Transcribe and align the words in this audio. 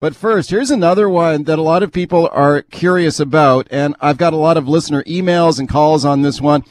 But 0.00 0.14
first, 0.14 0.50
here's 0.50 0.70
another 0.70 1.08
one 1.08 1.42
that 1.44 1.58
a 1.58 1.62
lot 1.62 1.82
of 1.82 1.90
people 1.90 2.28
are 2.30 2.62
curious 2.62 3.18
about, 3.18 3.66
and 3.68 3.96
I've 4.00 4.16
got 4.16 4.32
a 4.32 4.36
lot 4.36 4.56
of 4.56 4.68
listener 4.68 5.02
emails 5.02 5.58
and 5.58 5.68
calls 5.68 6.04
on 6.04 6.22
this 6.22 6.40
one. 6.40 6.62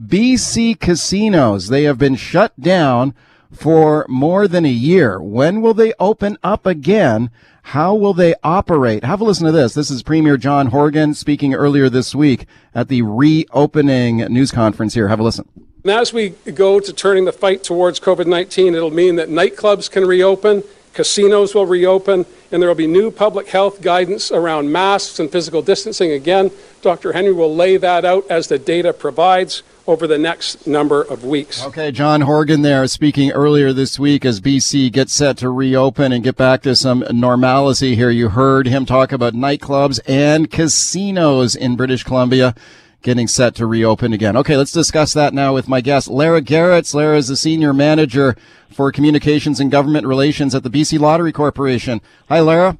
BC 0.00 0.78
casinos, 0.78 1.66
they 1.66 1.82
have 1.82 1.98
been 1.98 2.14
shut 2.14 2.52
down 2.60 3.12
for 3.50 4.06
more 4.08 4.46
than 4.46 4.64
a 4.64 4.70
year. 4.70 5.20
When 5.20 5.62
will 5.62 5.74
they 5.74 5.94
open 5.98 6.38
up 6.44 6.64
again? 6.64 7.32
How 7.64 7.92
will 7.92 8.14
they 8.14 8.36
operate? 8.44 9.02
Have 9.02 9.20
a 9.20 9.24
listen 9.24 9.46
to 9.46 9.52
this. 9.52 9.74
This 9.74 9.90
is 9.90 10.04
Premier 10.04 10.36
John 10.36 10.68
Horgan 10.68 11.14
speaking 11.14 11.54
earlier 11.54 11.88
this 11.88 12.14
week 12.14 12.46
at 12.72 12.86
the 12.86 13.02
reopening 13.02 14.18
news 14.32 14.52
conference 14.52 14.94
here. 14.94 15.08
Have 15.08 15.18
a 15.18 15.24
listen. 15.24 15.48
And 15.82 15.90
as 15.90 16.12
we 16.12 16.28
go 16.54 16.78
to 16.78 16.92
turning 16.92 17.24
the 17.24 17.32
fight 17.32 17.64
towards 17.64 17.98
COVID 17.98 18.26
19, 18.26 18.76
it'll 18.76 18.92
mean 18.92 19.16
that 19.16 19.28
nightclubs 19.28 19.90
can 19.90 20.06
reopen, 20.06 20.62
casinos 20.96 21.54
will 21.54 21.66
reopen, 21.66 22.24
and 22.50 22.60
there 22.60 22.68
will 22.68 22.74
be 22.74 22.86
new 22.86 23.10
public 23.10 23.48
health 23.48 23.82
guidance 23.82 24.32
around 24.32 24.72
masks 24.72 25.20
and 25.20 25.30
physical 25.30 25.60
distancing. 25.60 26.10
Again, 26.10 26.50
Dr. 26.80 27.12
Henry 27.12 27.32
will 27.32 27.54
lay 27.54 27.76
that 27.76 28.04
out 28.04 28.24
as 28.30 28.48
the 28.48 28.58
data 28.58 28.92
provides 28.94 29.62
over 29.86 30.06
the 30.06 30.18
next 30.18 30.66
number 30.66 31.02
of 31.02 31.22
weeks. 31.22 31.62
Okay, 31.64 31.92
John 31.92 32.22
Horgan 32.22 32.62
there 32.62 32.86
speaking 32.88 33.30
earlier 33.30 33.72
this 33.72 33.98
week 33.98 34.24
as 34.24 34.40
BC 34.40 34.90
gets 34.90 35.12
set 35.12 35.36
to 35.38 35.50
reopen 35.50 36.12
and 36.12 36.24
get 36.24 36.36
back 36.36 36.62
to 36.62 36.74
some 36.74 37.04
normalcy 37.12 37.94
here. 37.94 38.10
You 38.10 38.30
heard 38.30 38.66
him 38.66 38.86
talk 38.86 39.12
about 39.12 39.34
nightclubs 39.34 40.00
and 40.08 40.50
casinos 40.50 41.54
in 41.54 41.76
British 41.76 42.02
Columbia 42.02 42.54
getting 43.02 43.28
set 43.28 43.54
to 43.56 43.66
reopen 43.66 44.12
again. 44.12 44.36
Okay, 44.36 44.56
let's 44.56 44.72
discuss 44.72 45.12
that 45.12 45.32
now 45.32 45.54
with 45.54 45.68
my 45.68 45.80
guest, 45.80 46.08
Lara 46.08 46.40
Garrett. 46.40 46.92
Lara 46.92 47.16
is 47.16 47.28
the 47.28 47.36
senior 47.36 47.72
manager 47.72 48.36
for 48.70 48.90
communications 48.90 49.60
and 49.60 49.70
government 49.70 50.06
relations 50.06 50.54
at 50.54 50.62
the 50.62 50.70
BC 50.70 50.98
Lottery 50.98 51.32
Corporation. 51.32 52.00
Hi, 52.28 52.40
Lara. 52.40 52.78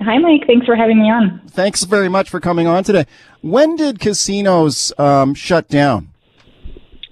Hi, 0.00 0.18
Mike. 0.18 0.46
Thanks 0.46 0.66
for 0.66 0.74
having 0.74 1.00
me 1.00 1.10
on. 1.10 1.40
Thanks 1.48 1.84
very 1.84 2.08
much 2.08 2.28
for 2.28 2.40
coming 2.40 2.66
on 2.66 2.82
today. 2.84 3.06
When 3.40 3.76
did 3.76 4.00
casinos 4.00 4.92
um, 4.98 5.34
shut 5.34 5.68
down? 5.68 6.08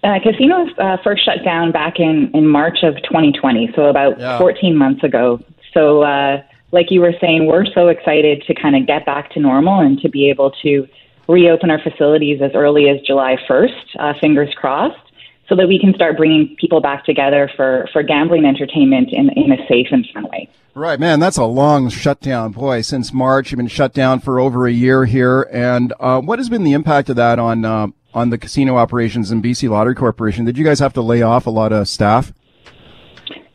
Uh, 0.03 0.19
casinos 0.23 0.71
uh, 0.79 0.97
first 1.05 1.25
shut 1.25 1.45
down 1.45 1.73
back 1.73 2.01
in, 2.01 2.31
in 2.33 2.49
March 2.49 2.79
of 2.83 2.95
2020, 3.03 3.71
so 3.77 3.85
about 3.85 4.19
yeah. 4.19 4.39
14 4.39 4.77
months 4.77 5.05
ago. 5.05 5.39
So, 5.75 6.03
uh, 6.03 6.43
like 6.73 6.91
you 6.91 7.01
were 7.01 7.13
saying, 7.21 7.47
we're 7.47 7.67
so 7.67 7.89
excited 7.89 8.43
to 8.47 8.55
kind 8.55 8.77
of 8.77 8.87
get 8.87 9.05
back 9.05 9.31
to 9.33 9.41
normal 9.41 9.81
and 9.81 10.01
to 10.01 10.09
be 10.09 10.31
able 10.31 10.53
to 10.63 10.89
reopen 11.31 11.71
our 11.71 11.81
facilities 11.81 12.41
as 12.43 12.51
early 12.55 12.89
as 12.89 13.01
July 13.07 13.37
1st, 13.49 13.97
uh, 13.99 14.13
fingers 14.21 14.53
crossed, 14.57 15.01
so 15.49 15.57
that 15.57 15.67
we 15.67 15.79
can 15.79 15.95
start 15.95 16.17
bringing 16.17 16.57
people 16.61 16.81
back 16.81 17.05
together 17.05 17.51
for, 17.57 17.89
for 17.93 18.03
gambling 18.03 18.45
entertainment 18.45 19.09
in, 19.13 19.31
in 19.31 19.53
a 19.53 19.67
safe 19.69 19.89
and 19.91 20.07
fun 20.15 20.25
way. 20.31 20.49
Right, 20.75 21.01
man, 21.01 21.19
that's 21.19 21.37
a 21.37 21.45
long 21.45 21.89
shutdown. 21.89 22.53
Boy, 22.53 22.83
since 22.83 23.13
March, 23.13 23.51
you've 23.51 23.59
been 23.59 23.67
shut 23.67 23.93
down 23.93 24.21
for 24.21 24.39
over 24.39 24.67
a 24.67 24.73
year 24.73 25.05
here. 25.05 25.49
And 25.53 25.93
uh, 25.99 26.21
what 26.21 26.39
has 26.39 26.49
been 26.49 26.63
the 26.63 26.73
impact 26.73 27.09
of 27.09 27.17
that 27.17 27.41
on 27.41 27.65
uh, 27.65 27.89
on 28.15 28.31
the 28.31 28.39
casino 28.39 28.77
operations 28.77 29.31
in 29.31 29.43
BC 29.43 29.69
Lottery 29.69 29.95
Corporation. 29.95 30.45
Did 30.45 30.59
you 30.59 30.65
guys 30.65 30.81
have 30.81 30.93
to 30.95 31.03
lay 31.03 31.23
off 31.23 31.47
a 31.47 31.51
lot 31.51 31.73
of 31.73 31.89
staff? 31.89 32.33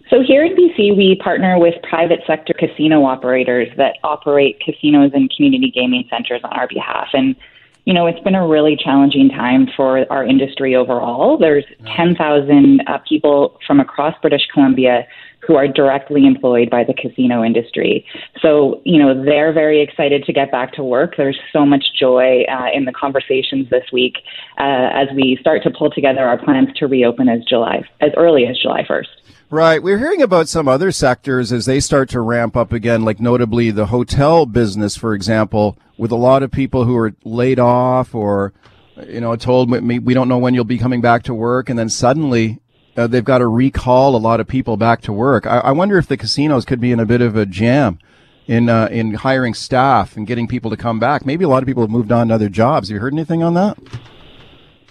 So 0.10 0.22
here 0.22 0.46
in 0.46 0.56
BC, 0.56 0.96
we 0.96 1.20
partner 1.22 1.58
with 1.60 1.74
private 1.90 2.20
sector 2.28 2.54
casino 2.54 3.04
operators 3.04 3.68
that 3.78 3.96
operate 4.04 4.60
casinos 4.60 5.12
and 5.14 5.32
community 5.36 5.72
gaming 5.74 6.08
centers 6.10 6.42
on 6.44 6.54
our 6.54 6.68
behalf. 6.68 7.08
And, 7.14 7.36
you 7.86 7.94
know, 7.94 8.08
it's 8.08 8.20
been 8.22 8.36
a 8.36 8.46
really 8.46 8.76
challenging 8.76 9.30
time 9.30 9.68
for 9.76 10.12
our 10.12 10.26
industry 10.26 10.76
overall. 10.76 11.38
There's 11.38 11.66
10,000 11.96 12.82
uh, 12.88 12.98
people 13.08 13.60
from 13.66 13.80
across 13.80 14.16
British 14.22 14.48
Columbia 14.52 15.08
who 15.46 15.56
are 15.56 15.68
directly 15.68 16.26
employed 16.26 16.72
by 16.72 16.84
the 16.84 16.94
casino 16.94 17.44
industry. 17.44 18.04
So, 18.42 18.82
you 18.84 18.98
know, 18.98 19.24
they're 19.24 19.54
very 19.54 19.82
excited 19.82 20.24
to 20.24 20.34
get 20.34 20.52
back 20.52 20.74
to 20.74 20.84
work. 20.84 21.14
There's 21.18 21.40
so 21.54 21.66
much 21.66 21.86
joy 22.00 22.44
uh, 22.50 22.70
in 22.74 22.86
the 22.86 22.92
conversations 22.92 23.70
this 23.70 23.84
week 23.94 24.16
uh, 24.58 24.90
as 24.94 25.08
we 25.16 25.38
start 25.40 25.62
to 25.64 25.70
pull 25.70 25.92
together 25.92 26.22
our 26.22 26.40
plans 26.40 26.70
to 26.78 26.88
reopen 26.88 27.30
as 27.30 27.44
July, 27.44 27.84
as 28.02 28.12
early 28.18 28.48
as 28.48 28.58
July 28.58 28.84
1st. 28.84 29.25
Right. 29.52 29.82
We're 29.82 30.00
hearing 30.00 30.24
about 30.24 30.48
some 30.50 30.68
other 30.68 30.92
sectors 30.92 31.54
as 31.54 31.68
they 31.68 31.80
start 31.80 32.10
to 32.10 32.20
ramp 32.20 32.58
up 32.58 32.72
again, 32.74 33.06
like 33.06 33.20
notably 33.20 33.70
the 33.70 33.86
hotel 33.88 34.48
business, 34.48 34.98
for 34.98 35.14
example, 35.14 35.78
with 35.98 36.12
a 36.12 36.16
lot 36.16 36.42
of 36.42 36.52
people 36.52 36.86
who 36.86 36.98
are 36.98 37.14
laid 37.24 37.60
off 37.60 38.16
or, 38.16 38.54
you 39.08 39.22
know, 39.22 39.36
told 39.36 39.70
we 39.70 40.14
don't 40.16 40.28
know 40.28 40.40
when 40.40 40.56
you'll 40.56 40.64
be 40.64 40.80
coming 40.80 41.00
back 41.00 41.22
to 41.24 41.34
work. 41.34 41.70
And 41.70 41.78
then 41.78 41.90
suddenly 41.90 42.60
uh, 42.98 43.06
they've 43.06 43.24
got 43.24 43.38
to 43.38 43.48
recall 43.48 44.16
a 44.16 44.18
lot 44.18 44.40
of 44.40 44.48
people 44.48 44.78
back 44.78 45.02
to 45.02 45.14
work. 45.14 45.46
I, 45.46 45.60
I, 45.60 45.72
wonder 45.72 45.98
if 45.98 46.08
the 46.08 46.18
casinos 46.18 46.66
could 46.66 46.80
be 46.80 46.92
in 46.92 47.00
a 47.00 47.06
bit 47.06 47.22
of 47.22 47.36
a 47.36 47.46
jam 47.46 48.00
in 48.48 48.68
uh, 48.68 48.88
in 48.88 49.14
hiring 49.14 49.54
staff 49.54 50.18
and 50.18 50.26
getting 50.26 50.48
people 50.48 50.72
to 50.72 50.78
come 50.78 51.00
back. 51.00 51.26
Maybe 51.26 51.46
a 51.46 51.50
lot 51.50 51.62
of 51.62 51.68
people 51.68 51.84
have 51.84 51.92
moved 51.92 52.12
on 52.12 52.30
to 52.30 52.34
other 52.34 52.50
jobs. 52.50 52.90
Have 52.90 52.96
you 52.96 53.02
heard 53.02 53.14
anything 53.14 53.44
on 53.44 53.54
that? 53.54 53.78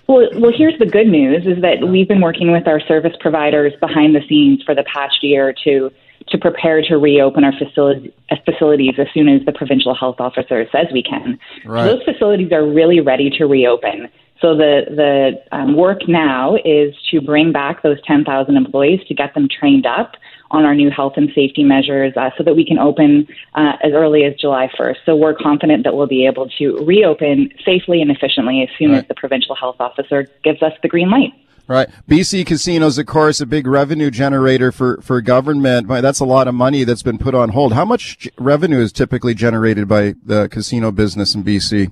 Well, 0.06 0.28
well, 0.34 0.52
here's 0.54 0.78
the 0.78 0.86
good 0.86 1.06
news: 1.06 1.46
is 1.46 1.62
that 1.62 1.88
we've 1.88 2.08
been 2.08 2.20
working 2.20 2.52
with 2.52 2.68
our 2.68 2.80
service 2.80 3.14
providers 3.20 3.72
behind 3.80 4.14
the 4.14 4.20
scenes 4.28 4.62
for 4.62 4.74
the 4.74 4.84
past 4.84 5.22
year 5.22 5.54
to 5.64 5.90
to 6.28 6.38
prepare 6.38 6.80
to 6.82 6.96
reopen 6.96 7.44
our 7.44 7.52
facility, 7.52 8.12
uh, 8.30 8.36
facilities 8.44 8.94
as 8.98 9.06
soon 9.12 9.28
as 9.28 9.44
the 9.44 9.52
provincial 9.52 9.94
health 9.94 10.16
officer 10.18 10.66
says 10.72 10.86
we 10.92 11.02
can. 11.02 11.38
Right. 11.64 11.84
So 11.84 11.96
those 11.96 12.04
facilities 12.04 12.52
are 12.52 12.64
really 12.64 13.00
ready 13.00 13.30
to 13.30 13.44
reopen. 13.44 14.08
So 14.44 14.54
the 14.54 14.82
the 14.90 15.56
um, 15.56 15.74
work 15.74 16.06
now 16.06 16.56
is 16.66 16.94
to 17.10 17.22
bring 17.22 17.50
back 17.50 17.82
those 17.82 17.96
10,000 18.06 18.54
employees 18.54 19.00
to 19.08 19.14
get 19.14 19.32
them 19.32 19.48
trained 19.48 19.86
up 19.86 20.16
on 20.50 20.66
our 20.66 20.74
new 20.74 20.90
health 20.90 21.14
and 21.16 21.30
safety 21.34 21.64
measures 21.64 22.12
uh, 22.18 22.28
so 22.36 22.44
that 22.44 22.54
we 22.54 22.62
can 22.62 22.78
open 22.78 23.26
uh, 23.54 23.72
as 23.82 23.92
early 23.94 24.24
as 24.24 24.34
July 24.38 24.68
1st. 24.78 24.96
So 25.06 25.16
we're 25.16 25.32
confident 25.34 25.84
that 25.84 25.94
we'll 25.94 26.06
be 26.06 26.26
able 26.26 26.50
to 26.58 26.76
reopen 26.84 27.48
safely 27.64 28.02
and 28.02 28.10
efficiently 28.10 28.60
as 28.60 28.68
soon 28.78 28.90
right. 28.90 28.98
as 28.98 29.08
the 29.08 29.14
provincial 29.14 29.54
health 29.54 29.76
officer 29.80 30.28
gives 30.42 30.62
us 30.62 30.72
the 30.82 30.88
green 30.88 31.10
light. 31.10 31.32
Right. 31.66 31.88
BC 32.06 32.44
casinos, 32.44 32.98
of 32.98 33.06
course, 33.06 33.40
a 33.40 33.46
big 33.46 33.66
revenue 33.66 34.10
generator 34.10 34.72
for, 34.72 35.00
for 35.00 35.22
government. 35.22 35.88
That's 35.88 36.20
a 36.20 36.26
lot 36.26 36.48
of 36.48 36.54
money 36.54 36.84
that's 36.84 37.02
been 37.02 37.16
put 37.16 37.34
on 37.34 37.48
hold. 37.48 37.72
How 37.72 37.86
much 37.86 38.28
revenue 38.38 38.80
is 38.80 38.92
typically 38.92 39.32
generated 39.32 39.88
by 39.88 40.16
the 40.22 40.48
casino 40.50 40.92
business 40.92 41.34
in 41.34 41.42
BC? 41.42 41.90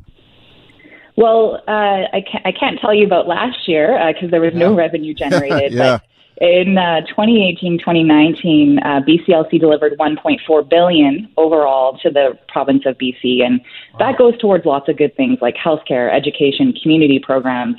Well, 1.16 1.62
uh, 1.68 1.70
I, 2.12 2.24
can't, 2.30 2.46
I 2.46 2.52
can't 2.52 2.78
tell 2.80 2.94
you 2.94 3.04
about 3.04 3.28
last 3.28 3.68
year 3.68 3.98
because 4.12 4.28
uh, 4.28 4.30
there 4.30 4.40
was 4.40 4.54
no 4.54 4.74
revenue 4.74 5.14
generated. 5.22 5.72
yeah. 5.72 5.98
But 5.98 6.02
in 6.42 6.78
uh, 6.78 7.02
2018, 7.02 7.78
2019, 7.78 8.78
uh, 8.78 9.00
BCLC 9.06 9.60
delivered 9.60 9.98
1.4 9.98 10.68
billion 10.68 11.28
overall 11.36 11.98
to 11.98 12.10
the 12.10 12.38
province 12.48 12.84
of 12.86 12.96
BC, 12.98 13.42
and 13.44 13.60
that 13.98 14.18
goes 14.18 14.36
towards 14.38 14.64
lots 14.64 14.88
of 14.88 14.96
good 14.96 15.14
things 15.16 15.38
like 15.40 15.54
healthcare, 15.56 16.12
education, 16.12 16.72
community 16.82 17.18
programs. 17.18 17.76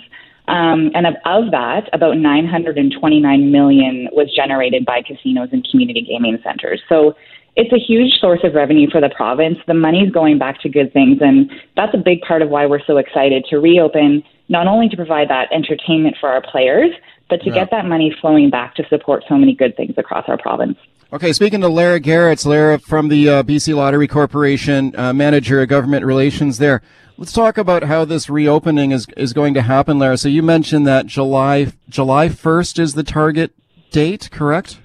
Um, 0.48 0.92
and 0.94 1.08
of, 1.08 1.16
of 1.26 1.52
that, 1.52 1.90
about 1.94 2.18
929 2.18 3.52
million 3.52 4.10
was 4.12 4.34
generated 4.36 4.86
by 4.86 5.02
casinos 5.02 5.50
and 5.52 5.68
community 5.70 6.02
gaming 6.02 6.38
centers. 6.44 6.82
So 6.90 7.16
it's 7.56 7.72
a 7.72 7.78
huge 7.78 8.19
source 8.19 8.40
of 8.44 8.56
revenue 8.56 8.90
for 8.90 9.00
the 9.00 9.09
province. 9.09 9.58
The 9.68 9.74
money's 9.74 10.12
going 10.12 10.40
back 10.40 10.62
to 10.62 10.69
good 10.69 10.91
things, 10.91 11.19
and 11.22 11.52
that's 11.75 11.94
a 11.94 11.97
big 11.97 12.22
part 12.22 12.41
of 12.41 12.50
why 12.50 12.66
we're 12.66 12.84
so 12.86 12.97
excited 12.97 13.46
to 13.50 13.58
reopen, 13.58 14.24
not 14.50 14.68
only 14.68 14.90
to 14.90 14.96
provide 14.96 15.30
that 15.30 15.52
entertainment 15.52 16.16
for 16.19 16.30
our 16.30 16.42
players, 16.42 16.90
but 17.30 17.42
to 17.42 17.47
yeah. 17.47 17.56
get 17.56 17.72
that 17.72 17.86
money 17.86 18.16
flowing 18.19 18.50
back 18.50 18.75
to 18.75 18.84
support 18.90 19.24
so 19.30 19.38
many 19.38 19.53
good 19.56 19.75
things 19.78 19.94
across 19.97 20.25
our 20.28 20.38
province. 20.38 20.78
Okay, 21.12 21.31
speaking 21.31 21.62
to 21.62 21.68
Lara 21.68 22.00
Garrett, 22.00 22.44
Lara 22.44 22.80
from 22.80 23.09
the 23.09 23.30
uh, 23.30 23.44
BC 23.44 23.75
Lottery 23.75 24.08
Corporation, 24.08 24.96
uh, 24.97 25.13
manager 25.13 25.62
of 25.62 25.69
government 25.69 26.06
relations 26.06 26.58
there. 26.58 26.81
Let's 27.18 27.31
talk 27.31 27.59
about 27.59 27.84
how 27.84 28.03
this 28.03 28.31
reopening 28.31 28.92
is 28.92 29.06
is 29.16 29.31
going 29.31 29.53
to 29.53 29.62
happen, 29.62 30.00
Lara. 30.00 30.18
So 30.18 30.28
you 30.28 30.42
mentioned 30.42 30.88
that 30.88 31.06
July 31.06 31.72
July 31.88 32.30
1st 32.30 32.80
is 32.80 32.94
the 32.96 33.03
target 33.03 33.52
date, 33.92 34.30
correct? 34.31 34.80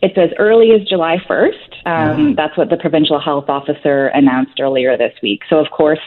It's 0.00 0.16
as 0.16 0.30
early 0.38 0.70
as 0.72 0.88
July 0.88 1.18
1st. 1.28 1.71
Um, 1.84 1.92
mm-hmm. 1.94 2.34
That's 2.34 2.56
what 2.56 2.70
the 2.70 2.76
provincial 2.76 3.20
health 3.20 3.48
officer 3.48 4.08
announced 4.08 4.60
earlier 4.60 4.96
this 4.96 5.14
week. 5.22 5.42
So, 5.48 5.58
of 5.58 5.70
course, 5.70 6.00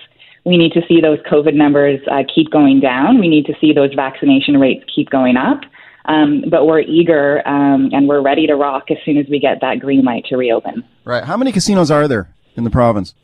we 0.46 0.58
need 0.58 0.72
to 0.74 0.82
see 0.88 1.02
those 1.02 1.20
COVID 1.32 1.54
numbers 1.56 2.00
uh, 2.10 2.24
keep 2.34 2.52
going 2.52 2.80
down. 2.80 3.20
We 3.20 3.28
need 3.28 3.46
to 3.48 3.54
see 3.60 3.74
those 3.74 3.94
vaccination 3.94 4.60
rates 4.60 4.86
keep 4.94 5.10
going 5.10 5.38
up. 5.38 5.62
Um, 6.06 6.44
but 6.50 6.68
we're 6.68 6.82
eager 6.82 7.46
um, 7.48 7.90
and 7.92 8.08
we're 8.08 8.22
ready 8.22 8.46
to 8.46 8.56
rock 8.56 8.92
as 8.92 8.98
soon 9.04 9.18
as 9.18 9.26
we 9.28 9.40
get 9.40 9.62
that 9.62 9.80
green 9.80 10.04
light 10.04 10.26
to 10.30 10.38
reopen. 10.38 10.84
Right. 11.04 11.24
How 11.24 11.36
many 11.36 11.52
casinos 11.52 11.90
are 11.90 12.08
there 12.08 12.30
in 12.56 12.64
the 12.64 12.70
province? 12.70 13.16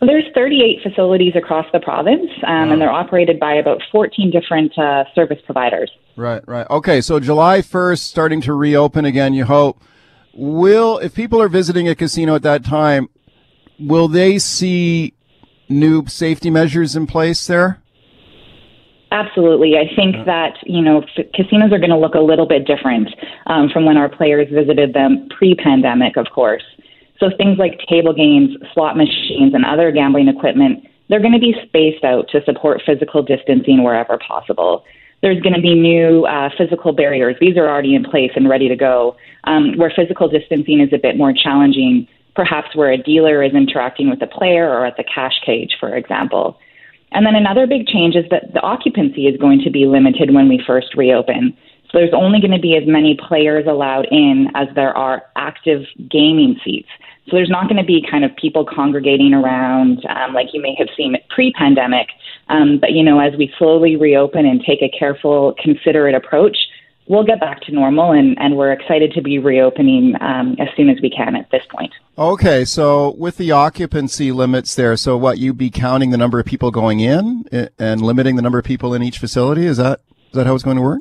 There's 0.00 0.24
38 0.34 0.82
facilities 0.82 1.32
across 1.34 1.64
the 1.72 1.80
province, 1.80 2.30
um, 2.46 2.66
wow. 2.66 2.72
and 2.72 2.82
they're 2.82 2.92
operated 2.92 3.40
by 3.40 3.54
about 3.54 3.80
14 3.90 4.30
different 4.30 4.78
uh, 4.78 5.04
service 5.14 5.38
providers. 5.46 5.90
Right, 6.16 6.46
right. 6.46 6.66
Okay, 6.68 7.00
so 7.00 7.18
July 7.18 7.60
1st, 7.60 8.00
starting 8.00 8.42
to 8.42 8.52
reopen 8.52 9.06
again, 9.06 9.32
you 9.32 9.46
hope. 9.46 9.82
Will, 10.36 10.98
if 10.98 11.14
people 11.14 11.40
are 11.40 11.48
visiting 11.48 11.88
a 11.88 11.94
casino 11.94 12.34
at 12.34 12.42
that 12.42 12.62
time, 12.62 13.08
will 13.78 14.06
they 14.06 14.38
see 14.38 15.14
new 15.68 16.06
safety 16.06 16.50
measures 16.50 16.94
in 16.94 17.06
place 17.06 17.46
there? 17.46 17.80
Absolutely. 19.12 19.74
I 19.76 19.94
think 19.94 20.26
that, 20.26 20.58
you 20.64 20.82
know, 20.82 21.02
f- 21.02 21.26
casinos 21.32 21.72
are 21.72 21.78
going 21.78 21.90
to 21.90 21.96
look 21.96 22.14
a 22.14 22.20
little 22.20 22.46
bit 22.46 22.66
different 22.66 23.08
um, 23.46 23.70
from 23.72 23.86
when 23.86 23.96
our 23.96 24.10
players 24.10 24.48
visited 24.52 24.92
them 24.92 25.28
pre 25.38 25.54
pandemic, 25.54 26.18
of 26.18 26.26
course. 26.34 26.64
So 27.18 27.30
things 27.38 27.56
like 27.58 27.80
table 27.88 28.12
games, 28.12 28.50
slot 28.74 28.96
machines, 28.96 29.54
and 29.54 29.64
other 29.64 29.90
gambling 29.90 30.28
equipment, 30.28 30.84
they're 31.08 31.20
going 31.20 31.32
to 31.32 31.38
be 31.38 31.54
spaced 31.66 32.04
out 32.04 32.28
to 32.32 32.44
support 32.44 32.82
physical 32.84 33.22
distancing 33.22 33.82
wherever 33.82 34.18
possible. 34.18 34.84
There's 35.22 35.40
going 35.40 35.54
to 35.54 35.60
be 35.60 35.74
new 35.74 36.24
uh, 36.26 36.50
physical 36.56 36.92
barriers. 36.92 37.36
These 37.40 37.56
are 37.56 37.68
already 37.68 37.94
in 37.94 38.04
place 38.04 38.30
and 38.36 38.48
ready 38.48 38.68
to 38.68 38.76
go, 38.76 39.16
um, 39.44 39.76
where 39.76 39.90
physical 39.94 40.28
distancing 40.28 40.80
is 40.80 40.92
a 40.92 40.98
bit 40.98 41.16
more 41.16 41.32
challenging, 41.32 42.06
perhaps 42.34 42.76
where 42.76 42.92
a 42.92 42.98
dealer 42.98 43.42
is 43.42 43.54
interacting 43.54 44.10
with 44.10 44.20
a 44.22 44.26
player 44.26 44.68
or 44.68 44.84
at 44.86 44.96
the 44.96 45.04
cash 45.04 45.40
cage, 45.44 45.76
for 45.80 45.96
example. 45.96 46.58
And 47.12 47.24
then 47.24 47.34
another 47.34 47.66
big 47.66 47.86
change 47.86 48.14
is 48.14 48.24
that 48.30 48.52
the 48.52 48.60
occupancy 48.60 49.26
is 49.26 49.40
going 49.40 49.62
to 49.62 49.70
be 49.70 49.86
limited 49.86 50.34
when 50.34 50.48
we 50.48 50.62
first 50.66 50.94
reopen. 50.94 51.56
So 51.90 51.98
there's 51.98 52.12
only 52.12 52.40
going 52.40 52.52
to 52.52 52.60
be 52.60 52.76
as 52.76 52.82
many 52.86 53.16
players 53.16 53.66
allowed 53.66 54.06
in 54.10 54.48
as 54.54 54.68
there 54.74 54.96
are 54.96 55.22
active 55.36 55.84
gaming 56.10 56.60
seats. 56.64 56.88
So 57.28 57.36
there's 57.36 57.50
not 57.50 57.64
going 57.68 57.78
to 57.78 57.84
be 57.84 58.04
kind 58.08 58.24
of 58.24 58.34
people 58.36 58.64
congregating 58.64 59.34
around 59.34 60.04
um, 60.06 60.32
like 60.32 60.48
you 60.52 60.62
may 60.62 60.74
have 60.78 60.88
seen 60.96 61.16
pre-pandemic. 61.30 62.08
Um, 62.48 62.78
but 62.78 62.92
you 62.92 63.02
know, 63.02 63.18
as 63.18 63.36
we 63.36 63.52
slowly 63.58 63.96
reopen 63.96 64.46
and 64.46 64.62
take 64.64 64.80
a 64.80 64.88
careful, 64.96 65.54
considerate 65.60 66.14
approach, 66.14 66.56
we'll 67.08 67.24
get 67.24 67.40
back 67.40 67.60
to 67.62 67.72
normal, 67.72 68.12
and, 68.12 68.38
and 68.38 68.56
we're 68.56 68.72
excited 68.72 69.12
to 69.12 69.22
be 69.22 69.38
reopening 69.38 70.14
um, 70.20 70.56
as 70.58 70.68
soon 70.76 70.88
as 70.88 70.98
we 71.02 71.10
can 71.10 71.36
at 71.36 71.50
this 71.50 71.62
point. 71.70 71.92
Okay, 72.18 72.64
so 72.64 73.14
with 73.18 73.36
the 73.36 73.50
occupancy 73.50 74.32
limits 74.32 74.74
there, 74.74 74.96
so 74.96 75.16
what 75.16 75.38
you'd 75.38 75.58
be 75.58 75.70
counting 75.70 76.10
the 76.10 76.16
number 76.16 76.38
of 76.38 76.46
people 76.46 76.70
going 76.70 77.00
in 77.00 77.44
and 77.78 78.00
limiting 78.00 78.36
the 78.36 78.42
number 78.42 78.58
of 78.58 78.64
people 78.64 78.94
in 78.94 79.02
each 79.02 79.18
facility? 79.18 79.66
Is 79.66 79.76
that 79.78 80.00
is 80.28 80.32
that 80.32 80.46
how 80.46 80.54
it's 80.54 80.64
going 80.64 80.76
to 80.76 80.82
work? 80.82 81.00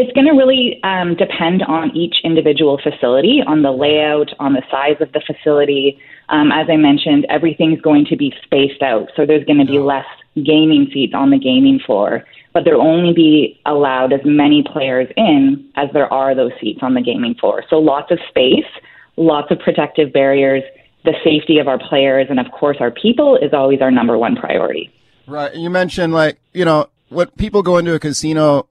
It's 0.00 0.12
going 0.12 0.28
to 0.28 0.32
really 0.32 0.80
um, 0.82 1.14
depend 1.14 1.62
on 1.62 1.94
each 1.94 2.16
individual 2.24 2.80
facility, 2.82 3.42
on 3.46 3.60
the 3.60 3.70
layout, 3.70 4.30
on 4.38 4.54
the 4.54 4.62
size 4.70 4.96
of 4.98 5.12
the 5.12 5.20
facility. 5.20 6.00
Um, 6.30 6.50
as 6.52 6.68
I 6.70 6.76
mentioned, 6.76 7.26
everything's 7.28 7.82
going 7.82 8.06
to 8.06 8.16
be 8.16 8.32
spaced 8.42 8.80
out, 8.80 9.10
so 9.14 9.26
there's 9.26 9.44
going 9.44 9.58
to 9.58 9.66
be 9.66 9.78
less 9.78 10.06
gaming 10.36 10.88
seats 10.90 11.12
on 11.14 11.28
the 11.28 11.38
gaming 11.38 11.80
floor, 11.84 12.24
but 12.54 12.64
there'll 12.64 12.80
only 12.80 13.12
be 13.12 13.60
allowed 13.66 14.14
as 14.14 14.20
many 14.24 14.62
players 14.62 15.06
in 15.18 15.70
as 15.76 15.90
there 15.92 16.10
are 16.10 16.34
those 16.34 16.52
seats 16.62 16.78
on 16.80 16.94
the 16.94 17.02
gaming 17.02 17.34
floor. 17.34 17.62
So 17.68 17.76
lots 17.76 18.10
of 18.10 18.18
space, 18.30 18.70
lots 19.18 19.50
of 19.50 19.58
protective 19.58 20.14
barriers. 20.14 20.62
The 21.04 21.14
safety 21.22 21.58
of 21.58 21.68
our 21.68 21.78
players 21.78 22.28
and, 22.30 22.40
of 22.40 22.50
course, 22.52 22.78
our 22.80 22.90
people 22.90 23.36
is 23.36 23.52
always 23.52 23.82
our 23.82 23.90
number 23.90 24.16
one 24.16 24.34
priority. 24.34 24.90
Right. 25.26 25.54
You 25.54 25.68
mentioned, 25.68 26.14
like, 26.14 26.40
you 26.54 26.64
know, 26.64 26.88
what 27.10 27.36
people 27.36 27.62
go 27.62 27.76
into 27.76 27.92
a 27.94 27.98
casino 27.98 28.66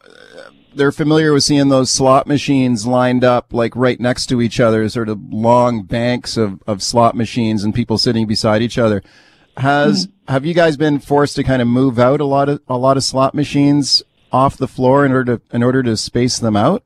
they're 0.73 0.91
familiar 0.91 1.33
with 1.33 1.43
seeing 1.43 1.69
those 1.69 1.91
slot 1.91 2.27
machines 2.27 2.85
lined 2.85 3.23
up 3.23 3.53
like 3.53 3.75
right 3.75 3.99
next 3.99 4.27
to 4.27 4.41
each 4.41 4.59
other, 4.59 4.87
sort 4.89 5.09
of 5.09 5.19
long 5.31 5.83
banks 5.83 6.37
of, 6.37 6.61
of 6.67 6.81
slot 6.81 7.15
machines 7.15 7.63
and 7.63 7.73
people 7.73 7.97
sitting 7.97 8.27
beside 8.27 8.61
each 8.61 8.77
other. 8.77 9.01
Has 9.57 10.07
mm-hmm. 10.07 10.33
have 10.33 10.45
you 10.45 10.53
guys 10.53 10.77
been 10.77 10.99
forced 10.99 11.35
to 11.35 11.43
kind 11.43 11.61
of 11.61 11.67
move 11.67 11.99
out 11.99 12.21
a 12.21 12.25
lot 12.25 12.49
of 12.49 12.61
a 12.67 12.77
lot 12.77 12.97
of 12.97 13.03
slot 13.03 13.33
machines 13.33 14.03
off 14.31 14.57
the 14.57 14.67
floor 14.67 15.05
in 15.05 15.11
order 15.11 15.37
to 15.37 15.55
in 15.55 15.63
order 15.63 15.83
to 15.83 15.97
space 15.97 16.39
them 16.39 16.55
out? 16.55 16.83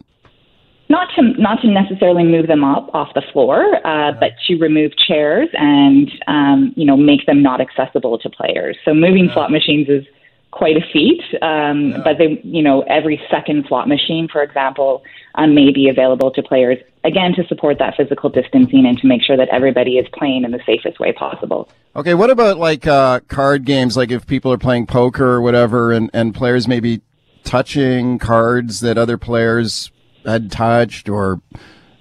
Not 0.90 1.10
to 1.16 1.22
not 1.42 1.62
to 1.62 1.68
necessarily 1.68 2.24
move 2.24 2.48
them 2.48 2.64
up 2.64 2.90
off 2.94 3.10
the 3.14 3.24
floor, 3.32 3.76
uh, 3.86 4.12
but 4.20 4.32
to 4.48 4.58
remove 4.58 4.92
chairs 5.08 5.50
and 5.54 6.12
um, 6.28 6.74
you 6.76 6.86
know 6.86 6.98
make 6.98 7.26
them 7.26 7.44
not 7.44 7.62
accessible 7.62 8.18
to 8.20 8.30
players. 8.30 8.78
So 8.86 8.94
moving 8.94 9.30
slot 9.34 9.52
machines 9.52 9.88
is 9.90 10.06
quite 10.54 10.78
a 10.78 10.86
feat. 10.94 11.22
Um, 11.42 11.90
yeah. 11.90 12.02
But 12.04 12.18
they, 12.18 12.40
you 12.44 12.62
know, 12.62 12.82
every 12.84 13.22
second 13.30 13.66
slot 13.68 13.88
machine, 13.88 14.28
for 14.32 14.44
example, 14.44 15.04
um, 15.36 15.56
may 15.56 15.72
be 15.72 15.90
available 15.90 16.32
to 16.32 16.44
players 16.44 16.78
again 17.04 17.34
to 17.36 17.46
support 17.48 17.80
that 17.80 17.96
physical 17.98 18.30
distancing 18.30 18.86
and 18.86 18.98
to 19.00 19.08
make 19.08 19.24
sure 19.24 19.36
that 19.36 19.50
everybody 19.50 19.98
is 19.98 20.08
playing 20.14 20.44
in 20.44 20.52
the 20.52 20.62
safest 20.66 21.00
way 21.00 21.12
possible. 21.12 21.68
Okay, 21.96 22.14
what 22.14 22.30
about 22.30 22.58
like 22.58 22.86
uh, 22.88 23.20
card 23.22 23.66
games? 23.66 23.98
Like 23.98 24.12
if 24.12 24.28
people 24.28 24.54
are 24.54 24.58
playing 24.58 24.86
poker 24.86 25.26
or 25.26 25.42
whatever, 25.42 25.92
and 25.92 26.10
and 26.14 26.34
players 26.36 26.68
may 26.68 26.80
be 26.80 27.02
touching 27.44 28.20
cards 28.20 28.80
that 28.82 28.98
other 28.98 29.18
players 29.18 29.92
had 30.26 30.52
touched, 30.52 31.10
or 31.10 31.42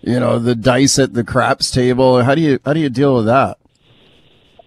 you 0.02 0.20
know, 0.20 0.38
the 0.38 0.54
dice 0.54 0.98
at 0.98 1.14
the 1.14 1.24
craps 1.24 1.70
table. 1.70 2.22
How 2.22 2.34
do 2.34 2.42
you 2.42 2.60
how 2.64 2.74
do 2.74 2.80
you 2.80 2.90
deal 2.90 3.16
with 3.16 3.26
that? 3.26 3.58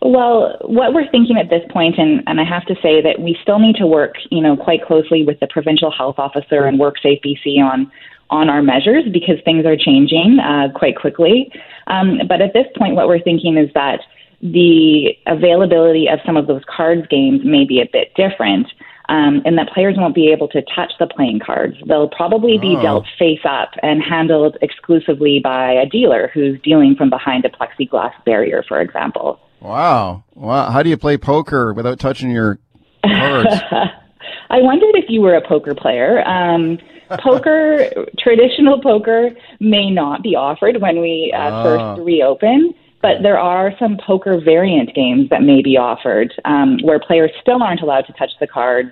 Well, 0.05 0.55
what 0.61 0.93
we're 0.93 1.09
thinking 1.09 1.35
at 1.37 1.49
this 1.49 1.63
point, 1.71 1.97
and, 1.97 2.21
and 2.27 2.39
I 2.39 2.43
have 2.43 2.63
to 2.67 2.75
say 2.75 3.01
that 3.01 3.19
we 3.19 3.35
still 3.41 3.57
need 3.57 3.75
to 3.77 3.87
work, 3.87 4.13
you 4.29 4.39
know, 4.39 4.55
quite 4.55 4.85
closely 4.85 5.25
with 5.25 5.39
the 5.39 5.47
provincial 5.47 5.89
health 5.89 6.19
officer 6.19 6.65
and 6.65 6.79
WorkSafe 6.79 7.21
BC 7.25 7.57
on 7.57 7.91
on 8.29 8.49
our 8.49 8.61
measures 8.61 9.03
because 9.11 9.37
things 9.45 9.65
are 9.65 9.75
changing 9.75 10.37
uh, 10.39 10.67
quite 10.75 10.95
quickly. 10.95 11.51
Um, 11.87 12.19
but 12.27 12.39
at 12.39 12.53
this 12.53 12.67
point, 12.77 12.95
what 12.95 13.07
we're 13.07 13.21
thinking 13.21 13.57
is 13.57 13.69
that 13.73 14.01
the 14.41 15.09
availability 15.25 16.07
of 16.07 16.19
some 16.23 16.37
of 16.37 16.45
those 16.45 16.61
cards 16.67 17.07
games 17.09 17.41
may 17.43 17.65
be 17.65 17.81
a 17.81 17.89
bit 17.91 18.13
different. 18.15 18.67
Um, 19.09 19.41
and 19.45 19.57
that 19.57 19.69
players 19.69 19.95
won't 19.97 20.15
be 20.15 20.31
able 20.31 20.47
to 20.49 20.63
touch 20.75 20.93
the 20.99 21.05
playing 21.05 21.39
cards. 21.39 21.77
They'll 21.87 22.09
probably 22.09 22.57
be 22.57 22.75
oh. 22.77 22.81
dealt 22.81 23.05
face 23.19 23.45
up 23.47 23.71
and 23.83 24.01
handled 24.01 24.57
exclusively 24.61 25.39
by 25.43 25.71
a 25.73 25.85
dealer 25.85 26.31
who's 26.33 26.59
dealing 26.61 26.95
from 26.95 27.11
behind 27.11 27.45
a 27.45 27.49
plexiglass 27.49 28.13
barrier, 28.25 28.63
for 28.67 28.81
example. 28.81 29.39
Wow. 29.65 30.23
Wow. 30.35 30.69
How 30.69 30.83
do 30.83 30.89
you 30.89 30.97
play 30.97 31.17
poker 31.17 31.73
without 31.73 31.99
touching 31.99 32.29
your 32.29 32.59
cards? 33.03 33.49
I 34.49 34.61
wondered 34.61 34.95
if 34.95 35.05
you 35.09 35.21
were 35.21 35.35
a 35.35 35.45
poker 35.45 35.73
player. 35.73 36.25
Um, 36.27 36.77
poker, 37.19 37.89
traditional 38.19 38.79
poker, 38.81 39.31
may 39.59 39.89
not 39.89 40.21
be 40.21 40.35
offered 40.35 40.81
when 40.81 41.01
we 41.01 41.33
uh, 41.35 41.39
ah. 41.39 41.63
first 41.63 42.05
reopen, 42.05 42.73
but 43.01 43.23
there 43.23 43.39
are 43.39 43.73
some 43.79 43.97
poker 44.05 44.39
variant 44.39 44.93
games 44.93 45.29
that 45.29 45.41
may 45.41 45.61
be 45.61 45.77
offered 45.77 46.33
um, 46.45 46.77
where 46.83 46.99
players 46.99 47.31
still 47.41 47.63
aren't 47.63 47.81
allowed 47.81 48.05
to 48.05 48.13
touch 48.13 48.31
the 48.39 48.47
cards. 48.47 48.91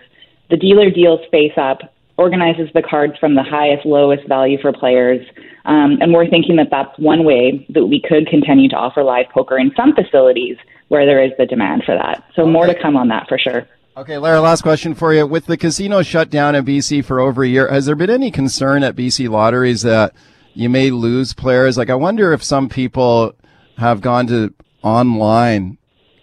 The 0.49 0.57
dealer 0.57 0.89
deals 0.89 1.19
face 1.31 1.53
up, 1.55 1.92
organizes 2.17 2.69
the 2.73 2.81
cards 2.81 3.13
from 3.19 3.35
the 3.35 3.43
highest, 3.43 3.85
lowest 3.85 4.27
value 4.27 4.57
for 4.61 4.71
players. 4.71 5.25
Um, 5.65 5.97
and 6.01 6.13
we're 6.13 6.29
thinking 6.29 6.55
that 6.57 6.67
that's 6.69 6.97
one 6.99 7.23
way 7.23 7.65
that 7.69 7.85
we 7.85 8.01
could 8.01 8.27
continue 8.27 8.69
to 8.69 8.75
offer 8.75 9.03
live 9.03 9.27
poker 9.33 9.57
in 9.57 9.71
some 9.75 9.93
facilities 9.93 10.57
where 10.89 11.05
there 11.05 11.23
is 11.23 11.31
the 11.37 11.45
demand 11.45 11.83
for 11.85 11.95
that. 11.95 12.23
So 12.35 12.45
more 12.45 12.67
to 12.67 12.79
come 12.79 12.95
on 12.95 13.07
that 13.07 13.27
for 13.27 13.37
sure. 13.37 13.67
Okay, 13.95 14.17
Lara, 14.17 14.41
last 14.41 14.63
question 14.63 14.95
for 14.95 15.13
you. 15.13 15.25
With 15.25 15.45
the 15.45 15.57
casino 15.57 16.01
shut 16.01 16.29
down 16.29 16.55
in 16.55 16.65
BC 16.65 17.05
for 17.05 17.19
over 17.19 17.43
a 17.43 17.47
year, 17.47 17.69
has 17.71 17.85
there 17.85 17.95
been 17.95 18.09
any 18.09 18.31
concern 18.31 18.83
at 18.83 18.95
BC 18.95 19.29
Lotteries 19.29 19.83
that 19.83 20.13
you 20.53 20.67
may 20.67 20.89
lose 20.89 21.33
players? 21.33 21.77
Like, 21.77 21.91
I 21.91 21.95
wonder 21.95 22.33
if 22.33 22.43
some 22.43 22.69
people 22.69 23.35
have 23.77 24.01
gone 24.01 24.27
to 24.27 24.53
online 24.81 25.77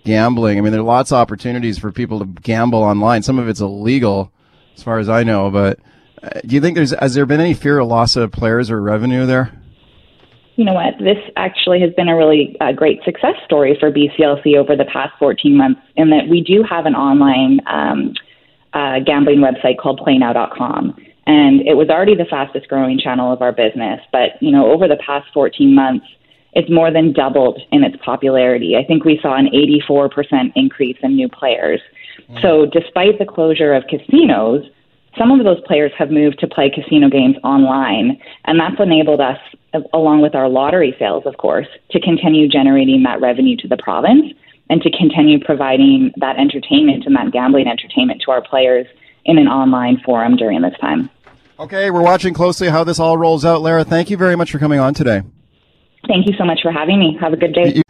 gambling. 0.05 0.59
I 0.59 0.61
mean, 0.63 0.73
there 0.73 0.81
are 0.81 0.85
lots 0.85 1.13
of 1.13 1.19
opportunities 1.19 1.79
for 1.79 1.93
people 1.93 2.19
to 2.19 2.25
gamble 2.25 2.83
online. 2.83 3.23
Some 3.23 3.39
of 3.39 3.49
it's 3.49 3.61
illegal, 3.61 4.33
as 4.77 4.83
far 4.83 4.99
as 4.99 5.09
I 5.09 5.23
know, 5.23 5.51
but 5.51 5.79
uh, 6.23 6.41
do 6.47 6.55
you 6.55 6.61
think 6.61 6.77
there's 6.77 6.91
has 6.99 7.15
there 7.15 7.27
been 7.27 7.41
any 7.41 7.55
fear 7.55 7.79
of 7.79 7.89
loss 7.89 8.17
of 8.17 8.33
players 8.33 8.71
or 8.71 8.81
revenue 8.81 9.27
there? 9.27 9.53
You 10.57 10.67
know 10.67 10.75
what? 10.75 10.99
This 10.99 11.17
actually 11.37 11.81
has 11.81 11.93
been 11.95 12.09
a 12.09 12.17
really 12.17 12.55
uh, 12.61 12.73
great 12.73 13.03
success 13.05 13.35
story 13.47 13.77
for 13.81 13.91
BCLC 13.91 14.57
over 14.57 14.77
the 14.77 14.85
past 14.85 15.15
14 15.19 15.57
months, 15.57 15.81
in 15.97 16.11
that 16.11 16.29
we 16.29 16.43
do 16.43 16.63
have 16.69 16.85
an 16.85 16.95
online 16.95 17.61
um, 17.67 18.13
uh, 18.75 19.01
gambling 19.01 19.39
website 19.39 19.79
called 19.79 20.01
PlayNow.com, 20.01 20.95
and 21.27 21.61
it 21.63 21.75
was 21.75 21.89
already 21.89 22.15
the 22.15 22.27
fastest 22.27 22.69
growing 22.69 22.99
channel 22.99 23.33
of 23.33 23.41
our 23.41 23.53
business. 23.53 24.01
But 24.13 24.41
you 24.41 24.51
know, 24.51 24.71
over 24.71 24.87
the 24.87 24.99
past 25.05 25.29
14 25.33 25.75
months, 25.75 26.07
it's 26.53 26.71
more 26.71 26.91
than 26.93 27.13
doubled 27.13 27.61
in 27.73 27.85
its 27.85 27.97
popularity. 28.05 28.77
I 28.77 28.85
think 28.85 29.05
we 29.05 29.19
saw 29.23 29.37
an 29.37 29.49
84% 29.89 30.53
increase 30.57 30.97
in 31.03 31.17
new 31.17 31.29
players. 31.29 31.81
Mm. 32.29 32.43
So, 32.43 32.67
despite 32.67 33.19
the 33.19 33.27
closure 33.27 33.73
of 33.73 33.85
casinos, 33.89 34.65
some 35.19 35.33
of 35.33 35.45
those 35.45 35.61
players 35.67 35.93
have 35.99 36.11
moved 36.11 36.39
to 36.41 36.47
play 36.47 36.71
casino 36.71 37.09
games 37.09 37.37
online, 37.43 38.21
and 38.45 38.61
that's 38.61 38.81
enabled 38.81 39.21
us, 39.21 39.39
along 39.93 40.23
with 40.23 40.35
our 40.35 40.49
lottery 40.49 40.95
sales, 40.99 41.25
of 41.27 41.37
course, 41.37 41.67
to 41.91 42.01
continue 42.01 42.49
generating 42.49 43.03
that 43.03 43.21
revenue 43.21 43.57
to 43.57 43.69
the 43.69 43.77
province 43.77 44.33
and 44.69 44.81
to 44.83 44.91
continue 44.97 45.39
providing 45.43 46.13
that 46.17 46.39
entertainment 46.39 47.05
and 47.07 47.17
that 47.17 47.33
gambling 47.33 47.67
entertainment 47.67 48.23
to 48.25 48.31
our 48.31 48.41
players 48.41 48.87
in 49.25 49.37
an 49.37 49.49
online 49.49 50.01
forum 50.05 50.37
during 50.37 50.63
this 50.63 50.75
time. 50.81 51.11
Okay, 51.59 51.91
we're 51.91 52.03
watching 52.03 52.33
closely 52.33 52.69
how 52.69 52.85
this 52.85 52.99
all 52.99 53.19
rolls 53.19 53.45
out. 53.45 53.61
Lara, 53.61 53.85
thank 53.85 54.11
you 54.11 54.17
very 54.17 54.37
much 54.37 54.51
for 54.51 54.59
coming 54.59 54.81
on 54.81 54.95
today. 54.95 55.23
Thank 56.07 56.27
you 56.27 56.35
so 56.39 56.45
much 56.45 56.61
for 56.63 56.73
having 56.73 56.99
me. 56.99 57.19
Have 57.21 57.33
a 57.33 57.37
good 57.37 57.53
day. 57.53 57.83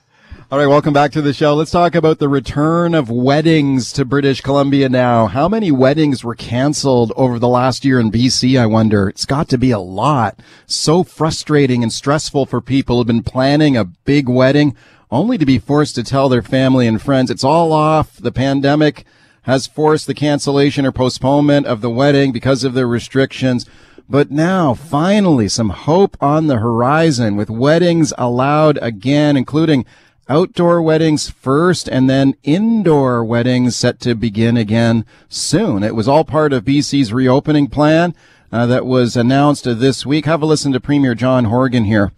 All 0.53 0.59
right, 0.59 0.67
welcome 0.67 0.93
back 0.93 1.13
to 1.13 1.23
the 1.23 1.33
show. 1.33 1.55
Let's 1.55 1.71
talk 1.71 1.95
about 1.95 2.19
the 2.19 2.29
return 2.29 2.93
of 2.93 3.09
weddings 3.09 3.93
to 3.93 4.05
British 4.05 4.41
Columbia 4.41 4.89
now. 4.89 5.29
How 5.29 5.49
many 5.49 5.71
weddings 5.71 6.25
were 6.25 6.35
canceled 6.35 7.13
over 7.15 7.39
the 7.39 7.47
last 7.47 7.85
year 7.85 8.01
in 8.01 8.11
BC, 8.11 8.59
I 8.59 8.67
wonder? 8.67 9.09
It's 9.09 9.27
got 9.27 9.49
to 9.51 9.59
be 9.59 9.71
a 9.71 9.79
lot. 9.79 10.41
So 10.67 11.05
frustrating 11.05 11.85
and 11.85 11.93
stressful 11.93 12.47
for 12.47 12.61
people 12.61 12.97
who've 12.97 13.07
been 13.07 13.23
planning 13.23 13.77
a 13.77 13.85
big 13.85 14.29
wedding 14.29 14.75
only 15.09 15.39
to 15.39 15.47
be 15.47 15.61
forced 15.61 15.95
to 15.95 16.03
tell 16.03 16.29
their 16.29 16.43
family 16.43 16.89
and 16.89 17.01
friends 17.01 17.31
it's 17.31 17.45
all 17.45 17.73
off. 17.73 18.17
The 18.17 18.33
pandemic 18.33 19.05
has 19.43 19.69
forced 19.69 20.09
the 20.09 20.15
cancellation 20.15 20.85
or 20.85 20.91
postponement 20.91 21.67
of 21.67 21.81
the 21.81 21.91
wedding 21.91 22.33
because 22.33 22.65
of 22.65 22.75
the 22.75 22.87
restrictions. 22.87 23.67
But 24.09 24.33
now, 24.33 24.75
finally, 24.75 25.47
some 25.47 25.71
hope 25.71 26.17
on 26.21 26.49
the 26.49 26.59
horizon 26.59 27.37
with 27.37 27.51
weddings 27.51 28.13
allowed 28.19 28.81
again, 28.83 29.37
including 29.37 29.87
outdoor 30.31 30.81
weddings 30.81 31.29
first 31.29 31.89
and 31.89 32.09
then 32.09 32.35
indoor 32.45 33.25
weddings 33.25 33.75
set 33.75 33.99
to 33.99 34.15
begin 34.15 34.57
again 34.57 35.05
soon. 35.29 35.83
It 35.83 35.97
was 35.97 36.07
all 36.07 36.25
part 36.25 36.53
of 36.53 36.65
BC's 36.65 37.13
reopening 37.13 37.67
plan 37.67 38.15
uh, 38.53 38.65
that 38.67 38.87
was 38.87 39.17
announced 39.17 39.65
this 39.65 40.07
week. 40.07 40.27
Have 40.27 40.41
a 40.41 40.47
listen 40.47 40.73
to 40.73 40.81
Premier 40.81 41.17
John 41.17 41.47
Horgan 41.47 41.85
here. 41.85 42.13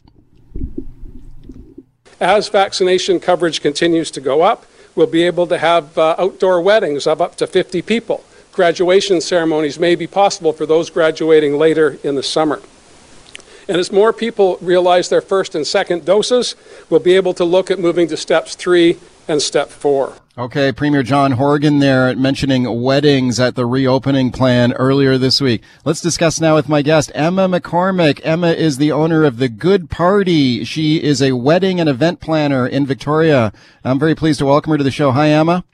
As 2.20 2.48
vaccination 2.48 3.18
coverage 3.18 3.62
continues 3.62 4.10
to 4.12 4.20
go 4.20 4.42
up, 4.42 4.66
we'll 4.94 5.06
be 5.06 5.22
able 5.22 5.46
to 5.46 5.56
have 5.56 5.96
uh, 5.96 6.14
outdoor 6.18 6.60
weddings 6.60 7.06
of 7.06 7.22
up 7.22 7.36
to 7.36 7.46
50 7.46 7.80
people. 7.80 8.22
Graduation 8.52 9.22
ceremonies 9.22 9.78
may 9.78 9.94
be 9.94 10.06
possible 10.06 10.52
for 10.52 10.66
those 10.66 10.90
graduating 10.90 11.56
later 11.56 11.98
in 12.04 12.14
the 12.14 12.22
summer. 12.22 12.60
And 13.68 13.76
as 13.76 13.92
more 13.92 14.12
people 14.12 14.58
realize 14.60 15.08
their 15.08 15.20
first 15.20 15.54
and 15.54 15.66
second 15.66 16.04
doses, 16.04 16.56
we'll 16.90 17.00
be 17.00 17.14
able 17.14 17.34
to 17.34 17.44
look 17.44 17.70
at 17.70 17.78
moving 17.78 18.08
to 18.08 18.16
steps 18.16 18.54
three 18.54 18.98
and 19.28 19.40
step 19.40 19.68
four. 19.68 20.14
Okay, 20.36 20.72
Premier 20.72 21.02
John 21.02 21.32
Horgan 21.32 21.78
there 21.80 22.16
mentioning 22.16 22.82
weddings 22.82 23.38
at 23.38 23.54
the 23.54 23.66
reopening 23.66 24.32
plan 24.32 24.72
earlier 24.72 25.18
this 25.18 25.42
week. 25.42 25.62
Let's 25.84 26.00
discuss 26.00 26.40
now 26.40 26.54
with 26.54 26.70
my 26.70 26.80
guest, 26.80 27.12
Emma 27.14 27.46
McCormick. 27.46 28.20
Emma 28.24 28.52
is 28.52 28.78
the 28.78 28.92
owner 28.92 29.24
of 29.24 29.36
The 29.36 29.50
Good 29.50 29.90
Party. 29.90 30.64
She 30.64 31.02
is 31.02 31.20
a 31.20 31.32
wedding 31.32 31.80
and 31.80 31.88
event 31.88 32.20
planner 32.20 32.66
in 32.66 32.86
Victoria. 32.86 33.52
I'm 33.84 33.98
very 33.98 34.14
pleased 34.14 34.38
to 34.38 34.46
welcome 34.46 34.70
her 34.70 34.78
to 34.78 34.84
the 34.84 34.90
show. 34.90 35.10
Hi, 35.10 35.28
Emma. 35.28 35.64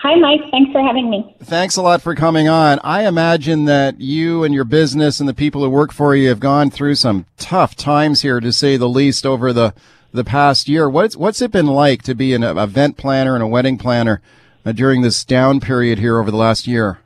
Hi, 0.00 0.14
Mike. 0.14 0.40
Thanks 0.52 0.70
for 0.70 0.80
having 0.80 1.10
me. 1.10 1.34
Thanks 1.40 1.76
a 1.76 1.82
lot 1.82 2.00
for 2.00 2.14
coming 2.14 2.48
on. 2.48 2.78
I 2.84 3.06
imagine 3.06 3.64
that 3.64 4.00
you 4.00 4.44
and 4.44 4.54
your 4.54 4.64
business 4.64 5.18
and 5.18 5.28
the 5.28 5.34
people 5.34 5.64
who 5.64 5.70
work 5.70 5.92
for 5.92 6.14
you 6.14 6.28
have 6.28 6.38
gone 6.38 6.70
through 6.70 6.94
some 6.94 7.26
tough 7.36 7.74
times 7.74 8.22
here, 8.22 8.38
to 8.38 8.52
say 8.52 8.76
the 8.76 8.88
least, 8.88 9.26
over 9.26 9.52
the 9.52 9.74
the 10.12 10.24
past 10.24 10.68
year. 10.68 10.88
What's 10.88 11.16
what's 11.16 11.42
it 11.42 11.50
been 11.50 11.66
like 11.66 12.02
to 12.02 12.14
be 12.14 12.32
an 12.32 12.44
event 12.44 12.96
planner 12.96 13.34
and 13.34 13.42
a 13.42 13.46
wedding 13.46 13.76
planner 13.76 14.22
uh, 14.64 14.72
during 14.72 15.02
this 15.02 15.24
down 15.24 15.58
period 15.58 15.98
here 15.98 16.18
over 16.18 16.30
the 16.30 16.36
last 16.36 16.68
year? 16.68 17.00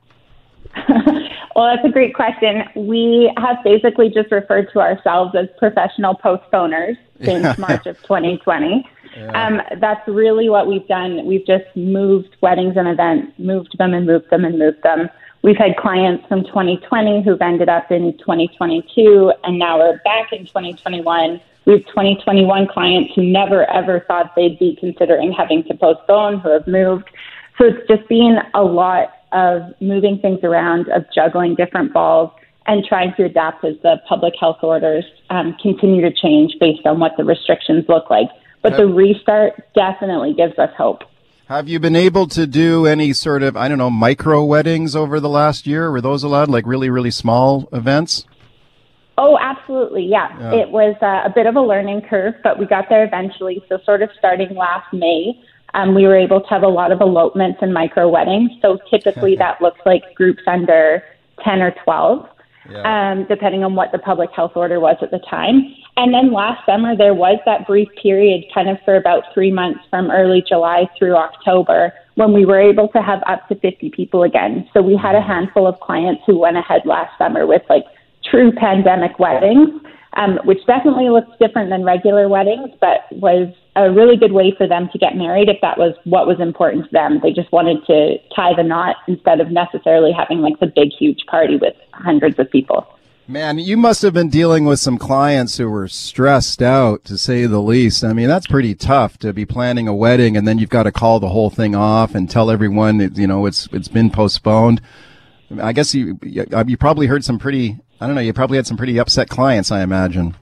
well, 1.56 1.74
that's 1.74 1.84
a 1.84 1.90
great 1.90 2.14
question. 2.14 2.62
We 2.76 3.32
have 3.38 3.56
basically 3.64 4.10
just 4.10 4.30
referred 4.30 4.70
to 4.72 4.80
ourselves 4.80 5.34
as 5.34 5.48
professional 5.58 6.14
postponers 6.14 6.96
since 7.24 7.56
March 7.58 7.86
of 7.86 8.00
2020. 8.02 8.86
Yeah. 9.16 9.46
Um, 9.46 9.60
that's 9.80 10.06
really 10.08 10.48
what 10.48 10.66
we've 10.66 10.86
done. 10.88 11.26
We've 11.26 11.46
just 11.46 11.64
moved 11.74 12.36
weddings 12.40 12.76
and 12.76 12.88
events, 12.88 13.32
moved 13.38 13.76
them 13.78 13.94
and 13.94 14.06
moved 14.06 14.30
them 14.30 14.44
and 14.44 14.58
moved 14.58 14.82
them. 14.82 15.08
We've 15.42 15.56
had 15.56 15.76
clients 15.76 16.26
from 16.28 16.44
2020 16.44 17.24
who've 17.24 17.42
ended 17.42 17.68
up 17.68 17.90
in 17.90 18.16
2022, 18.18 19.32
and 19.42 19.58
now 19.58 19.78
we're 19.78 19.98
back 20.04 20.32
in 20.32 20.46
2021. 20.46 21.40
We 21.64 21.72
have 21.72 21.86
2021 21.86 22.68
clients 22.68 23.12
who 23.14 23.24
never 23.24 23.68
ever 23.70 24.04
thought 24.06 24.34
they'd 24.36 24.58
be 24.58 24.76
considering 24.78 25.32
having 25.32 25.64
to 25.64 25.74
postpone, 25.74 26.40
who 26.40 26.50
have 26.50 26.66
moved. 26.66 27.10
So 27.58 27.66
it's 27.66 27.86
just 27.88 28.08
been 28.08 28.38
a 28.54 28.62
lot 28.62 29.12
of 29.32 29.62
moving 29.80 30.18
things 30.20 30.40
around, 30.42 30.88
of 30.90 31.04
juggling 31.14 31.54
different 31.56 31.92
balls, 31.92 32.30
and 32.66 32.84
trying 32.84 33.12
to 33.16 33.24
adapt 33.24 33.64
as 33.64 33.74
the 33.82 34.00
public 34.08 34.34
health 34.38 34.58
orders 34.62 35.04
um, 35.30 35.56
continue 35.60 36.02
to 36.02 36.12
change 36.12 36.54
based 36.60 36.86
on 36.86 37.00
what 37.00 37.16
the 37.16 37.24
restrictions 37.24 37.84
look 37.88 38.10
like. 38.10 38.28
But 38.62 38.76
the 38.76 38.86
restart 38.86 39.54
definitely 39.74 40.34
gives 40.34 40.58
us 40.58 40.70
hope. 40.76 41.02
Have 41.48 41.68
you 41.68 41.78
been 41.80 41.96
able 41.96 42.28
to 42.28 42.46
do 42.46 42.86
any 42.86 43.12
sort 43.12 43.42
of, 43.42 43.56
I 43.56 43.68
don't 43.68 43.76
know, 43.76 43.90
micro 43.90 44.44
weddings 44.44 44.96
over 44.96 45.20
the 45.20 45.28
last 45.28 45.66
year? 45.66 45.90
Were 45.90 46.00
those 46.00 46.22
allowed, 46.22 46.48
like 46.48 46.66
really, 46.66 46.88
really 46.88 47.10
small 47.10 47.68
events? 47.72 48.24
Oh, 49.18 49.36
absolutely. 49.38 50.04
Yeah. 50.04 50.28
yeah. 50.38 50.62
It 50.62 50.70
was 50.70 50.96
uh, 51.02 51.28
a 51.28 51.32
bit 51.34 51.46
of 51.46 51.56
a 51.56 51.60
learning 51.60 52.02
curve, 52.08 52.34
but 52.42 52.58
we 52.58 52.66
got 52.66 52.88
there 52.88 53.04
eventually. 53.04 53.62
So, 53.68 53.78
sort 53.84 54.02
of 54.02 54.10
starting 54.18 54.54
last 54.56 54.92
May, 54.94 55.38
um, 55.74 55.94
we 55.94 56.06
were 56.06 56.16
able 56.16 56.40
to 56.40 56.48
have 56.48 56.62
a 56.62 56.68
lot 56.68 56.92
of 56.92 57.00
elopements 57.00 57.58
and 57.60 57.74
micro 57.74 58.08
weddings. 58.08 58.52
So, 58.62 58.78
typically 58.88 59.36
that 59.38 59.60
looks 59.60 59.80
like 59.84 60.14
groups 60.14 60.42
under 60.46 61.02
10 61.44 61.60
or 61.60 61.74
12 61.84 62.28
yeah. 62.70 63.12
um, 63.12 63.26
depending 63.28 63.64
on 63.64 63.74
what 63.74 63.92
the 63.92 63.98
public 63.98 64.30
health 64.34 64.52
order 64.54 64.80
was 64.80 64.96
at 65.02 65.10
the 65.10 65.20
time. 65.30 65.74
And 65.96 66.14
then 66.14 66.32
last 66.32 66.64
summer, 66.64 66.96
there 66.96 67.14
was 67.14 67.38
that 67.44 67.66
brief 67.66 67.88
period, 68.00 68.44
kind 68.54 68.68
of 68.68 68.78
for 68.84 68.96
about 68.96 69.24
three 69.34 69.52
months 69.52 69.80
from 69.90 70.10
early 70.10 70.42
July 70.46 70.88
through 70.98 71.16
October, 71.16 71.92
when 72.14 72.32
we 72.32 72.44
were 72.44 72.60
able 72.60 72.88
to 72.88 73.02
have 73.02 73.20
up 73.26 73.46
to 73.48 73.54
50 73.56 73.90
people 73.90 74.22
again. 74.22 74.68
So 74.72 74.82
we 74.82 74.96
had 74.96 75.14
a 75.14 75.20
handful 75.20 75.66
of 75.66 75.78
clients 75.80 76.22
who 76.26 76.38
went 76.38 76.56
ahead 76.56 76.82
last 76.84 77.16
summer 77.18 77.46
with 77.46 77.62
like 77.68 77.84
true 78.24 78.52
pandemic 78.52 79.18
weddings, 79.18 79.80
um, 80.14 80.38
which 80.44 80.64
definitely 80.66 81.08
looks 81.08 81.30
different 81.40 81.70
than 81.70 81.84
regular 81.84 82.28
weddings, 82.28 82.70
but 82.80 83.10
was 83.12 83.52
a 83.76 83.90
really 83.90 84.16
good 84.16 84.32
way 84.32 84.54
for 84.56 84.66
them 84.66 84.88
to 84.92 84.98
get 84.98 85.16
married 85.16 85.48
if 85.48 85.56
that 85.62 85.78
was 85.78 85.94
what 86.04 86.26
was 86.26 86.38
important 86.40 86.84
to 86.84 86.90
them. 86.92 87.20
They 87.22 87.32
just 87.32 87.50
wanted 87.52 87.84
to 87.86 88.18
tie 88.34 88.54
the 88.54 88.62
knot 88.62 88.96
instead 89.08 89.40
of 89.40 89.50
necessarily 89.50 90.12
having 90.12 90.40
like 90.40 90.60
the 90.60 90.66
big, 90.66 90.90
huge 90.98 91.24
party 91.30 91.56
with 91.56 91.74
hundreds 91.92 92.38
of 92.38 92.50
people. 92.50 92.86
Man, 93.28 93.58
you 93.58 93.76
must 93.76 94.02
have 94.02 94.12
been 94.12 94.28
dealing 94.28 94.64
with 94.64 94.80
some 94.80 94.98
clients 94.98 95.56
who 95.56 95.70
were 95.70 95.88
stressed 95.88 96.60
out, 96.60 97.04
to 97.04 97.16
say 97.16 97.46
the 97.46 97.62
least. 97.62 98.04
I 98.04 98.12
mean, 98.12 98.28
that's 98.28 98.48
pretty 98.48 98.74
tough 98.74 99.16
to 99.18 99.32
be 99.32 99.46
planning 99.46 99.88
a 99.88 99.94
wedding 99.94 100.36
and 100.36 100.46
then 100.46 100.58
you've 100.58 100.68
got 100.68 100.82
to 100.82 100.92
call 100.92 101.20
the 101.20 101.28
whole 101.28 101.48
thing 101.48 101.74
off 101.74 102.14
and 102.14 102.28
tell 102.28 102.50
everyone 102.50 102.98
that, 102.98 103.16
you 103.16 103.26
know, 103.26 103.46
it's 103.46 103.68
it's 103.72 103.88
been 103.88 104.10
postponed. 104.10 104.82
I 105.60 105.72
guess 105.72 105.94
you 105.94 106.18
you 106.22 106.76
probably 106.76 107.06
heard 107.06 107.24
some 107.24 107.38
pretty 107.38 107.78
I 108.02 108.06
don't 108.06 108.16
know, 108.16 108.20
you 108.20 108.32
probably 108.32 108.56
had 108.56 108.66
some 108.66 108.76
pretty 108.76 108.98
upset 108.98 109.28
clients, 109.28 109.70
I 109.70 109.82
imagine. 109.82 110.34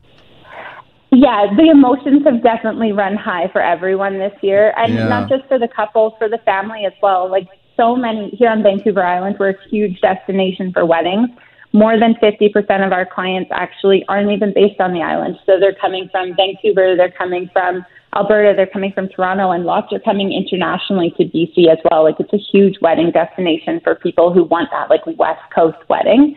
Yeah, 1.12 1.52
the 1.54 1.68
emotions 1.70 2.22
have 2.24 2.42
definitely 2.42 2.92
run 2.92 3.16
high 3.16 3.50
for 3.52 3.60
everyone 3.60 4.18
this 4.18 4.32
year, 4.40 4.72
and 4.78 4.94
yeah. 4.94 5.08
not 5.08 5.28
just 5.28 5.46
for 5.46 5.58
the 5.58 5.68
couple, 5.68 6.16
for 6.18 6.26
the 6.26 6.38
family 6.46 6.86
as 6.86 6.94
well. 7.02 7.30
Like 7.30 7.48
so 7.76 7.96
many 7.96 8.30
here 8.30 8.48
on 8.48 8.62
Vancouver 8.62 9.04
Island, 9.04 9.36
we're 9.38 9.50
a 9.50 9.68
huge 9.68 10.00
destination 10.00 10.72
for 10.72 10.86
weddings. 10.86 11.28
More 11.74 12.00
than 12.00 12.14
50% 12.14 12.48
of 12.86 12.92
our 12.92 13.04
clients 13.04 13.50
actually 13.52 14.06
aren't 14.08 14.30
even 14.30 14.54
based 14.54 14.80
on 14.80 14.94
the 14.94 15.02
island. 15.02 15.36
So 15.44 15.60
they're 15.60 15.76
coming 15.78 16.08
from 16.10 16.34
Vancouver, 16.36 16.96
they're 16.96 17.12
coming 17.12 17.50
from 17.52 17.84
Alberta, 18.16 18.54
they're 18.56 18.72
coming 18.72 18.92
from 18.92 19.10
Toronto, 19.10 19.50
and 19.50 19.64
lots 19.64 19.92
are 19.92 20.00
coming 20.00 20.32
internationally 20.32 21.12
to 21.18 21.24
BC 21.24 21.70
as 21.70 21.78
well. 21.90 22.04
Like 22.04 22.16
it's 22.20 22.32
a 22.32 22.38
huge 22.38 22.76
wedding 22.80 23.10
destination 23.10 23.80
for 23.84 23.96
people 23.96 24.32
who 24.32 24.44
want 24.44 24.70
that 24.72 24.88
like 24.88 25.02
West 25.18 25.42
Coast 25.54 25.78
wedding. 25.90 26.36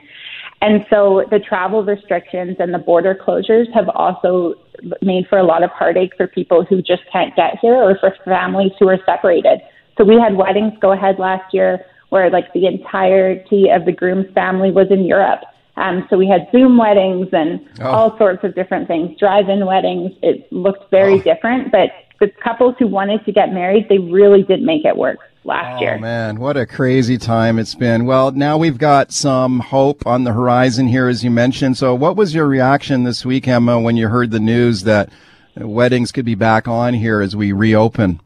And 0.64 0.86
so 0.90 1.26
the 1.30 1.40
travel 1.40 1.84
restrictions 1.84 2.56
and 2.58 2.74
the 2.74 2.78
border 2.78 3.14
closures 3.14 3.70
have 3.74 3.90
also 3.90 4.56
made 5.02 5.28
for 5.28 5.38
a 5.38 5.44
lot 5.44 5.62
of 5.62 5.70
heartache 5.72 6.16
for 6.16 6.26
people 6.26 6.64
who 6.64 6.82
just 6.82 7.04
can't 7.12 7.36
get 7.36 7.60
here 7.60 7.76
or 7.76 7.98
for 8.00 8.16
families 8.24 8.72
who 8.80 8.88
are 8.88 9.00
separated. 9.06 9.60
So 9.98 10.06
we 10.06 10.16
had 10.16 10.38
weddings 10.38 10.72
go 10.80 10.94
ahead 10.94 11.20
last 11.20 11.54
year 11.54 11.86
where 12.10 12.30
like 12.30 12.54
the 12.54 12.66
entirety 12.66 13.70
of 13.70 13.84
the 13.84 13.92
groom's 13.92 14.34
family 14.34 14.72
was 14.72 14.88
in 14.90 15.04
Europe. 15.04 15.42
Um, 15.76 16.08
so 16.10 16.18
we 16.18 16.30
had 16.30 16.48
Zoom 16.54 16.78
weddings 16.78 17.28
and 17.34 17.68
oh. 17.82 17.90
all 17.90 18.18
sorts 18.18 18.46
of 18.46 18.56
different 18.56 18.88
things, 18.88 19.20
drive-in 19.20 19.66
weddings. 19.66 20.14
It 20.22 20.50
looked 20.50 20.90
very 20.92 21.16
oh. 21.16 21.24
different, 21.24 21.74
but 21.74 21.90
the 22.22 22.32
couples 22.42 22.76
who 22.80 22.88
wanted 22.88 23.26
to 23.26 23.34
get 23.34 23.52
married, 23.52 23.90
they 23.90 23.98
really 23.98 24.44
did 24.44 24.62
make 24.62 24.86
it 24.86 24.96
work 24.96 25.20
last 25.44 25.78
oh, 25.78 25.82
year. 25.82 26.00
man, 26.00 26.40
what 26.40 26.58
a 26.58 26.66
crazy 26.66 27.18
time 27.18 27.60
it's 27.60 27.76
been. 27.76 28.06
Well, 28.06 28.32
now 28.32 28.58
we've 28.58 28.78
got 28.78 29.12
some 29.12 29.60
hope 29.60 30.06
on 30.08 30.24
the 30.24 30.34
horizon 30.34 30.88
here, 30.88 31.08
as 31.08 31.24
you 31.24 31.32
mentioned. 31.32 31.78
So, 31.78 31.94
what 31.96 32.16
was 32.16 32.34
your 32.34 32.48
reaction 32.48 33.04
this 33.04 33.26
week, 33.26 33.48
Emma, 33.48 33.80
when 33.80 33.98
you 33.98 34.08
heard 34.08 34.32
the 34.32 34.40
news 34.40 34.84
that 34.84 35.10
weddings 35.56 36.12
could 36.12 36.26
be 36.26 36.36
back 36.36 36.68
on 36.68 36.94
here 36.94 37.22
as 37.22 37.36
we 37.36 37.52
reopen? 37.52 38.22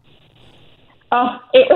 Oh, 1.11 1.37
it, 1.53 1.67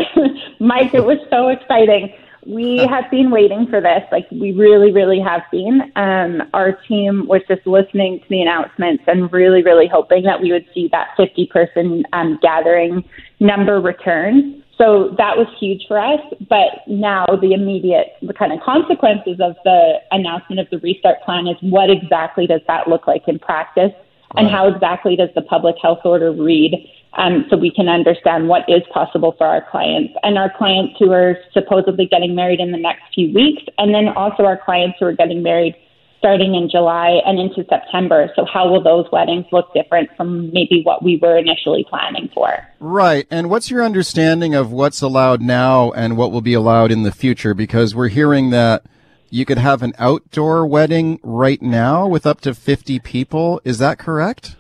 Mike, 0.59 0.93
it 0.93 1.05
was 1.05 1.17
so 1.29 1.49
exciting. 1.49 2.13
We 2.45 2.77
have 2.77 3.09
been 3.11 3.29
waiting 3.29 3.67
for 3.67 3.81
this. 3.81 4.01
Like, 4.11 4.29
we 4.31 4.51
really, 4.51 4.91
really 4.91 5.19
have 5.19 5.43
been. 5.51 5.91
Um, 5.95 6.41
our 6.53 6.71
team 6.87 7.27
was 7.27 7.41
just 7.47 7.65
listening 7.67 8.19
to 8.19 8.25
the 8.29 8.41
announcements 8.41 9.03
and 9.05 9.31
really, 9.31 9.61
really 9.61 9.87
hoping 9.87 10.23
that 10.23 10.41
we 10.41 10.51
would 10.51 10.65
see 10.73 10.89
that 10.91 11.09
50 11.17 11.45
person 11.47 12.03
um, 12.13 12.39
gathering 12.41 13.03
number 13.39 13.79
return. 13.79 14.60
So 14.77 15.13
that 15.17 15.37
was 15.37 15.47
huge 15.59 15.83
for 15.87 15.99
us. 15.99 16.19
But 16.49 16.87
now 16.87 17.25
the 17.41 17.53
immediate 17.53 18.15
the 18.21 18.33
kind 18.33 18.51
of 18.51 18.59
consequences 18.61 19.39
of 19.39 19.55
the 19.63 19.97
announcement 20.11 20.59
of 20.59 20.69
the 20.71 20.79
restart 20.79 21.21
plan 21.23 21.47
is 21.47 21.57
what 21.61 21.89
exactly 21.89 22.47
does 22.47 22.61
that 22.67 22.87
look 22.87 23.07
like 23.07 23.27
in 23.27 23.39
practice? 23.39 23.91
And 24.37 24.49
how 24.49 24.67
exactly 24.67 25.17
does 25.17 25.29
the 25.35 25.41
public 25.41 25.75
health 25.81 25.99
order 26.05 26.31
read 26.31 26.87
um, 27.17 27.45
so 27.49 27.57
we 27.57 27.69
can 27.69 27.89
understand 27.89 28.47
what 28.47 28.63
is 28.69 28.81
possible 28.93 29.35
for 29.37 29.45
our 29.45 29.65
clients 29.69 30.13
and 30.23 30.37
our 30.37 30.49
clients 30.57 30.95
who 30.97 31.11
are 31.11 31.35
supposedly 31.53 32.05
getting 32.05 32.33
married 32.33 32.61
in 32.61 32.71
the 32.71 32.77
next 32.77 33.01
few 33.13 33.33
weeks, 33.33 33.63
and 33.77 33.93
then 33.93 34.07
also 34.07 34.43
our 34.43 34.57
clients 34.57 34.97
who 34.99 35.05
are 35.05 35.13
getting 35.13 35.43
married 35.43 35.75
starting 36.21 36.53
in 36.53 36.69
July 36.69 37.19
and 37.25 37.39
into 37.39 37.65
September. 37.67 38.31
So, 38.35 38.45
how 38.45 38.69
will 38.69 38.83
those 38.83 39.07
weddings 39.11 39.45
look 39.51 39.73
different 39.73 40.07
from 40.15 40.53
maybe 40.53 40.81
what 40.83 41.03
we 41.03 41.17
were 41.19 41.35
initially 41.35 41.83
planning 41.89 42.29
for? 42.31 42.55
Right. 42.79 43.25
And 43.31 43.49
what's 43.49 43.71
your 43.71 43.83
understanding 43.83 44.53
of 44.53 44.71
what's 44.71 45.01
allowed 45.01 45.41
now 45.41 45.91
and 45.93 46.17
what 46.17 46.31
will 46.31 46.41
be 46.41 46.53
allowed 46.53 46.91
in 46.91 47.01
the 47.01 47.11
future? 47.11 47.55
Because 47.55 47.95
we're 47.95 48.09
hearing 48.09 48.51
that 48.51 48.85
you 49.31 49.45
could 49.45 49.57
have 49.57 49.81
an 49.81 49.93
outdoor 49.97 50.67
wedding 50.67 51.19
right 51.23 51.61
now 51.61 52.05
with 52.05 52.27
up 52.27 52.39
to 52.41 52.53
50 52.53 52.99
people. 52.99 53.59
Is 53.63 53.79
that 53.79 53.97
correct? 53.97 54.55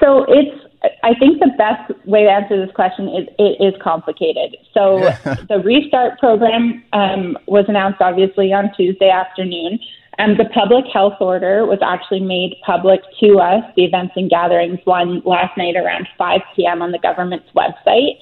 So 0.00 0.26
it's 0.28 0.54
I 1.02 1.14
think 1.18 1.40
the 1.40 1.50
best 1.56 1.90
way 2.06 2.24
to 2.24 2.30
answer 2.30 2.64
this 2.64 2.74
question 2.74 3.08
is 3.08 3.28
it 3.38 3.62
is 3.62 3.74
complicated. 3.82 4.56
So 4.74 4.98
the 5.48 5.62
restart 5.64 6.18
program 6.18 6.84
um, 6.92 7.38
was 7.46 7.64
announced 7.68 8.00
obviously 8.00 8.52
on 8.52 8.70
Tuesday 8.76 9.10
afternoon. 9.10 9.78
And 10.18 10.36
the 10.38 10.46
public 10.46 10.84
health 10.92 11.14
order 11.20 11.64
was 11.64 11.78
actually 11.80 12.20
made 12.20 12.56
public 12.66 13.00
to 13.20 13.38
us, 13.38 13.62
the 13.76 13.84
events 13.84 14.14
and 14.16 14.28
gatherings 14.28 14.80
one 14.84 15.22
last 15.24 15.56
night 15.56 15.76
around 15.76 16.08
5 16.18 16.40
p.m. 16.56 16.82
on 16.82 16.90
the 16.90 16.98
government's 16.98 17.48
website. 17.54 18.18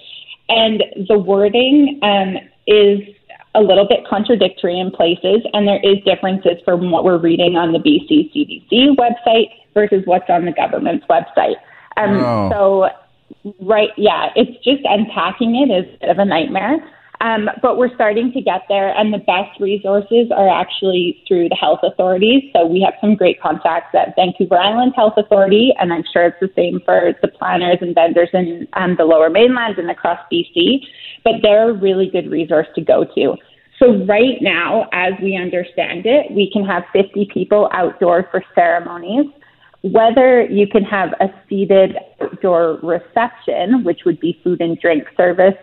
And 0.49 0.85
the 1.09 1.19
wording 1.19 1.99
um, 2.03 2.37
is 2.67 3.01
a 3.55 3.61
little 3.61 3.89
bit 3.89 4.07
contradictory 4.07 4.79
in 4.79 4.91
places, 4.91 5.41
and 5.55 5.67
there 5.67 5.81
is 5.83 5.97
differences 6.05 6.59
from 6.65 6.91
what 6.91 7.05
we're 7.05 7.19
reading 7.19 7.57
on 7.57 7.73
the 7.73 7.79
BC 7.79 8.31
CDC 8.33 8.95
website 8.97 9.49
versus 9.73 10.03
what's 10.05 10.29
on 10.29 10.45
the 10.45 10.53
government's 10.53 11.07
website. 11.07 11.57
Um, 11.97 12.21
oh. 12.23 12.51
So, 12.53 13.55
right, 13.63 13.91
yeah, 13.97 14.29
it's 14.37 14.63
just 14.63 14.83
unpacking 14.85 15.57
it 15.57 15.73
is 15.73 15.95
a 15.95 15.99
bit 15.99 16.11
of 16.11 16.19
a 16.19 16.25
nightmare. 16.27 16.77
Um, 17.21 17.49
but 17.63 17.79
we're 17.79 17.95
starting 17.95 18.33
to 18.33 18.41
get 18.41 18.63
there, 18.69 18.95
and 18.97 19.13
the 19.13 19.19
best 19.19 19.59
resources 19.61 20.29
are 20.35 20.49
actually 20.49 21.23
through 21.27 21.49
the 21.49 21.57
health 21.57 21.81
authorities. 21.83 22.51
So 22.53 22.67
we 22.67 22.83
have 22.83 22.95
some 23.01 23.15
great 23.15 23.41
contacts 23.41 23.95
at 23.95 24.15
Vancouver 24.17 24.59
Island 24.59 24.93
Health 24.95 25.15
Authority, 25.17 25.73
and 25.79 25.93
I'm 25.93 26.05
sure 26.13 26.27
it's 26.27 26.41
the 26.41 26.51
same 26.55 26.81
for 26.85 27.15
the 27.23 27.29
planners 27.29 27.79
and 27.81 27.95
vendors 27.95 28.29
in 28.33 28.69
um, 28.75 28.97
the 28.97 29.05
Lower 29.05 29.31
Mainland 29.31 29.79
and 29.79 29.91
across 29.91 30.19
BC. 30.31 30.81
But 31.25 31.35
they're 31.43 31.71
a 31.71 31.73
really 31.73 32.11
good 32.11 32.31
resource 32.31 32.69
to 32.75 32.83
go 32.83 33.05
to. 33.15 33.37
So 33.79 34.05
right 34.07 34.41
now, 34.41 34.89
as 34.93 35.13
we 35.23 35.37
understand 35.37 36.07
it, 36.07 36.31
we 36.31 36.51
can 36.51 36.65
have 36.65 36.85
50 36.93 37.29
people 37.33 37.69
outdoors 37.73 38.25
for 38.31 38.43
ceremonies. 38.55 39.27
Whether 39.83 40.45
you 40.47 40.67
can 40.67 40.83
have 40.85 41.11
a 41.21 41.27
seated 41.49 41.97
outdoor 42.21 42.79
reception, 42.83 43.85
which 43.85 44.01
would 44.05 44.19
be 44.19 44.41
food 44.43 44.61
and 44.61 44.79
drink 44.81 45.05
service, 45.17 45.55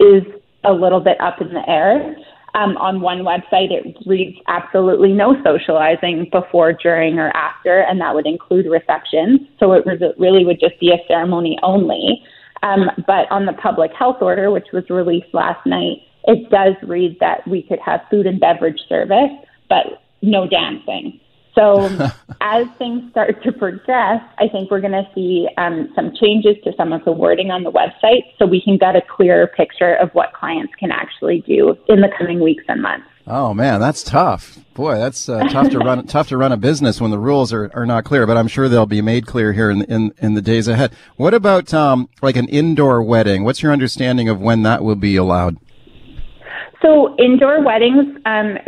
is 0.00 0.22
a 0.64 0.72
little 0.72 1.00
bit 1.00 1.20
up 1.20 1.40
in 1.40 1.48
the 1.52 1.68
air. 1.68 2.16
Um, 2.54 2.76
on 2.78 3.00
one 3.00 3.18
website, 3.18 3.70
it 3.70 3.96
reads 4.06 4.36
absolutely 4.48 5.12
no 5.12 5.36
socializing 5.44 6.28
before, 6.32 6.72
during, 6.72 7.18
or 7.18 7.30
after, 7.36 7.80
and 7.80 8.00
that 8.00 8.14
would 8.14 8.26
include 8.26 8.66
receptions. 8.66 9.40
So 9.60 9.72
it 9.72 9.86
re- 9.86 10.14
really 10.18 10.44
would 10.44 10.58
just 10.58 10.78
be 10.80 10.90
a 10.90 10.98
ceremony 11.06 11.58
only. 11.62 12.22
Um, 12.62 12.90
but 13.06 13.30
on 13.30 13.46
the 13.46 13.52
public 13.54 13.92
health 13.96 14.16
order, 14.20 14.50
which 14.50 14.66
was 14.72 14.84
released 14.90 15.32
last 15.32 15.64
night, 15.64 15.98
it 16.24 16.50
does 16.50 16.74
read 16.82 17.16
that 17.20 17.46
we 17.46 17.62
could 17.62 17.78
have 17.78 18.00
food 18.10 18.26
and 18.26 18.40
beverage 18.40 18.80
service, 18.88 19.30
but 19.68 20.02
no 20.20 20.46
dancing. 20.46 21.20
So 21.54 21.88
as 22.40 22.66
things 22.78 23.10
start 23.10 23.42
to 23.42 23.52
progress, 23.52 24.22
I 24.38 24.48
think 24.48 24.70
we're 24.70 24.80
going 24.80 24.92
to 24.92 25.08
see 25.14 25.48
um, 25.58 25.92
some 25.94 26.12
changes 26.20 26.56
to 26.64 26.72
some 26.76 26.92
of 26.92 27.04
the 27.04 27.12
wording 27.12 27.50
on 27.50 27.62
the 27.62 27.72
website 27.72 28.22
so 28.38 28.46
we 28.46 28.60
can 28.60 28.78
get 28.78 28.96
a 28.96 29.02
clearer 29.02 29.46
picture 29.46 29.94
of 29.96 30.10
what 30.12 30.32
clients 30.32 30.72
can 30.78 30.90
actually 30.90 31.42
do 31.46 31.76
in 31.88 32.00
the 32.00 32.08
coming 32.18 32.40
weeks 32.40 32.64
and 32.68 32.82
months. 32.82 33.06
Oh 33.26 33.54
man, 33.54 33.80
that's 33.80 34.02
tough. 34.02 34.58
Boy, 34.74 34.98
that's 34.98 35.28
uh, 35.28 35.46
tough 35.48 35.70
to 35.70 35.78
run. 35.78 36.04
tough 36.06 36.28
to 36.28 36.36
run 36.36 36.52
a 36.52 36.56
business 36.56 37.00
when 37.00 37.10
the 37.12 37.18
rules 37.18 37.52
are, 37.52 37.70
are 37.74 37.86
not 37.86 38.04
clear. 38.04 38.26
But 38.26 38.36
I'm 38.36 38.48
sure 38.48 38.68
they'll 38.68 38.86
be 38.86 39.02
made 39.02 39.26
clear 39.26 39.52
here 39.52 39.70
in 39.70 39.82
in, 39.82 40.12
in 40.18 40.34
the 40.34 40.42
days 40.42 40.66
ahead. 40.66 40.92
What 41.16 41.32
about 41.34 41.72
um, 41.72 42.08
like 42.22 42.36
an 42.36 42.48
indoor 42.48 43.02
wedding? 43.02 43.44
What's 43.44 43.62
your 43.62 43.72
understanding 43.72 44.28
of 44.28 44.40
when 44.40 44.62
that 44.62 44.82
will 44.82 44.96
be 44.96 45.16
allowed? 45.16 45.58
So 46.82 47.14
indoor 47.18 47.62
weddings, 47.62 48.16
um, 48.24 48.58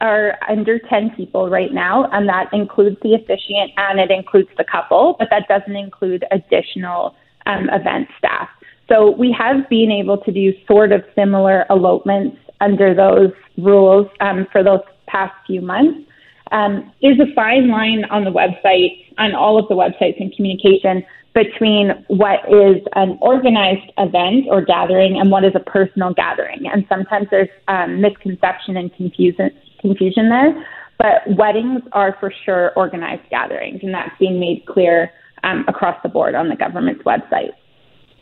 are 0.00 0.38
under 0.48 0.78
10 0.78 1.10
people 1.16 1.48
right 1.48 1.72
now, 1.72 2.08
and 2.12 2.28
that 2.28 2.48
includes 2.52 2.96
the 3.02 3.14
officiant 3.14 3.72
and 3.76 4.00
it 4.00 4.10
includes 4.10 4.48
the 4.56 4.64
couple, 4.64 5.16
but 5.18 5.28
that 5.30 5.46
doesn't 5.48 5.76
include 5.76 6.24
additional 6.30 7.14
um, 7.46 7.68
event 7.70 8.08
staff. 8.18 8.48
So 8.88 9.10
we 9.10 9.34
have 9.38 9.68
been 9.68 9.90
able 9.90 10.18
to 10.18 10.32
do 10.32 10.52
sort 10.66 10.92
of 10.92 11.04
similar 11.14 11.64
elopements 11.70 12.36
under 12.60 12.94
those 12.94 13.32
rules 13.56 14.08
um, 14.20 14.46
for 14.50 14.62
those 14.62 14.80
past 15.06 15.34
few 15.46 15.60
months. 15.60 16.08
Um, 16.52 16.92
there's 17.00 17.20
a 17.20 17.32
fine 17.34 17.68
line 17.68 18.04
on 18.10 18.24
the 18.24 18.30
website, 18.30 19.06
on 19.18 19.34
all 19.34 19.58
of 19.58 19.68
the 19.68 19.74
websites 19.74 20.20
and 20.20 20.34
communication 20.34 21.04
between 21.34 21.90
what 22.08 22.40
is 22.48 22.82
an 22.94 23.16
organized 23.20 23.92
event 23.98 24.46
or 24.48 24.64
gathering 24.64 25.20
and 25.20 25.30
what 25.30 25.44
is 25.44 25.52
a 25.54 25.60
personal 25.60 26.12
gathering. 26.12 26.66
And 26.72 26.84
sometimes 26.88 27.28
there's 27.30 27.48
um, 27.68 28.00
misconception 28.00 28.76
and 28.76 28.92
confusion, 28.94 29.50
confusion 29.80 30.28
there. 30.28 30.66
But 30.98 31.22
weddings 31.36 31.80
are 31.92 32.16
for 32.20 32.32
sure 32.44 32.72
organized 32.76 33.22
gatherings, 33.30 33.80
and 33.82 33.94
that's 33.94 34.16
being 34.18 34.38
made 34.38 34.66
clear 34.66 35.10
um, 35.42 35.64
across 35.66 35.96
the 36.02 36.10
board 36.10 36.34
on 36.34 36.50
the 36.50 36.56
government's 36.56 37.02
website. 37.04 37.52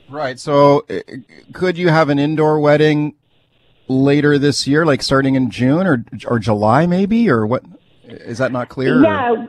Right. 0.09 0.39
So, 0.39 0.87
uh, 0.89 1.01
could 1.53 1.77
you 1.77 1.89
have 1.89 2.09
an 2.09 2.19
indoor 2.19 2.61
wedding 2.61 3.15
later 3.89 4.39
this 4.39 4.67
year, 4.67 4.87
like 4.87 5.03
starting 5.03 5.35
in 5.35 5.51
June 5.51 5.87
or 5.87 6.05
or 6.27 6.39
July, 6.39 6.87
maybe, 6.87 7.29
or 7.29 7.47
what? 7.47 7.65
Is 8.05 8.39
that 8.39 8.53
not 8.53 8.69
clear? 8.69 9.03
Yeah. 9.03 9.33
Or? 9.33 9.49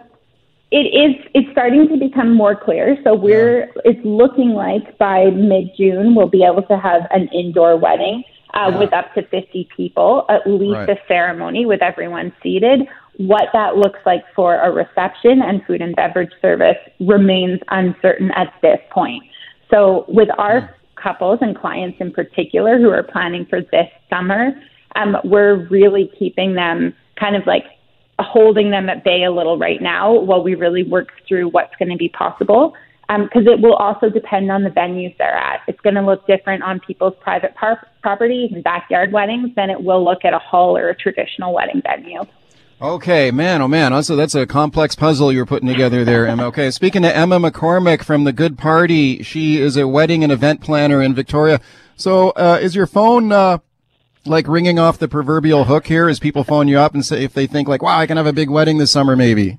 It 0.71 0.77
is. 0.77 1.25
It's 1.33 1.49
starting 1.51 1.87
to 1.87 1.97
become 1.97 2.33
more 2.33 2.55
clear. 2.55 2.97
So 3.03 3.13
we're. 3.13 3.59
Yeah. 3.59 3.81
It's 3.85 3.99
looking 4.03 4.49
like 4.49 4.97
by 4.97 5.25
mid 5.25 5.69
June 5.77 6.15
we'll 6.15 6.29
be 6.29 6.43
able 6.43 6.63
to 6.63 6.77
have 6.77 7.03
an 7.11 7.29
indoor 7.29 7.77
wedding 7.77 8.23
uh, 8.53 8.69
yeah. 8.69 8.79
with 8.79 8.93
up 8.93 9.13
to 9.13 9.21
50 9.27 9.69
people, 9.75 10.25
at 10.29 10.41
least 10.45 10.75
right. 10.75 10.89
a 10.89 10.95
ceremony 11.07 11.65
with 11.65 11.81
everyone 11.81 12.33
seated. 12.41 12.81
What 13.17 13.49
that 13.53 13.75
looks 13.75 13.99
like 14.05 14.23
for 14.35 14.55
a 14.55 14.71
reception 14.71 15.41
and 15.41 15.63
food 15.65 15.81
and 15.81 15.95
beverage 15.95 16.31
service 16.41 16.77
remains 16.99 17.59
uncertain 17.69 18.31
at 18.31 18.53
this 18.61 18.79
point. 18.91 19.23
So, 19.69 20.05
with 20.07 20.29
our 20.37 20.59
yeah. 20.59 20.67
couples 20.95 21.39
and 21.41 21.55
clients 21.55 21.97
in 21.99 22.11
particular 22.11 22.77
who 22.77 22.89
are 22.89 23.03
planning 23.03 23.45
for 23.49 23.61
this 23.61 23.87
summer, 24.09 24.51
um, 24.95 25.17
we're 25.23 25.67
really 25.67 26.11
keeping 26.17 26.55
them 26.55 26.93
kind 27.19 27.35
of 27.35 27.45
like 27.45 27.65
holding 28.19 28.71
them 28.71 28.89
at 28.89 29.03
bay 29.03 29.23
a 29.23 29.31
little 29.31 29.57
right 29.57 29.81
now 29.81 30.13
while 30.13 30.43
we 30.43 30.55
really 30.55 30.83
work 30.83 31.09
through 31.27 31.49
what's 31.49 31.75
going 31.77 31.89
to 31.89 31.97
be 31.97 32.09
possible 32.09 32.73
because 33.09 33.47
um, 33.47 33.53
it 33.53 33.59
will 33.59 33.73
also 33.73 34.07
depend 34.07 34.51
on 34.51 34.63
the 34.63 34.69
venues 34.69 35.17
they're 35.17 35.35
at. 35.35 35.61
It's 35.67 35.79
going 35.81 35.95
to 35.95 36.01
look 36.01 36.27
different 36.27 36.61
on 36.61 36.79
people's 36.79 37.15
private 37.19 37.55
par- 37.55 37.87
properties 38.03 38.51
and 38.53 38.63
backyard 38.63 39.11
weddings 39.11 39.49
than 39.55 39.71
it 39.71 39.81
will 39.81 40.03
look 40.05 40.23
at 40.25 40.33
a 40.33 40.39
hall 40.39 40.77
or 40.77 40.89
a 40.89 40.95
traditional 40.95 41.53
wedding 41.53 41.81
venue. 41.81 42.21
Okay, 42.79 43.31
man, 43.31 43.61
oh 43.63 43.67
man. 43.67 43.93
Also, 43.93 44.15
that's 44.15 44.35
a 44.35 44.45
complex 44.45 44.95
puzzle 44.95 45.33
you're 45.33 45.47
putting 45.47 45.67
together 45.67 46.05
there, 46.05 46.27
Emma. 46.27 46.45
Okay, 46.45 46.69
speaking 46.71 47.01
to 47.01 47.13
Emma 47.13 47.39
McCormick 47.39 48.03
from 48.03 48.25
the 48.25 48.31
Good 48.31 48.57
Party, 48.57 49.23
she 49.23 49.57
is 49.57 49.75
a 49.75 49.87
wedding 49.87 50.23
and 50.23 50.31
event 50.31 50.61
planner 50.61 51.01
in 51.01 51.13
Victoria. 51.15 51.59
So, 51.97 52.29
uh, 52.29 52.59
is 52.61 52.75
your 52.75 52.87
phone, 52.87 53.31
uh, 53.33 53.57
like 54.25 54.47
ringing 54.47 54.79
off 54.79 54.99
the 54.99 55.09
proverbial 55.09 55.65
hook 55.65 55.87
here 55.87 56.07
as 56.07 56.19
people 56.19 56.43
phone 56.43 56.67
you 56.67 56.77
up 56.77 56.93
and 56.93 57.05
say 57.05 57.23
if 57.23 57.33
they 57.33 57.47
think 57.47 57.67
like, 57.67 57.81
wow, 57.81 57.97
I 57.97 58.05
can 58.05 58.17
have 58.17 58.27
a 58.27 58.33
big 58.33 58.49
wedding 58.49 58.77
this 58.77 58.91
summer, 58.91 59.15
maybe? 59.15 59.57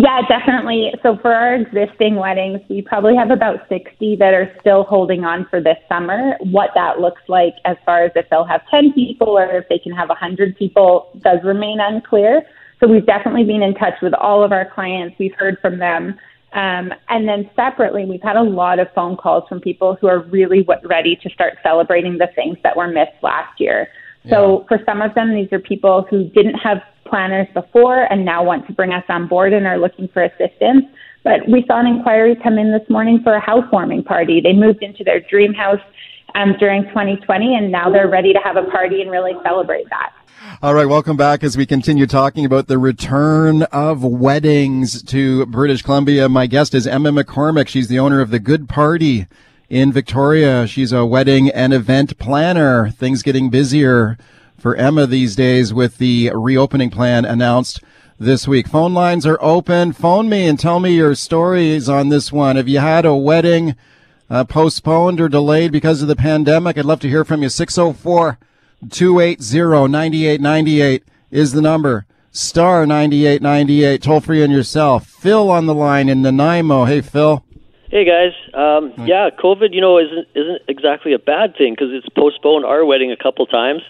Yeah, 0.00 0.22
definitely. 0.28 0.92
So 1.02 1.18
for 1.20 1.32
our 1.34 1.54
existing 1.54 2.14
weddings, 2.14 2.60
we 2.68 2.82
probably 2.82 3.16
have 3.16 3.32
about 3.32 3.68
60 3.68 4.14
that 4.16 4.32
are 4.32 4.54
still 4.60 4.84
holding 4.84 5.24
on 5.24 5.44
for 5.50 5.60
this 5.60 5.76
summer. 5.88 6.36
What 6.38 6.70
that 6.76 7.00
looks 7.00 7.22
like 7.26 7.54
as 7.64 7.76
far 7.84 8.04
as 8.04 8.12
if 8.14 8.30
they'll 8.30 8.44
have 8.44 8.60
10 8.70 8.92
people 8.92 9.36
or 9.36 9.58
if 9.58 9.68
they 9.68 9.78
can 9.78 9.92
have 9.92 10.08
100 10.08 10.56
people 10.56 11.10
does 11.24 11.38
remain 11.42 11.78
unclear. 11.80 12.42
So 12.78 12.86
we've 12.86 13.06
definitely 13.06 13.42
been 13.42 13.62
in 13.62 13.74
touch 13.74 13.94
with 14.00 14.14
all 14.14 14.44
of 14.44 14.52
our 14.52 14.70
clients. 14.72 15.16
We've 15.18 15.34
heard 15.36 15.58
from 15.60 15.80
them. 15.80 16.14
Um, 16.52 16.92
and 17.08 17.28
then 17.28 17.50
separately, 17.56 18.04
we've 18.04 18.22
had 18.22 18.36
a 18.36 18.42
lot 18.42 18.78
of 18.78 18.86
phone 18.94 19.16
calls 19.16 19.48
from 19.48 19.60
people 19.60 19.98
who 20.00 20.06
are 20.06 20.20
really 20.20 20.64
ready 20.84 21.16
to 21.24 21.30
start 21.30 21.54
celebrating 21.64 22.18
the 22.18 22.28
things 22.36 22.56
that 22.62 22.76
were 22.76 22.86
missed 22.86 23.20
last 23.20 23.60
year. 23.60 23.88
So 24.28 24.66
for 24.68 24.78
some 24.84 25.00
of 25.00 25.14
them, 25.14 25.34
these 25.34 25.50
are 25.52 25.58
people 25.58 26.06
who 26.10 26.28
didn't 26.30 26.56
have 26.56 26.78
planners 27.08 27.46
before 27.54 28.10
and 28.10 28.24
now 28.24 28.44
want 28.44 28.66
to 28.66 28.72
bring 28.72 28.92
us 28.92 29.04
on 29.08 29.28
board 29.28 29.52
and 29.52 29.66
are 29.66 29.78
looking 29.78 30.08
for 30.08 30.22
assistance. 30.22 30.84
But 31.24 31.48
we 31.48 31.64
saw 31.66 31.80
an 31.80 31.86
inquiry 31.86 32.36
come 32.42 32.58
in 32.58 32.72
this 32.72 32.88
morning 32.88 33.20
for 33.22 33.34
a 33.34 33.40
housewarming 33.40 34.04
party. 34.04 34.40
They 34.40 34.52
moved 34.52 34.82
into 34.82 35.04
their 35.04 35.20
dream 35.20 35.52
house 35.52 35.80
um, 36.34 36.54
during 36.58 36.84
2020 36.84 37.56
and 37.56 37.72
now 37.72 37.90
they're 37.90 38.08
ready 38.08 38.32
to 38.32 38.38
have 38.40 38.56
a 38.56 38.64
party 38.70 39.02
and 39.02 39.10
really 39.10 39.32
celebrate 39.42 39.88
that. 39.90 40.12
All 40.62 40.74
right, 40.74 40.86
welcome 40.86 41.16
back 41.16 41.42
as 41.42 41.56
we 41.56 41.66
continue 41.66 42.06
talking 42.06 42.44
about 42.44 42.68
the 42.68 42.78
return 42.78 43.62
of 43.64 44.04
weddings 44.04 45.02
to 45.04 45.46
British 45.46 45.82
Columbia. 45.82 46.28
My 46.28 46.46
guest 46.46 46.74
is 46.74 46.86
Emma 46.86 47.10
McCormick. 47.10 47.68
She's 47.68 47.88
the 47.88 47.98
owner 47.98 48.20
of 48.20 48.30
the 48.30 48.38
Good 48.38 48.68
Party 48.68 49.26
in 49.68 49.92
Victoria. 49.92 50.66
She's 50.66 50.92
a 50.92 51.04
wedding 51.04 51.50
and 51.50 51.74
event 51.74 52.18
planner. 52.18 52.90
Things 52.90 53.22
getting 53.22 53.50
busier 53.50 54.16
for 54.58 54.74
Emma 54.76 55.06
these 55.06 55.36
days 55.36 55.72
with 55.72 55.98
the 55.98 56.30
reopening 56.34 56.90
plan 56.90 57.24
announced 57.24 57.80
this 58.18 58.48
week. 58.48 58.66
Phone 58.66 58.92
lines 58.92 59.24
are 59.24 59.38
open. 59.40 59.92
Phone 59.92 60.28
me 60.28 60.46
and 60.46 60.58
tell 60.58 60.80
me 60.80 60.96
your 60.96 61.14
stories 61.14 61.88
on 61.88 62.08
this 62.08 62.32
one. 62.32 62.56
Have 62.56 62.68
you 62.68 62.80
had 62.80 63.04
a 63.04 63.14
wedding 63.14 63.76
uh, 64.28 64.44
postponed 64.44 65.20
or 65.20 65.28
delayed 65.28 65.70
because 65.70 66.02
of 66.02 66.08
the 66.08 66.16
pandemic? 66.16 66.76
I'd 66.76 66.84
love 66.84 67.00
to 67.00 67.08
hear 67.08 67.24
from 67.24 67.42
you. 67.42 67.48
604 67.48 68.38
280 68.90 69.88
9898 69.88 71.04
is 71.30 71.52
the 71.52 71.62
number. 71.62 72.06
Star 72.30 72.86
9898, 72.86 74.02
toll 74.02 74.20
free 74.20 74.42
on 74.42 74.50
yourself. 74.50 75.06
Phil 75.06 75.50
on 75.50 75.66
the 75.66 75.74
line 75.74 76.08
in 76.08 76.22
Nanaimo. 76.22 76.84
Hey, 76.84 77.00
Phil. 77.00 77.44
Hey 77.90 78.04
guys, 78.04 78.34
um, 78.52 79.06
yeah, 79.06 79.30
COVID, 79.30 79.72
you 79.72 79.80
know, 79.80 79.98
isn't 79.98 80.28
isn't 80.34 80.62
exactly 80.68 81.14
a 81.14 81.18
bad 81.18 81.56
thing 81.56 81.72
because 81.72 81.88
it's 81.90 82.08
postponed 82.10 82.66
our 82.66 82.84
wedding 82.84 83.12
a 83.12 83.16
couple 83.16 83.46
times. 83.46 83.80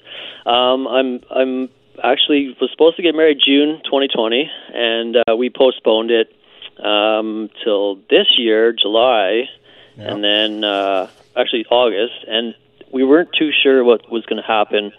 Um, 0.46 0.86
I'm 0.86 1.20
I'm 1.28 1.68
actually 2.04 2.56
was 2.60 2.70
supposed 2.70 2.94
to 2.98 3.02
get 3.02 3.16
married 3.16 3.38
June 3.44 3.80
2020, 3.82 4.48
and 4.72 5.16
uh, 5.16 5.34
we 5.34 5.50
postponed 5.50 6.12
it 6.12 6.32
um, 6.78 7.50
till 7.64 7.96
this 8.08 8.38
year, 8.38 8.72
July, 8.72 9.48
and 9.96 10.22
then 10.22 10.62
uh, 10.62 11.10
actually 11.34 11.66
August, 11.68 12.24
and 12.28 12.54
we 12.92 13.02
weren't 13.02 13.30
too 13.36 13.50
sure 13.50 13.82
what 13.82 14.12
was 14.12 14.24
going 14.26 14.40
to 14.40 14.46
happen 14.46 14.92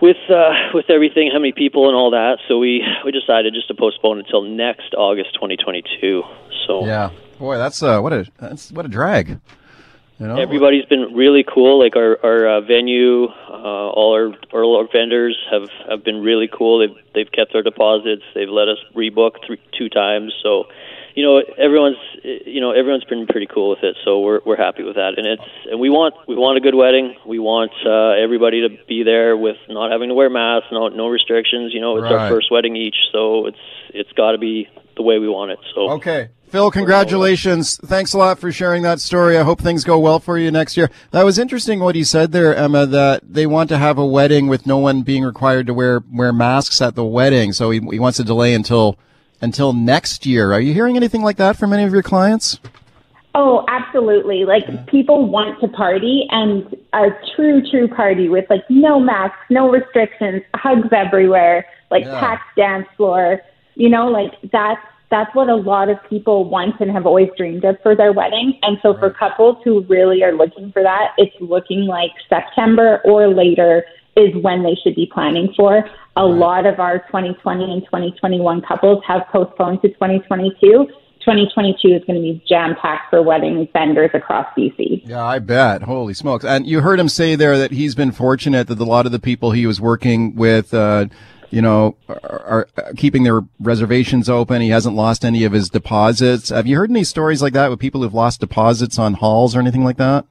with 0.00 0.16
uh, 0.28 0.50
with 0.72 0.90
everything, 0.90 1.30
how 1.32 1.38
many 1.38 1.52
people 1.52 1.88
and 1.88 1.96
all 1.96 2.10
that. 2.10 2.38
So 2.48 2.58
we 2.58 2.82
we 3.04 3.12
decided 3.12 3.54
just 3.54 3.68
to 3.68 3.74
postpone 3.74 4.18
until 4.18 4.42
next 4.42 4.94
August 4.96 5.34
2022. 5.34 6.22
So 6.66 6.84
yeah, 6.84 7.10
boy, 7.38 7.58
that's 7.58 7.82
uh, 7.82 8.00
what 8.00 8.12
a 8.12 8.26
that's 8.38 8.70
what 8.72 8.84
a 8.84 8.88
drag. 8.88 9.40
You 10.20 10.28
know? 10.28 10.36
Everybody's 10.36 10.84
been 10.84 11.12
really 11.12 11.44
cool. 11.44 11.82
Like 11.82 11.96
our 11.96 12.18
our 12.24 12.46
uh, 12.46 12.60
venue, 12.60 13.24
uh, 13.24 13.90
all 13.90 14.14
our 14.14 14.32
all 14.52 14.76
our 14.78 14.88
vendors 14.90 15.36
have 15.50 15.68
have 15.88 16.04
been 16.04 16.22
really 16.22 16.48
cool. 16.48 16.78
They've 16.78 16.96
they've 17.14 17.32
kept 17.32 17.52
their 17.52 17.62
deposits. 17.62 18.22
They've 18.34 18.48
let 18.48 18.68
us 18.68 18.78
rebook 18.94 19.44
three, 19.44 19.60
two 19.76 19.88
times. 19.88 20.32
So, 20.40 20.64
you 21.14 21.22
know, 21.22 21.40
everyone's 21.56 21.96
you 22.22 22.60
know 22.60 22.72
everyone's 22.72 23.04
been 23.04 23.26
pretty 23.26 23.46
cool 23.46 23.70
with 23.70 23.82
it. 23.82 23.96
So 24.04 24.20
we're 24.20 24.40
we're 24.44 24.56
happy 24.56 24.82
with 24.82 24.96
that. 24.96 25.14
And 25.16 25.26
it's 25.26 25.42
and 25.70 25.80
we 25.80 25.88
want 25.90 26.14
we 26.26 26.34
want 26.34 26.58
a 26.58 26.60
good 26.60 26.74
wedding. 26.74 27.16
We 27.24 27.38
want 27.38 27.72
uh, 27.86 28.20
everybody 28.22 28.68
to 28.68 28.76
be 28.86 29.04
there 29.04 29.36
with 29.36 29.56
not 29.68 29.92
having 29.92 30.08
to 30.08 30.14
wear 30.14 30.28
masks, 30.28 30.68
no 30.72 30.88
no 30.88 31.06
restrictions. 31.08 31.72
You 31.72 31.80
know, 31.80 31.96
it's 31.96 32.04
right. 32.04 32.12
our 32.12 32.28
first 32.28 32.50
wedding 32.50 32.76
each, 32.76 32.96
so 33.12 33.46
it's 33.46 33.58
it's 33.90 34.12
got 34.12 34.32
to 34.32 34.38
be 34.38 34.68
the 34.96 35.02
way 35.02 35.18
we 35.18 35.28
want 35.28 35.52
it. 35.52 35.58
So 35.74 35.90
okay. 35.92 36.30
Phil, 36.48 36.70
congratulations. 36.70 37.78
Thanks 37.78 38.12
a 38.12 38.18
lot 38.18 38.38
for 38.38 38.52
sharing 38.52 38.84
that 38.84 39.00
story. 39.00 39.36
I 39.36 39.42
hope 39.42 39.60
things 39.60 39.82
go 39.82 39.98
well 39.98 40.20
for 40.20 40.38
you 40.38 40.52
next 40.52 40.76
year. 40.76 40.88
That 41.10 41.24
was 41.24 41.36
interesting 41.36 41.80
what 41.80 41.96
he 41.96 42.04
said 42.04 42.30
there, 42.30 42.54
Emma, 42.54 42.86
that 42.86 43.22
they 43.24 43.44
want 43.44 43.70
to 43.70 43.78
have 43.78 43.98
a 43.98 44.06
wedding 44.06 44.46
with 44.46 44.64
no 44.64 44.78
one 44.78 45.02
being 45.02 45.24
required 45.24 45.66
to 45.66 45.74
wear, 45.74 46.04
wear 46.12 46.32
masks 46.32 46.80
at 46.80 46.94
the 46.94 47.04
wedding. 47.04 47.52
So 47.52 47.72
he, 47.72 47.80
he 47.80 47.98
wants 47.98 48.18
to 48.18 48.24
delay 48.24 48.54
until, 48.54 48.96
until 49.40 49.72
next 49.72 50.26
year. 50.26 50.52
Are 50.52 50.60
you 50.60 50.72
hearing 50.72 50.96
anything 50.96 51.22
like 51.22 51.36
that 51.36 51.56
from 51.56 51.72
any 51.72 51.84
of 51.84 51.92
your 51.92 52.02
clients? 52.02 52.58
Oh, 53.34 53.64
absolutely. 53.68 54.44
Like 54.44 54.86
people 54.86 55.28
want 55.28 55.60
to 55.60 55.68
party 55.68 56.26
and 56.30 56.76
a 56.92 57.08
true, 57.34 57.62
true 57.68 57.88
party 57.88 58.28
with 58.28 58.44
like 58.48 58.62
no 58.68 59.00
masks, 59.00 59.38
no 59.50 59.70
restrictions, 59.70 60.42
hugs 60.54 60.88
everywhere, 60.92 61.66
like 61.90 62.04
yeah. 62.04 62.20
packed 62.20 62.56
dance 62.56 62.86
floor. 62.96 63.40
You 63.74 63.88
know, 63.88 64.06
like 64.06 64.32
that's 64.52 64.80
that's 65.10 65.34
what 65.34 65.48
a 65.48 65.54
lot 65.54 65.88
of 65.88 65.98
people 66.08 66.48
want 66.48 66.80
and 66.80 66.90
have 66.90 67.06
always 67.06 67.28
dreamed 67.36 67.64
of 67.64 67.76
for 67.82 67.94
their 67.94 68.12
wedding. 68.12 68.58
And 68.62 68.78
so 68.82 68.96
for 68.98 69.10
couples 69.10 69.58
who 69.64 69.82
really 69.82 70.22
are 70.22 70.32
looking 70.32 70.72
for 70.72 70.82
that, 70.82 71.12
it's 71.18 71.34
looking 71.40 71.86
like 71.86 72.10
September 72.28 73.00
or 73.04 73.28
later 73.28 73.84
is 74.16 74.34
when 74.42 74.62
they 74.62 74.76
should 74.82 74.94
be 74.94 75.10
planning 75.12 75.52
for. 75.56 75.88
A 76.16 76.24
lot 76.24 76.66
of 76.66 76.78
our 76.78 76.98
2020 77.06 77.64
and 77.64 77.82
2021 77.84 78.62
couples 78.62 79.02
have 79.06 79.22
postponed 79.32 79.82
to 79.82 79.88
2022. 79.88 80.88
2022 81.24 81.88
is 81.88 82.04
going 82.04 82.16
to 82.16 82.20
be 82.20 82.44
jam 82.46 82.76
packed 82.80 83.10
for 83.10 83.22
wedding 83.22 83.66
vendors 83.72 84.10
across 84.12 84.46
BC. 84.56 85.08
Yeah, 85.08 85.24
I 85.24 85.38
bet. 85.38 85.82
Holy 85.82 86.14
smokes. 86.14 86.44
And 86.44 86.66
you 86.66 86.80
heard 86.80 87.00
him 87.00 87.08
say 87.08 87.34
there 87.34 87.56
that 87.58 87.72
he's 87.72 87.94
been 87.94 88.12
fortunate 88.12 88.68
that 88.68 88.78
a 88.78 88.84
lot 88.84 89.06
of 89.06 89.12
the 89.12 89.18
people 89.18 89.52
he 89.52 89.66
was 89.66 89.80
working 89.80 90.36
with, 90.36 90.74
uh, 90.74 91.06
you 91.50 91.62
know, 91.62 91.96
are, 92.08 92.68
are, 92.76 92.92
keeping 92.96 93.22
their 93.22 93.40
reservations 93.58 94.28
open. 94.28 94.60
He 94.60 94.68
hasn't 94.68 94.94
lost 94.94 95.24
any 95.24 95.44
of 95.44 95.52
his 95.52 95.70
deposits. 95.70 96.50
Have 96.50 96.66
you 96.66 96.76
heard 96.76 96.90
any 96.90 97.04
stories 97.04 97.40
like 97.40 97.54
that 97.54 97.70
with 97.70 97.80
people 97.80 98.02
who've 98.02 98.14
lost 98.14 98.40
deposits 98.40 98.98
on 98.98 99.14
halls 99.14 99.56
or 99.56 99.60
anything 99.60 99.84
like 99.84 99.96
that? 99.96 100.26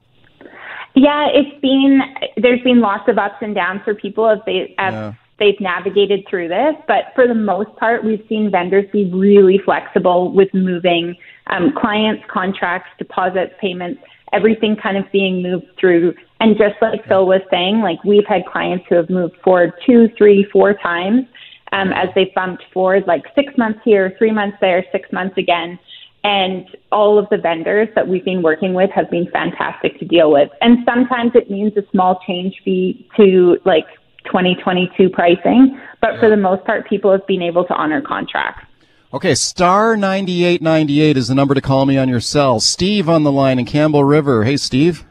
Yeah, 0.94 1.28
it's 1.32 1.60
been 1.60 2.00
there's 2.36 2.62
been 2.62 2.80
lots 2.80 3.08
of 3.08 3.18
ups 3.18 3.36
and 3.40 3.54
downs 3.54 3.80
for 3.84 3.94
people 3.94 4.28
as 4.28 4.38
they 4.46 4.74
as 4.78 4.92
yeah. 4.92 5.12
they've 5.38 5.60
navigated 5.60 6.24
through 6.28 6.48
this. 6.48 6.74
But 6.86 7.12
for 7.14 7.26
the 7.26 7.34
most 7.34 7.74
part, 7.76 8.04
we've 8.04 8.24
seen 8.28 8.50
vendors 8.50 8.88
be 8.92 9.10
really 9.12 9.58
flexible 9.64 10.32
with 10.32 10.48
moving 10.54 11.16
um, 11.48 11.72
clients, 11.76 12.22
contracts, 12.28 12.90
deposits, 12.98 13.52
payments, 13.60 14.00
everything 14.32 14.76
kind 14.76 14.96
of 14.96 15.04
being 15.12 15.42
moved 15.42 15.66
through 15.78 16.14
and 16.44 16.58
just 16.58 16.74
like 16.82 17.06
Phil 17.08 17.26
was 17.26 17.40
saying, 17.50 17.80
like 17.80 18.02
we've 18.04 18.26
had 18.26 18.44
clients 18.44 18.84
who 18.88 18.96
have 18.96 19.08
moved 19.08 19.36
forward 19.42 19.72
two, 19.86 20.08
three, 20.18 20.46
four 20.52 20.74
times 20.74 21.24
um, 21.72 21.90
as 21.92 22.08
they 22.14 22.32
bumped 22.34 22.62
forward, 22.72 23.04
like 23.06 23.22
six 23.34 23.56
months 23.56 23.80
here, 23.82 24.14
three 24.18 24.30
months 24.30 24.58
there, 24.60 24.84
six 24.92 25.10
months 25.10 25.38
again. 25.38 25.78
And 26.24 26.66
all 26.90 27.18
of 27.18 27.28
the 27.28 27.36
vendors 27.36 27.88
that 27.94 28.08
we've 28.08 28.24
been 28.24 28.42
working 28.42 28.72
with 28.72 28.90
have 28.90 29.10
been 29.10 29.30
fantastic 29.30 29.98
to 29.98 30.06
deal 30.06 30.32
with. 30.32 30.50
And 30.62 30.78
sometimes 30.84 31.32
it 31.34 31.50
means 31.50 31.76
a 31.76 31.82
small 31.90 32.18
change 32.26 32.54
fee 32.64 33.06
to 33.16 33.58
like 33.66 33.86
2022 34.24 35.10
pricing, 35.10 35.78
but 36.00 36.18
for 36.18 36.30
the 36.30 36.36
most 36.36 36.64
part, 36.64 36.88
people 36.88 37.12
have 37.12 37.26
been 37.26 37.42
able 37.42 37.64
to 37.66 37.74
honor 37.74 38.00
contracts. 38.00 38.64
Okay, 39.12 39.34
star 39.34 39.96
9898 39.96 41.16
is 41.16 41.28
the 41.28 41.34
number 41.34 41.54
to 41.54 41.60
call 41.60 41.86
me 41.86 41.96
on 41.96 42.08
your 42.08 42.20
cell. 42.20 42.58
Steve 42.58 43.08
on 43.08 43.22
the 43.22 43.30
line 43.30 43.58
in 43.58 43.64
Campbell 43.64 44.02
River. 44.02 44.44
Hey, 44.44 44.56
Steve. 44.56 45.04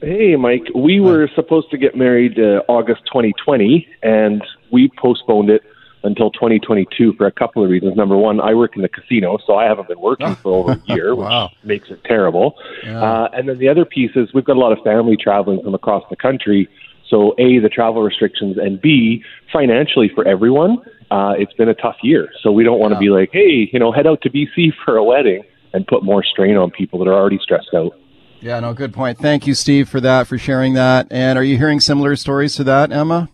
Hey, 0.00 0.36
Mike. 0.36 0.68
We 0.74 1.00
were 1.00 1.28
supposed 1.34 1.70
to 1.72 1.78
get 1.78 1.96
married 1.96 2.38
uh, 2.38 2.62
August 2.68 3.02
2020, 3.06 3.88
and 4.02 4.42
we 4.70 4.90
postponed 4.96 5.50
it 5.50 5.62
until 6.02 6.30
2022 6.30 7.14
for 7.14 7.26
a 7.26 7.32
couple 7.32 7.62
of 7.62 7.70
reasons. 7.70 7.96
Number 7.96 8.16
one, 8.16 8.40
I 8.40 8.54
work 8.54 8.76
in 8.76 8.82
the 8.82 8.88
casino, 8.88 9.38
so 9.46 9.56
I 9.56 9.64
haven't 9.64 9.88
been 9.88 10.00
working 10.00 10.34
for 10.36 10.52
over 10.52 10.72
a 10.72 10.80
year, 10.94 11.14
wow. 11.14 11.44
which 11.44 11.64
makes 11.64 11.90
it 11.90 12.02
terrible. 12.04 12.54
Yeah. 12.84 13.02
Uh, 13.02 13.28
and 13.32 13.48
then 13.48 13.58
the 13.58 13.68
other 13.68 13.84
piece 13.84 14.12
is 14.14 14.32
we've 14.32 14.44
got 14.44 14.56
a 14.56 14.60
lot 14.60 14.72
of 14.72 14.82
family 14.82 15.16
traveling 15.16 15.62
from 15.62 15.74
across 15.74 16.04
the 16.10 16.16
country. 16.16 16.68
So, 17.08 17.34
A, 17.38 17.58
the 17.58 17.68
travel 17.68 18.02
restrictions, 18.02 18.56
and 18.56 18.80
B, 18.80 19.24
financially 19.52 20.10
for 20.14 20.26
everyone, 20.26 20.78
uh, 21.10 21.34
it's 21.36 21.52
been 21.54 21.68
a 21.68 21.74
tough 21.74 21.96
year. 22.02 22.30
So 22.40 22.52
we 22.52 22.62
don't 22.62 22.78
want 22.78 22.92
to 22.92 22.96
yeah. 22.96 23.00
be 23.00 23.10
like, 23.10 23.30
hey, 23.32 23.68
you 23.72 23.78
know, 23.78 23.90
head 23.90 24.06
out 24.06 24.22
to 24.22 24.30
BC 24.30 24.72
for 24.84 24.96
a 24.96 25.04
wedding 25.04 25.42
and 25.72 25.86
put 25.86 26.02
more 26.02 26.22
strain 26.22 26.56
on 26.56 26.70
people 26.70 26.98
that 27.00 27.08
are 27.08 27.14
already 27.14 27.38
stressed 27.42 27.74
out. 27.74 27.96
Yeah, 28.40 28.58
no, 28.60 28.72
good 28.72 28.94
point. 28.94 29.18
Thank 29.18 29.46
you, 29.46 29.54
Steve, 29.54 29.88
for 29.88 30.00
that, 30.00 30.26
for 30.26 30.38
sharing 30.38 30.74
that. 30.74 31.08
And 31.10 31.38
are 31.38 31.44
you 31.44 31.58
hearing 31.58 31.78
similar 31.78 32.16
stories 32.16 32.54
to 32.54 32.64
that, 32.64 32.90
Emma? 32.90 33.28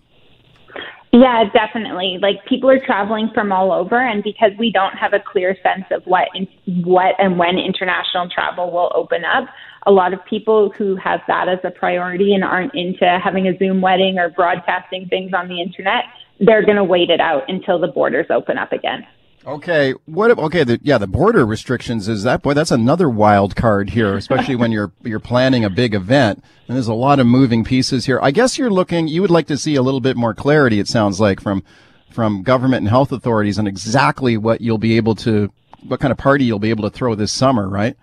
Yeah, 1.18 1.44
definitely. 1.50 2.18
Like 2.20 2.44
people 2.44 2.68
are 2.68 2.84
traveling 2.84 3.30
from 3.32 3.50
all 3.50 3.72
over, 3.72 3.98
and 3.98 4.22
because 4.22 4.50
we 4.58 4.70
don't 4.70 4.92
have 4.96 5.14
a 5.14 5.18
clear 5.18 5.56
sense 5.62 5.86
of 5.90 6.02
what 6.04 6.28
in, 6.34 6.46
what 6.84 7.14
and 7.18 7.38
when 7.38 7.56
international 7.56 8.28
travel 8.28 8.70
will 8.70 8.92
open 8.94 9.24
up, 9.24 9.48
a 9.86 9.90
lot 9.92 10.12
of 10.12 10.20
people 10.28 10.70
who 10.76 10.94
have 10.96 11.20
that 11.26 11.48
as 11.48 11.58
a 11.64 11.70
priority 11.70 12.34
and 12.34 12.44
aren't 12.44 12.74
into 12.74 13.18
having 13.24 13.48
a 13.48 13.56
Zoom 13.56 13.80
wedding 13.80 14.18
or 14.18 14.28
broadcasting 14.28 15.08
things 15.08 15.32
on 15.32 15.48
the 15.48 15.62
internet, 15.62 16.04
they're 16.38 16.64
going 16.64 16.76
to 16.76 16.84
wait 16.84 17.08
it 17.08 17.20
out 17.20 17.44
until 17.48 17.78
the 17.78 17.88
borders 17.88 18.26
open 18.28 18.58
up 18.58 18.72
again. 18.72 19.06
Okay, 19.46 19.94
what? 20.06 20.36
Okay, 20.36 20.64
the, 20.64 20.80
yeah, 20.82 20.98
the 20.98 21.06
border 21.06 21.46
restrictions 21.46 22.08
is 22.08 22.24
that 22.24 22.42
boy. 22.42 22.52
That's 22.52 22.72
another 22.72 23.08
wild 23.08 23.54
card 23.54 23.90
here, 23.90 24.16
especially 24.16 24.56
when 24.56 24.72
you're 24.72 24.90
you're 25.04 25.20
planning 25.20 25.64
a 25.64 25.70
big 25.70 25.94
event, 25.94 26.42
and 26.66 26.76
there's 26.76 26.88
a 26.88 26.94
lot 26.94 27.20
of 27.20 27.28
moving 27.28 27.62
pieces 27.62 28.06
here. 28.06 28.18
I 28.20 28.32
guess 28.32 28.58
you're 28.58 28.70
looking. 28.70 29.06
You 29.06 29.22
would 29.22 29.30
like 29.30 29.46
to 29.46 29.56
see 29.56 29.76
a 29.76 29.82
little 29.82 30.00
bit 30.00 30.16
more 30.16 30.34
clarity. 30.34 30.80
It 30.80 30.88
sounds 30.88 31.20
like 31.20 31.40
from 31.40 31.62
from 32.10 32.42
government 32.42 32.80
and 32.80 32.88
health 32.88 33.12
authorities 33.12 33.56
on 33.56 33.68
exactly 33.68 34.36
what 34.36 34.62
you'll 34.62 34.78
be 34.78 34.96
able 34.96 35.14
to, 35.14 35.52
what 35.86 36.00
kind 36.00 36.10
of 36.10 36.18
party 36.18 36.44
you'll 36.44 36.58
be 36.58 36.70
able 36.70 36.90
to 36.90 36.90
throw 36.90 37.14
this 37.14 37.30
summer, 37.30 37.68
right? 37.68 37.96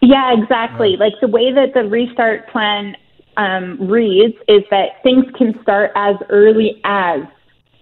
Yeah, 0.00 0.34
exactly. 0.36 0.96
Like 0.98 1.12
the 1.20 1.28
way 1.28 1.52
that 1.52 1.74
the 1.74 1.84
restart 1.84 2.48
plan 2.48 2.96
um, 3.36 3.88
reads 3.88 4.34
is 4.48 4.62
that 4.70 5.02
things 5.04 5.24
can 5.36 5.60
start 5.62 5.92
as 5.94 6.16
early 6.30 6.80
as 6.84 7.20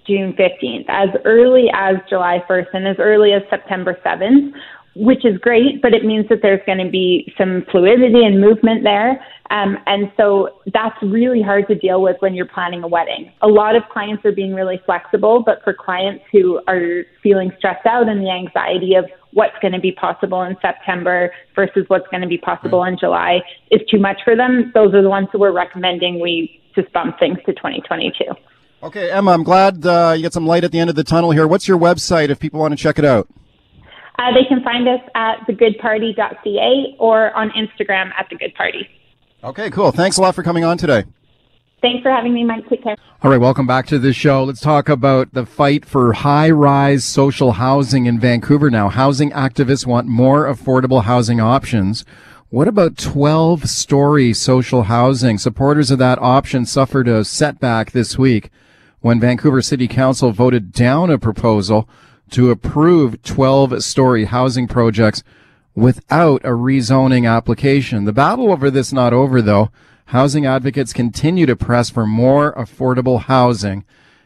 June 0.07 0.33
15th, 0.35 0.85
as 0.89 1.09
early 1.25 1.67
as 1.73 1.97
July 2.09 2.43
1st, 2.49 2.67
and 2.73 2.89
as 2.89 2.97
early 2.99 3.33
as 3.33 3.43
September 3.51 3.99
7th, 4.05 4.53
which 4.97 5.25
is 5.25 5.37
great, 5.39 5.83
but 5.83 5.93
it 5.93 6.05
means 6.05 6.27
that 6.31 6.39
there's 6.41 6.61
going 6.65 6.79
to 6.79 6.91
be 6.91 7.33
some 7.37 7.65
fluidity 7.71 8.25
and 8.25 8.41
movement 8.41 8.83
there. 8.83 9.23
Um, 9.51 9.77
and 9.87 10.11
so 10.17 10.61
that's 10.73 10.97
really 11.03 11.43
hard 11.43 11.69
to 11.69 11.75
deal 11.75 12.01
with 12.01 12.17
when 12.21 12.35
you're 12.35 12.47
planning 12.47 12.83
a 12.83 12.89
wedding. 12.89 13.31
A 13.43 13.47
lot 13.47 13.77
of 13.77 13.83
clients 13.93 14.25
are 14.25 14.33
being 14.33 14.55
really 14.55 14.81
flexible, 14.87 15.43
but 15.45 15.63
for 15.63 15.75
clients 15.75 16.25
who 16.33 16.61
are 16.67 17.05
feeling 17.23 17.53
stressed 17.59 17.87
out 17.87 18.09
and 18.09 18.23
the 18.23 18.31
anxiety 18.31 18.95
of 18.95 19.05
what's 19.33 19.57
going 19.61 19.73
to 19.73 19.81
be 19.81 19.93
possible 19.93 20.43
in 20.43 20.57
September 20.63 21.31
versus 21.55 21.85
what's 21.89 22.09
going 22.09 22.23
to 22.23 22.29
be 22.29 22.39
possible 22.39 22.83
in 22.85 22.97
July 22.99 23.41
is 23.71 23.83
too 23.91 24.01
much 24.01 24.19
for 24.25 24.35
them, 24.35 24.73
those 24.75 24.95
are 24.95 25.03
the 25.03 25.11
ones 25.11 25.29
who 25.31 25.39
we're 25.39 25.53
recommending 25.53 26.21
we 26.21 26.61
just 26.75 26.91
bump 26.93 27.19
things 27.19 27.37
to 27.45 27.53
2022. 27.53 28.25
Okay, 28.83 29.11
Emma, 29.11 29.33
I'm 29.33 29.43
glad 29.43 29.87
uh, 29.87 30.13
you 30.15 30.23
get 30.23 30.35
some 30.35 30.47
light 30.47 30.63
at 30.63 30.71
the 30.71 30.79
end 30.79 30.91
of 30.91 30.97
the 30.97 31.05
tunnel 31.05 31.31
here. 31.31 31.47
What's 31.47 31.67
your 31.67 31.79
website 31.79 32.29
if 32.29 32.39
people 32.39 32.61
want 32.61 32.73
to 32.73 32.77
check 32.77 32.99
it 32.99 33.07
out? 33.07 33.27
Uh, 34.19 34.33
they 34.35 34.45
can 34.45 34.63
find 34.63 34.87
us 34.87 35.01
at 35.15 35.47
thegoodparty.ca 35.49 36.97
or 36.99 37.33
on 37.33 37.51
Instagram 37.51 38.11
at 38.19 38.31
thegoodparty. 38.31 38.87
Okay, 39.45 39.71
cool. 39.71 39.93
Thanks 39.93 40.19
a 40.19 40.23
lot 40.23 40.35
for 40.35 40.43
coming 40.43 40.65
on 40.65 40.77
today. 40.77 41.05
Thanks 41.81 42.03
for 42.03 42.11
having 42.11 42.35
me, 42.35 42.45
Mike. 42.45 42.69
Take 42.69 42.83
care. 42.83 42.97
All 43.23 43.31
right, 43.31 43.41
welcome 43.41 43.67
back 43.67 43.87
to 43.89 43.99
the 43.99 44.13
show. 44.13 44.45
Let's 44.45 44.61
talk 44.61 44.89
about 44.89 45.33
the 45.33 45.47
fight 45.47 45.85
for 45.85 46.13
high 46.13 46.51
rise 46.51 47.05
social 47.05 47.53
housing 47.53 48.07
in 48.07 48.21
Vancouver 48.21 48.71
now. 48.71 48.89
Housing 48.89 49.31
activists 49.31 49.87
want 49.87 50.07
more 50.07 50.45
affordable 50.47 51.05
housing 51.05 51.41
options. 51.41 52.05
What 52.51 52.69
about 52.69 52.97
12 52.99 53.69
story 53.69 54.33
social 54.33 54.85
housing? 54.85 55.39
Supporters 55.39 55.91
of 55.91 55.99
that 55.99 56.19
option 56.21 56.67
suffered 56.67 57.09
a 57.09 57.25
setback 57.25 57.93
this 57.93 58.19
week 58.19 58.51
when 59.07 59.21
Vancouver 59.21 59.63
City 59.63 59.87
Council 59.87 60.33
voted 60.33 60.73
down 60.73 61.11
a 61.11 61.17
proposal 61.17 61.89
to 62.29 62.51
approve 62.51 63.23
12 63.23 63.81
story 63.81 64.25
housing 64.25 64.67
projects 64.67 65.23
without 65.77 66.45
a 66.45 66.49
rezoning 66.49 67.25
application. 67.25 68.05
The 68.05 68.13
battle 68.13 68.51
over 68.51 68.69
this 68.69 68.93
not 68.93 69.13
over 69.13 69.41
though. 69.41 69.71
Housing 70.07 70.45
advocates 70.45 70.93
continue 70.93 71.47
to 71.47 71.55
press 71.55 71.89
for 71.89 72.05
more 72.05 72.53
affordable 72.55 73.21
housing 73.21 73.85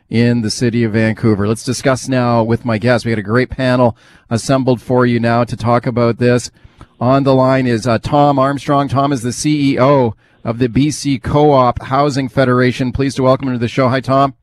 in 0.08 0.40
the 0.40 0.50
city 0.50 0.82
of 0.82 0.94
Vancouver. 0.94 1.46
Let's 1.46 1.62
discuss 1.62 2.08
now 2.08 2.42
with 2.42 2.64
my 2.64 2.78
guests. 2.78 3.04
We 3.04 3.12
had 3.12 3.18
a 3.18 3.22
great 3.22 3.50
panel 3.50 3.98
assembled 4.30 4.80
for 4.80 5.04
you 5.04 5.20
now 5.20 5.44
to 5.44 5.58
talk 5.58 5.84
about 5.84 6.16
this. 6.16 6.50
On 6.98 7.24
the 7.24 7.34
line 7.34 7.66
is 7.66 7.86
uh, 7.86 7.98
Tom 7.98 8.38
Armstrong. 8.38 8.88
Tom 8.88 9.12
is 9.12 9.20
the 9.20 9.28
CEO 9.28 10.14
of 10.42 10.58
the 10.58 10.68
BC 10.68 11.22
Co-op 11.22 11.82
Housing 11.82 12.30
Federation. 12.30 12.92
Pleased 12.92 13.16
to 13.16 13.24
welcome 13.24 13.48
him 13.48 13.54
to 13.56 13.58
the 13.58 13.68
show. 13.68 13.90
Hi, 13.90 14.00
Tom. 14.00 14.36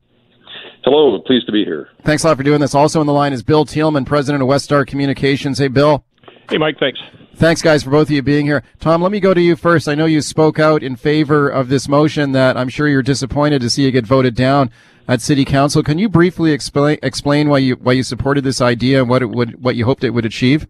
Hello, 0.90 1.20
pleased 1.20 1.44
to 1.44 1.52
be 1.52 1.66
here. 1.66 1.90
Thanks 2.02 2.24
a 2.24 2.28
lot 2.28 2.38
for 2.38 2.42
doing 2.42 2.62
this. 2.62 2.74
Also 2.74 2.98
on 2.98 3.04
the 3.04 3.12
line 3.12 3.34
is 3.34 3.42
Bill 3.42 3.66
Tieleman, 3.66 4.06
president 4.06 4.40
of 4.40 4.48
West 4.48 4.64
Star 4.64 4.86
Communications. 4.86 5.58
Hey, 5.58 5.68
Bill. 5.68 6.02
Hey, 6.48 6.56
Mike. 6.56 6.78
Thanks. 6.80 6.98
Thanks, 7.34 7.60
guys, 7.60 7.82
for 7.82 7.90
both 7.90 8.06
of 8.06 8.10
you 8.10 8.22
being 8.22 8.46
here. 8.46 8.62
Tom, 8.80 9.02
let 9.02 9.12
me 9.12 9.20
go 9.20 9.34
to 9.34 9.40
you 9.42 9.54
first. 9.54 9.86
I 9.86 9.94
know 9.94 10.06
you 10.06 10.22
spoke 10.22 10.58
out 10.58 10.82
in 10.82 10.96
favor 10.96 11.46
of 11.46 11.68
this 11.68 11.90
motion 11.90 12.32
that 12.32 12.56
I'm 12.56 12.70
sure 12.70 12.88
you're 12.88 13.02
disappointed 13.02 13.60
to 13.60 13.68
see 13.68 13.84
it 13.84 13.90
get 13.90 14.06
voted 14.06 14.34
down 14.34 14.70
at 15.06 15.20
City 15.20 15.44
Council. 15.44 15.82
Can 15.82 15.98
you 15.98 16.08
briefly 16.08 16.52
explain 16.52 16.96
explain 17.02 17.50
why 17.50 17.58
you 17.58 17.74
why 17.74 17.92
you 17.92 18.02
supported 18.02 18.44
this 18.44 18.62
idea 18.62 19.00
and 19.02 19.10
what 19.10 19.20
it 19.20 19.26
would 19.26 19.62
what 19.62 19.76
you 19.76 19.84
hoped 19.84 20.04
it 20.04 20.10
would 20.10 20.24
achieve? 20.24 20.66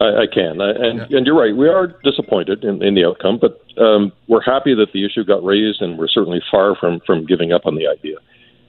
I, 0.00 0.22
I 0.22 0.26
can, 0.32 0.62
I, 0.62 0.70
and 0.70 0.98
yeah. 1.10 1.18
and 1.18 1.26
you're 1.26 1.38
right. 1.38 1.54
We 1.54 1.68
are 1.68 1.88
disappointed 2.02 2.64
in, 2.64 2.82
in 2.82 2.94
the 2.94 3.04
outcome, 3.04 3.38
but 3.38 3.60
um, 3.76 4.10
we're 4.26 4.40
happy 4.40 4.74
that 4.74 4.94
the 4.94 5.04
issue 5.04 5.22
got 5.22 5.44
raised, 5.44 5.82
and 5.82 5.98
we're 5.98 6.08
certainly 6.08 6.40
far 6.50 6.74
from 6.76 7.00
from 7.06 7.26
giving 7.26 7.52
up 7.52 7.66
on 7.66 7.74
the 7.74 7.86
idea. 7.86 8.16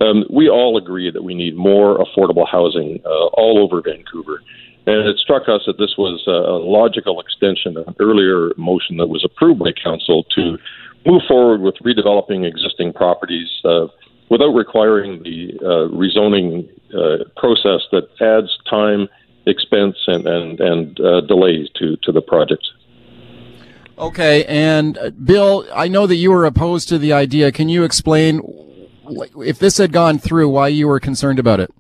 Um, 0.04 0.26
we 0.30 0.50
all 0.50 0.78
agree 0.78 1.12
that 1.12 1.24
we 1.24 1.34
need 1.34 1.56
more 1.56 1.98
affordable 1.98 2.48
housing 2.50 3.00
uh, 3.06 3.10
all 3.10 3.60
over 3.64 3.82
Vancouver. 3.82 4.42
And 4.86 5.08
it 5.08 5.18
struck 5.18 5.44
us 5.44 5.62
that 5.66 5.78
this 5.78 5.96
was 5.98 6.22
a 6.28 6.60
logical 6.60 7.22
extension 7.22 7.78
of 7.78 7.88
an 7.88 7.96
earlier 8.00 8.52
motion 8.58 8.98
that 8.98 9.08
was 9.08 9.24
approved 9.24 9.60
by 9.60 9.72
Council 9.72 10.26
to 10.36 10.58
move 11.06 11.22
forward 11.28 11.62
with 11.62 11.76
redeveloping 11.76 12.46
existing 12.46 12.92
properties 12.92 13.50
uh, 13.64 13.88
without 14.30 14.54
requiring 14.54 15.24
the 15.24 15.54
uh, 15.62 15.88
rezoning 15.96 16.68
uh, 16.94 17.24
process 17.38 17.82
that 17.92 18.10
adds 18.20 18.50
time, 18.70 19.08
expense, 19.46 19.96
and, 20.08 20.28
and, 20.28 20.60
and 20.60 21.00
uh, 21.00 21.22
delays 21.22 21.70
to, 21.76 21.96
to 22.04 22.12
the 22.12 22.22
project. 22.22 22.68
Okay, 23.98 24.44
and 24.46 24.98
uh, 24.98 25.12
Bill, 25.12 25.66
I 25.74 25.88
know 25.88 26.08
that 26.08 26.16
you 26.16 26.32
were 26.32 26.46
opposed 26.46 26.90
to 26.90 26.98
the 26.98 27.14
idea. 27.14 27.52
Can 27.52 27.70
you 27.70 27.84
explain 27.84 28.42
if 29.38 29.60
this 29.60 29.78
had 29.78 29.92
gone 29.92 30.18
through, 30.20 30.50
why 30.50 30.68
you 30.70 30.88
were 30.88 31.00
concerned 31.00 31.40
about 31.40 31.60
it? 31.60 31.72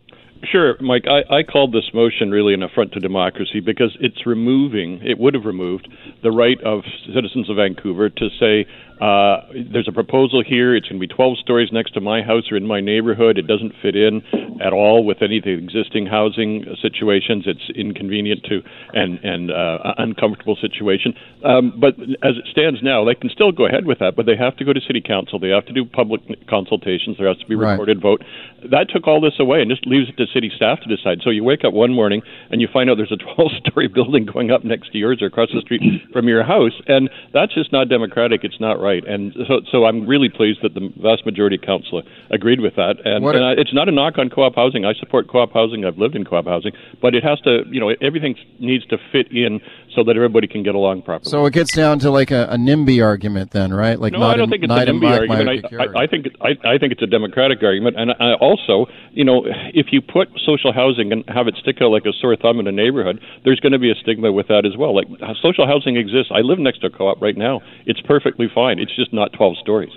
Sure, 0.51 0.75
Mike. 0.81 1.05
I, 1.07 1.37
I 1.37 1.43
called 1.43 1.73
this 1.73 1.89
motion 1.93 2.29
really 2.29 2.53
an 2.53 2.63
affront 2.63 2.91
to 2.93 2.99
democracy 2.99 3.59
because 3.61 3.95
it's 4.01 4.25
removing, 4.25 4.99
it 5.01 5.17
would 5.17 5.33
have 5.33 5.45
removed 5.45 5.87
the 6.21 6.31
right 6.31 6.61
of 6.63 6.81
citizens 7.13 7.49
of 7.49 7.55
Vancouver 7.55 8.09
to 8.09 8.29
say, 8.39 8.65
uh, 9.03 9.41
there's 9.51 9.89
a 9.89 9.91
proposal 9.91 10.41
here. 10.41 10.73
It's 10.73 10.87
going 10.87 11.01
to 11.01 11.05
be 11.05 11.13
12 11.13 11.37
stories 11.39 11.69
next 11.73 11.93
to 11.95 11.99
my 11.99 12.21
house 12.21 12.49
or 12.49 12.55
in 12.55 12.65
my 12.65 12.79
neighborhood. 12.79 13.37
It 13.37 13.47
doesn't 13.47 13.73
fit 13.81 13.97
in 13.97 14.21
at 14.63 14.71
all 14.71 15.03
with 15.03 15.21
any 15.21 15.39
of 15.39 15.43
the 15.43 15.51
existing 15.51 16.05
housing 16.05 16.63
situations. 16.81 17.43
It's 17.45 17.67
inconvenient 17.75 18.45
to 18.45 18.61
and 18.93 19.19
and 19.19 19.51
uh, 19.51 19.93
uncomfortable 19.97 20.55
situation. 20.55 21.15
Um, 21.43 21.77
but 21.81 21.99
as 22.23 22.39
it 22.39 22.47
stands 22.49 22.79
now, 22.81 23.03
they 23.03 23.15
can 23.15 23.29
still 23.29 23.51
go 23.51 23.65
ahead 23.65 23.85
with 23.85 23.99
that, 23.99 24.15
but 24.15 24.25
they 24.25 24.37
have 24.37 24.55
to 24.57 24.63
go 24.63 24.71
to 24.71 24.79
city 24.79 25.01
council. 25.01 25.37
They 25.37 25.49
have 25.49 25.65
to 25.65 25.73
do 25.73 25.83
public 25.83 26.21
consultations. 26.47 27.17
There 27.19 27.27
has 27.27 27.37
to 27.39 27.45
be 27.45 27.55
right. 27.55 27.71
recorded 27.71 28.01
vote. 28.01 28.23
That 28.71 28.89
took 28.89 29.07
all 29.07 29.21
this 29.21 29.39
away 29.39 29.61
and 29.61 29.69
just 29.69 29.85
leaves 29.85 30.09
it 30.09 30.17
to 30.17 30.25
city 30.33 30.51
staff 30.55 30.79
to 30.81 30.95
decide. 30.95 31.19
So 31.23 31.29
you 31.29 31.43
wake 31.43 31.63
up 31.63 31.73
one 31.73 31.93
morning 31.93 32.21
and 32.49 32.61
you 32.61 32.67
find 32.71 32.89
out 32.89 32.97
there's 32.97 33.11
a 33.11 33.17
12-story 33.39 33.87
building 33.87 34.25
going 34.25 34.51
up 34.51 34.63
next 34.63 34.91
to 34.91 34.97
yours 34.97 35.21
or 35.21 35.27
across 35.27 35.49
the 35.53 35.61
street 35.61 35.81
from 36.11 36.27
your 36.27 36.43
house, 36.43 36.73
and 36.87 37.09
that's 37.33 37.53
just 37.53 37.71
not 37.71 37.89
democratic. 37.89 38.43
It's 38.43 38.59
not 38.59 38.79
right. 38.79 39.05
And 39.07 39.33
so, 39.47 39.61
so 39.71 39.85
I'm 39.85 40.07
really 40.07 40.29
pleased 40.29 40.59
that 40.63 40.73
the 40.73 40.91
vast 41.01 41.25
majority 41.25 41.55
of 41.57 41.61
council 41.61 42.01
agreed 42.31 42.59
with 42.59 42.75
that. 42.75 42.97
And, 43.05 43.25
and 43.25 43.43
I, 43.43 43.51
it's 43.53 43.73
not 43.73 43.89
a 43.89 43.91
knock 43.91 44.17
on 44.17 44.29
co-op 44.29 44.55
housing. 44.55 44.85
I 44.85 44.93
support 44.93 45.29
co-op 45.29 45.53
housing. 45.53 45.85
I've 45.85 45.97
lived 45.97 46.15
in 46.15 46.25
co-op 46.25 46.45
housing, 46.45 46.71
but 47.01 47.15
it 47.15 47.23
has 47.23 47.39
to, 47.41 47.63
you 47.69 47.79
know, 47.79 47.93
everything 48.01 48.35
needs 48.59 48.85
to 48.87 48.97
fit 49.11 49.31
in 49.31 49.59
so 49.95 50.03
that 50.03 50.15
everybody 50.15 50.47
can 50.47 50.63
get 50.63 50.75
along 50.75 51.01
properly. 51.01 51.29
So 51.29 51.45
it 51.45 51.53
gets 51.53 51.71
down 51.71 51.99
to 51.99 52.11
like 52.11 52.31
a, 52.31 52.45
a 52.45 52.55
NIMBY 52.55 53.03
argument, 53.03 53.51
then, 53.51 53.73
right? 53.73 53.99
Like 53.99 54.13
no, 54.13 54.23
I 54.23 54.35
don't 54.35 54.49
think 54.49 54.63
it's 54.63 54.71
a 54.71 54.75
NIMBY 54.75 55.19
argument. 55.19 55.65
I, 55.71 55.75
I, 55.75 56.03
I, 56.03 56.07
think 56.07 56.27
I, 56.41 56.75
I 56.75 56.77
think 56.77 56.93
it's 56.93 57.01
a 57.01 57.07
democratic 57.07 57.61
argument, 57.63 57.97
and 57.97 58.11
I 58.11 58.33
also, 58.35 58.87
you 59.11 59.23
know, 59.23 59.45
if 59.73 59.87
you 59.91 60.01
put 60.01 60.29
social 60.45 60.73
housing 60.73 61.11
and 61.11 61.23
have 61.27 61.47
it 61.47 61.55
stick 61.61 61.77
out 61.81 61.91
like 61.91 62.05
a 62.05 62.13
sore 62.19 62.35
thumb 62.35 62.59
in 62.59 62.67
a 62.67 62.71
neighborhood, 62.71 63.21
there's 63.43 63.59
going 63.59 63.73
to 63.73 63.79
be 63.79 63.91
a 63.91 63.95
stigma 63.95 64.31
with 64.31 64.47
that 64.47 64.65
as 64.65 64.77
well. 64.77 64.95
Like 64.95 65.07
social 65.41 65.67
housing 65.67 65.97
exists. 65.97 66.31
I 66.33 66.39
live 66.39 66.59
next 66.59 66.79
to 66.79 66.87
a 66.87 66.89
co-op 66.89 67.21
right 67.21 67.37
now. 67.37 67.61
It's 67.85 68.01
perfectly 68.01 68.47
fine. 68.53 68.79
It's 68.79 68.95
just 68.95 69.13
not 69.13 69.33
12 69.33 69.57
stories. 69.57 69.91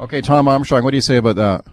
Okay, 0.00 0.20
Tom 0.20 0.46
Armstrong, 0.46 0.84
what 0.84 0.92
do 0.92 0.96
you 0.96 1.02
say 1.02 1.16
about 1.16 1.36
that? 1.36 1.64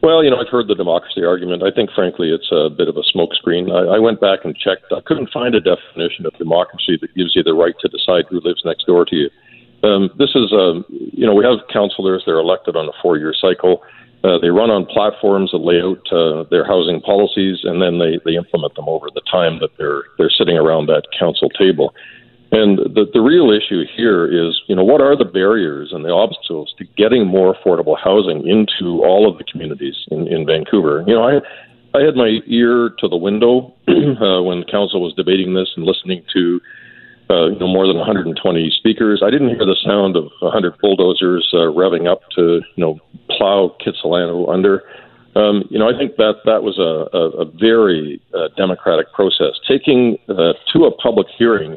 Well, 0.00 0.22
you 0.22 0.30
know, 0.30 0.36
I've 0.38 0.48
heard 0.48 0.68
the 0.68 0.76
democracy 0.76 1.24
argument. 1.24 1.62
I 1.64 1.72
think, 1.74 1.90
frankly, 1.90 2.30
it's 2.30 2.48
a 2.52 2.70
bit 2.70 2.86
of 2.88 2.96
a 2.96 3.02
smokescreen. 3.02 3.72
I, 3.72 3.96
I 3.96 3.98
went 3.98 4.20
back 4.20 4.44
and 4.44 4.56
checked. 4.56 4.92
I 4.94 5.00
couldn't 5.04 5.30
find 5.30 5.54
a 5.54 5.60
definition 5.60 6.24
of 6.24 6.38
democracy 6.38 6.98
that 7.00 7.14
gives 7.14 7.34
you 7.34 7.42
the 7.42 7.54
right 7.54 7.74
to 7.80 7.88
decide 7.88 8.26
who 8.30 8.40
lives 8.40 8.62
next 8.64 8.86
door 8.86 9.04
to 9.04 9.16
you. 9.16 9.30
Um, 9.82 10.10
this 10.18 10.30
is, 10.34 10.52
um, 10.52 10.84
you 10.88 11.26
know, 11.26 11.34
we 11.34 11.44
have 11.44 11.58
councillors. 11.72 12.22
They're 12.26 12.38
elected 12.38 12.76
on 12.76 12.88
a 12.88 12.92
four-year 13.02 13.34
cycle. 13.34 13.82
Uh, 14.24 14.38
they 14.38 14.50
run 14.50 14.70
on 14.70 14.84
platforms 14.86 15.50
that 15.52 15.58
lay 15.58 15.78
out 15.78 16.02
uh, 16.10 16.42
their 16.50 16.66
housing 16.66 17.00
policies, 17.00 17.60
and 17.62 17.80
then 17.80 17.98
they, 17.98 18.18
they 18.24 18.34
implement 18.36 18.74
them 18.74 18.88
over 18.88 19.06
the 19.14 19.22
time 19.30 19.60
that 19.60 19.70
they're 19.78 20.02
they're 20.18 20.30
sitting 20.30 20.58
around 20.58 20.86
that 20.86 21.06
council 21.16 21.48
table. 21.50 21.94
And 22.50 22.78
the, 22.78 23.04
the 23.12 23.20
real 23.20 23.52
issue 23.52 23.84
here 23.94 24.24
is, 24.24 24.58
you 24.68 24.74
know, 24.74 24.84
what 24.84 25.02
are 25.02 25.16
the 25.16 25.26
barriers 25.26 25.90
and 25.92 26.04
the 26.04 26.08
obstacles 26.08 26.72
to 26.78 26.84
getting 26.96 27.26
more 27.26 27.54
affordable 27.54 27.96
housing 28.02 28.46
into 28.48 29.04
all 29.04 29.28
of 29.30 29.36
the 29.36 29.44
communities 29.44 29.96
in, 30.10 30.26
in 30.28 30.46
Vancouver? 30.46 31.04
You 31.06 31.14
know, 31.14 31.24
I, 31.28 31.40
I 31.92 32.04
had 32.04 32.16
my 32.16 32.40
ear 32.46 32.90
to 33.00 33.08
the 33.08 33.16
window 33.16 33.74
uh, 33.88 34.40
when 34.40 34.60
the 34.60 34.68
council 34.70 35.02
was 35.02 35.12
debating 35.14 35.52
this 35.52 35.68
and 35.76 35.84
listening 35.84 36.24
to, 36.32 36.60
uh, 37.28 37.46
you 37.52 37.58
know, 37.58 37.68
more 37.68 37.86
than 37.86 37.96
120 37.96 38.32
speakers. 38.78 39.22
I 39.22 39.28
didn't 39.30 39.50
hear 39.50 39.66
the 39.66 39.76
sound 39.84 40.16
of 40.16 40.32
100 40.40 40.78
bulldozers 40.80 41.48
uh, 41.52 41.68
revving 41.68 42.10
up 42.10 42.22
to, 42.36 42.62
you 42.76 42.80
know, 42.82 42.98
plow 43.28 43.76
Kitsilano 43.84 44.48
under. 44.48 44.84
Um, 45.36 45.64
you 45.68 45.78
know, 45.78 45.86
I 45.86 45.96
think 45.96 46.16
that 46.16 46.40
that 46.46 46.62
was 46.62 46.78
a, 46.78 47.14
a, 47.14 47.42
a 47.42 47.44
very 47.44 48.22
uh, 48.32 48.48
democratic 48.56 49.12
process. 49.12 49.60
Taking 49.68 50.16
uh, 50.30 50.54
to 50.72 50.84
a 50.84 50.90
public 50.96 51.26
hearing 51.36 51.76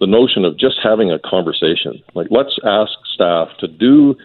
the 0.00 0.06
notion 0.06 0.44
of 0.44 0.58
just 0.58 0.76
having 0.82 1.10
a 1.10 1.18
conversation. 1.18 2.02
Like, 2.14 2.28
let's 2.30 2.56
ask 2.64 2.92
staff 3.14 3.48
to 3.60 3.68
do 3.68 4.16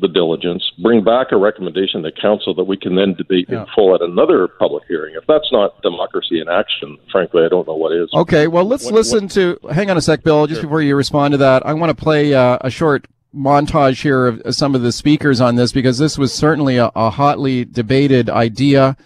the 0.00 0.08
diligence, 0.08 0.64
bring 0.78 1.04
back 1.04 1.28
a 1.30 1.36
recommendation 1.36 2.02
to 2.02 2.12
council 2.12 2.54
that 2.54 2.64
we 2.64 2.76
can 2.76 2.96
then 2.96 3.14
debate 3.14 3.46
yeah. 3.48 3.60
in 3.60 3.66
full 3.74 3.94
at 3.94 4.00
another 4.00 4.48
public 4.48 4.84
hearing. 4.88 5.14
If 5.14 5.26
that's 5.26 5.50
not 5.52 5.80
democracy 5.82 6.40
in 6.40 6.48
action, 6.48 6.96
frankly, 7.12 7.44
I 7.44 7.48
don't 7.48 7.66
know 7.66 7.74
what 7.74 7.92
is. 7.92 8.08
Okay, 8.14 8.46
well, 8.46 8.64
let's 8.64 8.86
what, 8.86 8.94
listen 8.94 9.24
what, 9.24 9.32
to. 9.32 9.58
Hang 9.72 9.90
on 9.90 9.96
a 9.96 10.00
sec, 10.00 10.22
Bill. 10.22 10.46
Just 10.46 10.60
sure. 10.60 10.68
before 10.68 10.82
you 10.82 10.96
respond 10.96 11.32
to 11.32 11.38
that, 11.38 11.64
I 11.66 11.74
want 11.74 11.90
to 11.90 12.02
play 12.02 12.34
uh, 12.34 12.58
a 12.62 12.70
short 12.70 13.06
montage 13.34 14.02
here 14.02 14.26
of 14.26 14.54
some 14.54 14.74
of 14.74 14.82
the 14.82 14.90
speakers 14.90 15.40
on 15.40 15.56
this 15.56 15.70
because 15.70 15.98
this 15.98 16.18
was 16.18 16.32
certainly 16.32 16.78
a, 16.78 16.90
a 16.96 17.10
hotly 17.10 17.64
debated 17.64 18.28
idea 18.28 18.96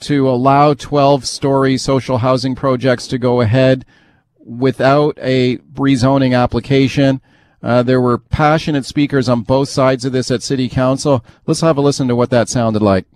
to 0.00 0.28
allow 0.28 0.74
12 0.74 1.24
story 1.24 1.78
social 1.78 2.18
housing 2.18 2.54
projects 2.54 3.06
to 3.06 3.18
go 3.18 3.40
ahead 3.40 3.86
without 4.44 5.18
a 5.20 5.58
rezoning 5.74 6.36
application. 6.36 7.20
Uh, 7.62 7.82
there 7.82 8.00
were 8.00 8.18
passionate 8.18 8.84
speakers 8.84 9.28
on 9.28 9.42
both 9.42 9.68
sides 9.68 10.04
of 10.04 10.12
this 10.12 10.30
at 10.30 10.42
City 10.42 10.68
Council. 10.68 11.24
Let's 11.46 11.60
have 11.60 11.76
a 11.76 11.80
listen 11.80 12.08
to 12.08 12.16
what 12.16 12.30
that 12.30 12.48
sounded 12.48 12.82
like. 12.82 13.06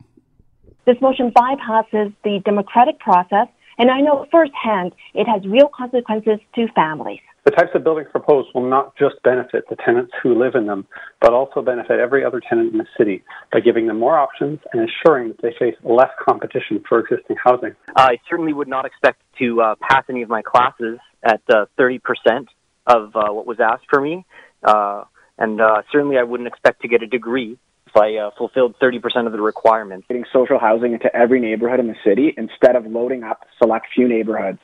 This 0.86 0.96
motion 1.00 1.32
bypasses 1.32 2.14
the 2.22 2.40
democratic 2.44 3.00
process, 3.00 3.48
and 3.76 3.90
I 3.90 4.00
know 4.00 4.24
firsthand 4.30 4.92
it 5.14 5.26
has 5.26 5.44
real 5.44 5.68
consequences 5.76 6.38
to 6.54 6.68
families. 6.76 7.18
The 7.44 7.52
types 7.52 7.70
of 7.74 7.84
buildings 7.84 8.08
proposed 8.10 8.48
will 8.54 8.68
not 8.68 8.96
just 8.96 9.22
benefit 9.22 9.64
the 9.70 9.76
tenants 9.76 10.12
who 10.20 10.36
live 10.36 10.56
in 10.56 10.66
them, 10.66 10.84
but 11.20 11.32
also 11.32 11.62
benefit 11.62 12.00
every 12.00 12.24
other 12.24 12.40
tenant 12.40 12.72
in 12.72 12.78
the 12.78 12.86
city 12.98 13.22
by 13.52 13.60
giving 13.60 13.86
them 13.86 14.00
more 14.00 14.18
options 14.18 14.58
and 14.72 14.82
ensuring 14.82 15.28
that 15.28 15.42
they 15.42 15.54
face 15.56 15.76
less 15.84 16.10
competition 16.24 16.82
for 16.88 16.98
existing 16.98 17.36
housing. 17.42 17.76
I 17.94 18.18
certainly 18.28 18.52
would 18.52 18.66
not 18.66 18.84
expect 18.84 19.22
to 19.38 19.60
uh, 19.60 19.74
pass 19.80 20.02
any 20.08 20.22
of 20.22 20.28
my 20.28 20.42
classes 20.42 20.98
at 21.22 21.42
uh, 21.48 21.66
30% 21.78 22.00
of 22.86 23.16
uh, 23.16 23.32
what 23.32 23.46
was 23.46 23.58
asked 23.60 23.86
for 23.90 24.00
me. 24.00 24.24
Uh, 24.62 25.04
And 25.38 25.60
uh, 25.60 25.82
certainly, 25.92 26.16
I 26.18 26.22
wouldn't 26.22 26.48
expect 26.48 26.82
to 26.82 26.88
get 26.88 27.02
a 27.02 27.06
degree 27.06 27.58
if 27.86 27.96
I 27.96 28.16
uh, 28.16 28.30
fulfilled 28.38 28.74
30% 28.80 29.26
of 29.26 29.32
the 29.32 29.40
requirements. 29.40 30.06
Getting 30.08 30.24
social 30.32 30.58
housing 30.58 30.92
into 30.92 31.14
every 31.14 31.40
neighborhood 31.40 31.80
in 31.80 31.88
the 31.88 31.96
city 32.04 32.32
instead 32.36 32.74
of 32.74 32.86
loading 32.86 33.22
up 33.22 33.44
select 33.62 33.86
few 33.94 34.08
neighborhoods. 34.08 34.60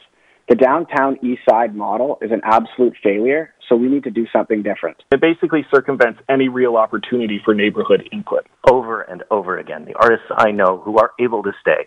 The 0.48 0.56
downtown 0.56 1.18
east 1.22 1.42
side 1.48 1.74
model 1.74 2.18
is 2.20 2.30
an 2.32 2.40
absolute 2.44 2.94
failure, 3.02 3.54
so 3.68 3.76
we 3.76 3.88
need 3.88 4.04
to 4.04 4.10
do 4.10 4.26
something 4.32 4.62
different. 4.62 4.96
It 5.12 5.20
basically 5.20 5.64
circumvents 5.72 6.20
any 6.28 6.48
real 6.48 6.76
opportunity 6.76 7.40
for 7.44 7.54
neighborhood 7.54 8.08
input. 8.12 8.46
Over 8.68 9.02
and 9.02 9.22
over 9.30 9.58
again, 9.58 9.84
the 9.84 9.94
artists 9.94 10.26
I 10.36 10.50
know 10.50 10.82
who 10.84 10.98
are 10.98 11.12
able 11.20 11.42
to 11.44 11.52
stay 11.60 11.86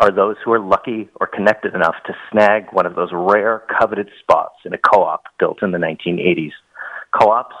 are 0.00 0.10
those 0.10 0.36
who 0.44 0.52
are 0.52 0.58
lucky 0.58 1.08
or 1.20 1.26
connected 1.26 1.74
enough 1.74 1.94
to 2.06 2.14
snag 2.32 2.64
one 2.72 2.86
of 2.86 2.94
those 2.94 3.10
rare 3.12 3.62
coveted 3.78 4.08
spots 4.20 4.56
in 4.64 4.72
a 4.72 4.78
co-op 4.78 5.24
built 5.38 5.62
in 5.62 5.70
the 5.70 5.78
1980s. 5.78 6.52
Co-ops 7.18 7.54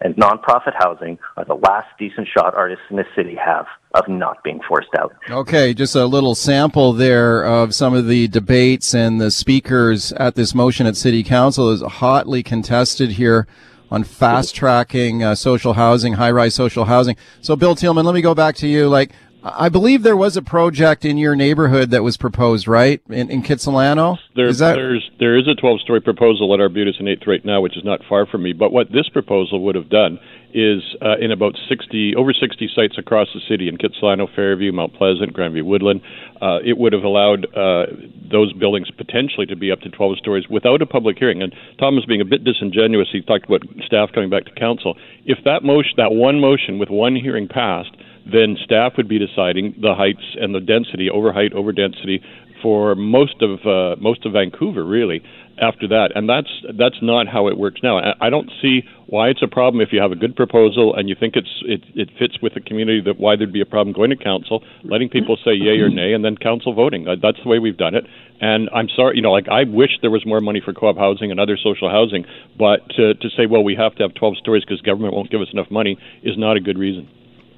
and 0.00 0.14
nonprofit 0.16 0.74
housing 0.78 1.18
are 1.36 1.44
the 1.44 1.54
last 1.54 1.88
decent 1.98 2.28
shot 2.34 2.54
artists 2.54 2.84
in 2.90 2.96
the 2.96 3.04
city 3.14 3.34
have 3.34 3.66
of 3.94 4.08
not 4.08 4.42
being 4.42 4.60
forced 4.66 4.88
out. 4.98 5.14
Okay, 5.30 5.74
just 5.74 5.94
a 5.94 6.06
little 6.06 6.34
sample 6.34 6.92
there 6.92 7.44
of 7.44 7.74
some 7.74 7.94
of 7.94 8.06
the 8.06 8.28
debates 8.28 8.94
and 8.94 9.20
the 9.20 9.30
speakers 9.30 10.12
at 10.12 10.34
this 10.34 10.54
motion 10.54 10.86
at 10.86 10.96
City 10.96 11.22
Council 11.22 11.70
is 11.70 11.82
hotly 11.82 12.42
contested 12.42 13.12
here 13.12 13.46
on 13.90 14.02
fast 14.04 14.54
tracking 14.54 15.22
uh, 15.22 15.34
social 15.34 15.74
housing, 15.74 16.14
high 16.14 16.30
rise 16.30 16.54
social 16.54 16.86
housing. 16.86 17.16
So, 17.40 17.56
Bill 17.56 17.74
Tieleman, 17.74 18.04
let 18.04 18.14
me 18.14 18.20
go 18.20 18.34
back 18.34 18.56
to 18.56 18.66
you. 18.66 18.88
Like, 18.88 19.12
I 19.54 19.68
believe 19.68 20.02
there 20.02 20.16
was 20.16 20.36
a 20.36 20.42
project 20.42 21.04
in 21.04 21.18
your 21.18 21.36
neighborhood 21.36 21.90
that 21.90 22.02
was 22.02 22.16
proposed, 22.16 22.66
right, 22.66 23.00
in, 23.08 23.30
in 23.30 23.42
Kitsilano? 23.42 24.18
There, 24.34 24.48
is 24.48 24.58
that... 24.58 24.74
There's 24.74 25.08
there 25.20 25.36
is 25.36 25.46
a 25.46 25.54
12-story 25.54 26.00
proposal 26.00 26.52
at 26.52 26.60
Arbutus 26.60 26.96
and 26.98 27.06
8th 27.06 27.26
right 27.26 27.44
now, 27.44 27.60
which 27.60 27.76
is 27.76 27.84
not 27.84 28.00
far 28.08 28.26
from 28.26 28.42
me. 28.42 28.52
But 28.52 28.72
what 28.72 28.90
this 28.90 29.08
proposal 29.08 29.62
would 29.64 29.76
have 29.76 29.88
done 29.88 30.18
is 30.52 30.82
uh, 31.02 31.18
in 31.20 31.30
about 31.30 31.54
60 31.68 32.14
over 32.16 32.32
60 32.32 32.70
sites 32.74 32.96
across 32.98 33.28
the 33.34 33.40
city 33.48 33.68
in 33.68 33.76
Kitsilano, 33.76 34.26
Fairview, 34.34 34.72
Mount 34.72 34.94
Pleasant, 34.94 35.34
Grandview 35.34 35.64
Woodland, 35.64 36.00
uh, 36.40 36.58
it 36.64 36.78
would 36.78 36.92
have 36.92 37.04
allowed 37.04 37.44
uh, 37.54 37.86
those 38.30 38.52
buildings 38.54 38.90
potentially 38.90 39.46
to 39.46 39.56
be 39.56 39.70
up 39.70 39.80
to 39.80 39.90
12 39.90 40.18
stories 40.18 40.48
without 40.48 40.82
a 40.82 40.86
public 40.86 41.18
hearing. 41.18 41.42
And 41.42 41.54
Tom 41.78 41.94
was 41.94 42.06
being 42.06 42.20
a 42.20 42.24
bit 42.24 42.42
disingenuous. 42.42 43.08
He 43.12 43.20
talked 43.20 43.44
about 43.44 43.62
staff 43.84 44.10
coming 44.12 44.30
back 44.30 44.46
to 44.46 44.52
council. 44.52 44.96
If 45.24 45.44
that 45.44 45.62
motion, 45.62 45.92
that 45.98 46.12
one 46.12 46.40
motion 46.40 46.78
with 46.78 46.90
one 46.90 47.14
hearing 47.14 47.48
passed 47.48 47.94
then 48.30 48.56
staff 48.64 48.92
would 48.96 49.08
be 49.08 49.18
deciding 49.18 49.74
the 49.80 49.94
heights 49.94 50.36
and 50.40 50.54
the 50.54 50.60
density, 50.60 51.08
over 51.10 51.32
height, 51.32 51.52
over 51.52 51.72
density, 51.72 52.22
for 52.62 52.94
most 52.94 53.42
of 53.42 53.64
uh, 53.66 53.96
most 54.00 54.26
of 54.26 54.32
Vancouver, 54.32 54.84
really. 54.84 55.22
After 55.58 55.88
that, 55.88 56.10
and 56.14 56.28
that's 56.28 56.50
that's 56.76 57.00
not 57.00 57.28
how 57.28 57.48
it 57.48 57.56
works 57.56 57.80
now. 57.82 57.96
I 58.20 58.28
don't 58.28 58.50
see 58.60 58.82
why 59.06 59.28
it's 59.28 59.40
a 59.42 59.48
problem 59.48 59.80
if 59.80 59.88
you 59.90 60.02
have 60.02 60.12
a 60.12 60.16
good 60.16 60.36
proposal 60.36 60.94
and 60.94 61.08
you 61.08 61.14
think 61.18 61.34
it's 61.34 61.62
it, 61.62 61.82
it 61.94 62.10
fits 62.18 62.36
with 62.42 62.52
the 62.52 62.60
community. 62.60 63.00
That 63.00 63.18
why 63.18 63.36
there'd 63.36 63.54
be 63.54 63.62
a 63.62 63.66
problem 63.66 63.94
going 63.94 64.10
to 64.10 64.16
council, 64.16 64.62
letting 64.84 65.08
people 65.08 65.38
say 65.42 65.52
yay 65.52 65.78
or 65.80 65.88
nay, 65.88 66.12
and 66.12 66.22
then 66.22 66.36
council 66.36 66.74
voting. 66.74 67.06
That's 67.22 67.38
the 67.42 67.48
way 67.48 67.58
we've 67.58 67.78
done 67.78 67.94
it. 67.94 68.04
And 68.38 68.68
I'm 68.74 68.88
sorry, 68.94 69.16
you 69.16 69.22
know, 69.22 69.32
like 69.32 69.48
I 69.48 69.64
wish 69.64 69.92
there 70.02 70.10
was 70.10 70.26
more 70.26 70.42
money 70.42 70.60
for 70.62 70.74
co-op 70.74 70.98
housing 70.98 71.30
and 71.30 71.40
other 71.40 71.56
social 71.56 71.88
housing, 71.88 72.26
but 72.58 72.86
to 72.96 73.14
to 73.14 73.30
say 73.30 73.46
well 73.46 73.64
we 73.64 73.76
have 73.76 73.94
to 73.96 74.02
have 74.02 74.12
12 74.12 74.36
stories 74.36 74.62
because 74.62 74.82
government 74.82 75.14
won't 75.14 75.30
give 75.30 75.40
us 75.40 75.48
enough 75.54 75.70
money 75.70 75.96
is 76.22 76.36
not 76.36 76.58
a 76.58 76.60
good 76.60 76.76
reason. 76.76 77.08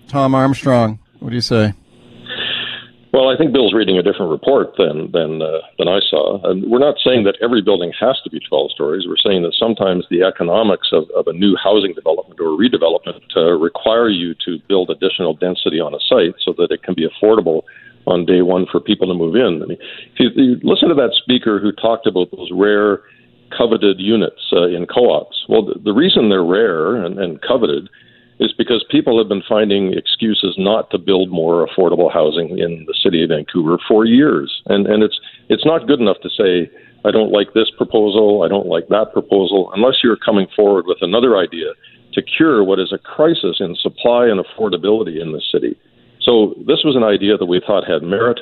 Tom 0.08 0.34
Armstrong, 0.34 0.98
what 1.20 1.28
do 1.30 1.34
you 1.34 1.42
say? 1.42 1.74
Well, 3.12 3.30
I 3.30 3.36
think 3.36 3.52
Bill's 3.52 3.72
reading 3.72 3.98
a 3.98 4.02
different 4.02 4.30
report 4.30 4.76
than 4.76 5.10
than 5.12 5.40
uh, 5.40 5.60
than 5.78 5.88
I 5.88 6.00
saw. 6.08 6.40
And 6.48 6.70
we're 6.70 6.78
not 6.78 6.96
saying 7.02 7.24
that 7.24 7.36
every 7.42 7.62
building 7.62 7.92
has 7.98 8.20
to 8.22 8.30
be 8.30 8.38
12 8.38 8.70
stories. 8.70 9.06
We're 9.08 9.16
saying 9.16 9.42
that 9.42 9.54
sometimes 9.58 10.04
the 10.10 10.22
economics 10.22 10.88
of, 10.92 11.08
of 11.16 11.26
a 11.26 11.32
new 11.32 11.56
housing 11.56 11.94
development 11.94 12.38
or 12.40 12.56
redevelopment 12.56 13.24
uh, 13.36 13.52
require 13.58 14.08
you 14.08 14.34
to 14.44 14.58
build 14.68 14.90
additional 14.90 15.34
density 15.34 15.80
on 15.80 15.94
a 15.94 16.00
site 16.06 16.36
so 16.44 16.52
that 16.58 16.70
it 16.70 16.82
can 16.82 16.94
be 16.94 17.08
affordable 17.08 17.62
on 18.06 18.24
day 18.24 18.42
one 18.42 18.66
for 18.70 18.78
people 18.78 19.08
to 19.08 19.14
move 19.14 19.36
in. 19.36 19.62
I 19.62 19.66
mean, 19.66 19.78
if 20.14 20.20
you, 20.20 20.28
you 20.36 20.60
listen 20.62 20.88
to 20.88 20.94
that 20.94 21.12
speaker 21.22 21.58
who 21.58 21.72
talked 21.72 22.06
about 22.06 22.30
those 22.30 22.50
rare, 22.52 23.02
coveted 23.56 23.98
units 23.98 24.52
uh, 24.52 24.68
in 24.68 24.86
co-ops. 24.86 25.44
Well, 25.48 25.64
the, 25.64 25.80
the 25.80 25.92
reason 25.92 26.28
they're 26.28 26.44
rare 26.44 26.96
and, 26.96 27.18
and 27.18 27.40
coveted 27.40 27.88
is 28.40 28.52
because 28.52 28.84
people 28.90 29.18
have 29.18 29.28
been 29.28 29.42
finding 29.48 29.92
excuses 29.94 30.54
not 30.58 30.90
to 30.90 30.98
build 30.98 31.30
more 31.30 31.66
affordable 31.66 32.12
housing 32.12 32.58
in 32.58 32.84
the 32.86 32.94
city 33.02 33.22
of 33.22 33.30
Vancouver 33.30 33.78
for 33.86 34.04
years. 34.04 34.62
And 34.66 34.86
and 34.86 35.02
it's 35.02 35.18
it's 35.48 35.66
not 35.66 35.86
good 35.86 36.00
enough 36.00 36.20
to 36.22 36.30
say 36.30 36.70
I 37.04 37.10
don't 37.10 37.32
like 37.32 37.54
this 37.54 37.70
proposal, 37.76 38.42
I 38.42 38.48
don't 38.48 38.66
like 38.66 38.88
that 38.88 39.12
proposal 39.12 39.70
unless 39.74 40.02
you're 40.02 40.16
coming 40.16 40.46
forward 40.54 40.86
with 40.86 40.98
another 41.00 41.36
idea 41.36 41.72
to 42.14 42.22
cure 42.22 42.64
what 42.64 42.80
is 42.80 42.92
a 42.92 42.98
crisis 42.98 43.56
in 43.60 43.76
supply 43.76 44.26
and 44.26 44.42
affordability 44.44 45.20
in 45.20 45.32
the 45.32 45.42
city. 45.52 45.76
So 46.20 46.54
this 46.66 46.82
was 46.84 46.96
an 46.96 47.04
idea 47.04 47.36
that 47.36 47.46
we 47.46 47.60
thought 47.64 47.86
had 47.86 48.02
merit. 48.02 48.40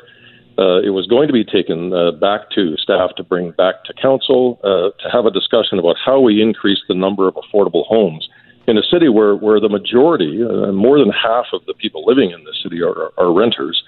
Uh, 0.59 0.81
it 0.81 0.91
was 0.91 1.07
going 1.07 1.27
to 1.27 1.35
be 1.35 1.45
taken 1.45 1.93
uh, 1.93 2.13
back 2.13 2.51
to 2.51 2.77
staff 2.79 3.15
to 3.17 3.23
bring 3.23 3.51
back 3.53 3.85
to 3.85 3.93
council 4.01 4.59
uh, 4.65 4.89
to 5.03 5.11
have 5.13 5.27
a 5.27 5.31
discussion 5.31 5.79
about 5.79 5.97
how 6.03 6.19
we 6.19 6.41
increase 6.41 6.81
the 6.89 6.95
number 6.95 7.29
of 7.29 7.35
affordable 7.35 7.85
homes 7.87 8.27
in 8.67 8.79
a 8.79 8.83
city 8.83 9.09
where, 9.09 9.37
where 9.37 9.61
the 9.61 9.69
majority, 9.69 10.43
uh, 10.43 10.73
more 10.73 10.99
than 10.99 11.11
half 11.11 11.47
of 11.53 11.65
the 11.67 11.75
people 11.75 12.05
living 12.05 12.31
in 12.31 12.45
the 12.45 12.55
city 12.63 12.83
are, 12.83 13.13
are 13.19 13.33
renters, 13.33 13.83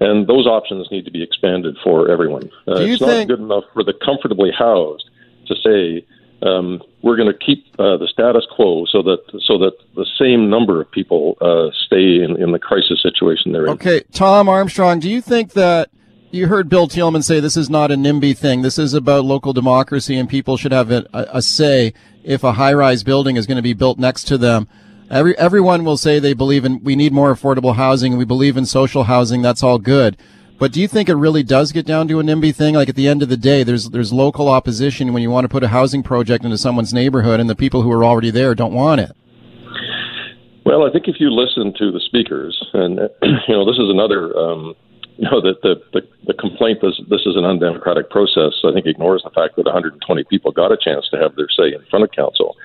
and 0.00 0.26
those 0.26 0.46
options 0.46 0.86
need 0.90 1.04
to 1.04 1.10
be 1.10 1.22
expanded 1.22 1.76
for 1.82 2.10
everyone. 2.10 2.50
Uh, 2.66 2.76
it's 2.76 2.98
think- 2.98 3.28
not 3.28 3.36
good 3.36 3.40
enough 3.40 3.64
for 3.72 3.82
the 3.82 3.94
comfortably 4.04 4.50
housed 4.56 5.10
to 5.46 5.54
say 5.56 6.06
um, 6.42 6.80
we're 7.02 7.16
going 7.16 7.32
to 7.32 7.38
keep 7.38 7.66
uh, 7.78 7.96
the 7.96 8.06
status 8.06 8.46
quo 8.54 8.84
so 8.86 9.02
that 9.02 9.18
so 9.44 9.58
that 9.58 9.72
the 9.96 10.06
same 10.18 10.48
number 10.48 10.80
of 10.80 10.90
people 10.90 11.36
uh, 11.40 11.74
stay 11.86 12.22
in, 12.22 12.40
in 12.40 12.52
the 12.52 12.58
crisis 12.58 13.02
situation 13.02 13.52
they're 13.52 13.66
in. 13.66 13.72
Okay, 13.72 14.02
Tom 14.12 14.48
Armstrong, 14.48 15.00
do 15.00 15.10
you 15.10 15.20
think 15.20 15.54
that 15.54 15.90
you 16.30 16.46
heard 16.46 16.68
Bill 16.68 16.88
Tieleman 16.88 17.24
say 17.24 17.40
this 17.40 17.56
is 17.56 17.70
not 17.70 17.90
a 17.90 17.94
NIMBY 17.94 18.36
thing. 18.36 18.62
This 18.62 18.78
is 18.78 18.94
about 18.94 19.24
local 19.24 19.52
democracy, 19.52 20.16
and 20.16 20.28
people 20.28 20.56
should 20.56 20.72
have 20.72 20.90
a, 20.90 21.06
a 21.12 21.40
say 21.42 21.94
if 22.22 22.44
a 22.44 22.52
high-rise 22.52 23.02
building 23.02 23.36
is 23.36 23.46
going 23.46 23.56
to 23.56 23.62
be 23.62 23.72
built 23.72 23.98
next 23.98 24.24
to 24.24 24.38
them. 24.38 24.68
Every 25.10 25.36
everyone 25.38 25.84
will 25.84 25.96
say 25.96 26.18
they 26.18 26.34
believe 26.34 26.66
in 26.66 26.84
we 26.84 26.94
need 26.94 27.12
more 27.12 27.34
affordable 27.34 27.76
housing. 27.76 28.18
We 28.18 28.26
believe 28.26 28.58
in 28.58 28.66
social 28.66 29.04
housing. 29.04 29.40
That's 29.40 29.62
all 29.62 29.78
good. 29.78 30.18
But 30.58 30.72
do 30.72 30.80
you 30.80 30.88
think 30.88 31.08
it 31.08 31.14
really 31.14 31.42
does 31.42 31.72
get 31.72 31.86
down 31.86 32.08
to 32.08 32.20
a 32.20 32.22
NIMBY 32.22 32.54
thing? 32.54 32.74
Like 32.74 32.88
at 32.88 32.96
the 32.96 33.08
end 33.08 33.22
of 33.22 33.30
the 33.30 33.36
day, 33.36 33.62
there's 33.62 33.88
there's 33.88 34.12
local 34.12 34.48
opposition 34.48 35.14
when 35.14 35.22
you 35.22 35.30
want 35.30 35.44
to 35.44 35.48
put 35.48 35.62
a 35.62 35.68
housing 35.68 36.02
project 36.02 36.44
into 36.44 36.58
someone's 36.58 36.92
neighborhood, 36.92 37.40
and 37.40 37.48
the 37.48 37.56
people 37.56 37.82
who 37.82 37.92
are 37.92 38.04
already 38.04 38.30
there 38.30 38.54
don't 38.54 38.74
want 38.74 39.00
it. 39.00 39.12
Well, 40.66 40.86
I 40.86 40.90
think 40.92 41.08
if 41.08 41.16
you 41.18 41.30
listen 41.30 41.72
to 41.78 41.90
the 41.90 42.00
speakers, 42.00 42.62
and 42.74 42.98
you 43.22 43.54
know, 43.54 43.64
this 43.64 43.78
is 43.78 43.88
another 43.88 44.36
um, 44.36 44.74
know, 45.24 45.40
that 45.40 45.62
the, 45.62 45.80
the, 45.92 46.02
the 46.26 46.34
complaint 46.34 46.78
is 46.82 47.00
this 47.10 47.26
is 47.26 47.34
an 47.36 47.44
undemocratic 47.44 48.10
process, 48.10 48.54
I 48.64 48.72
think 48.72 48.86
ignores 48.86 49.22
the 49.24 49.30
fact 49.30 49.56
that 49.56 49.64
120 49.64 49.98
people 50.24 50.52
got 50.52 50.72
a 50.72 50.76
chance 50.76 51.08
to 51.10 51.18
have 51.18 51.34
their 51.36 51.48
say 51.50 51.74
in 51.74 51.82
front 51.90 52.04
of 52.04 52.12
council. 52.12 52.56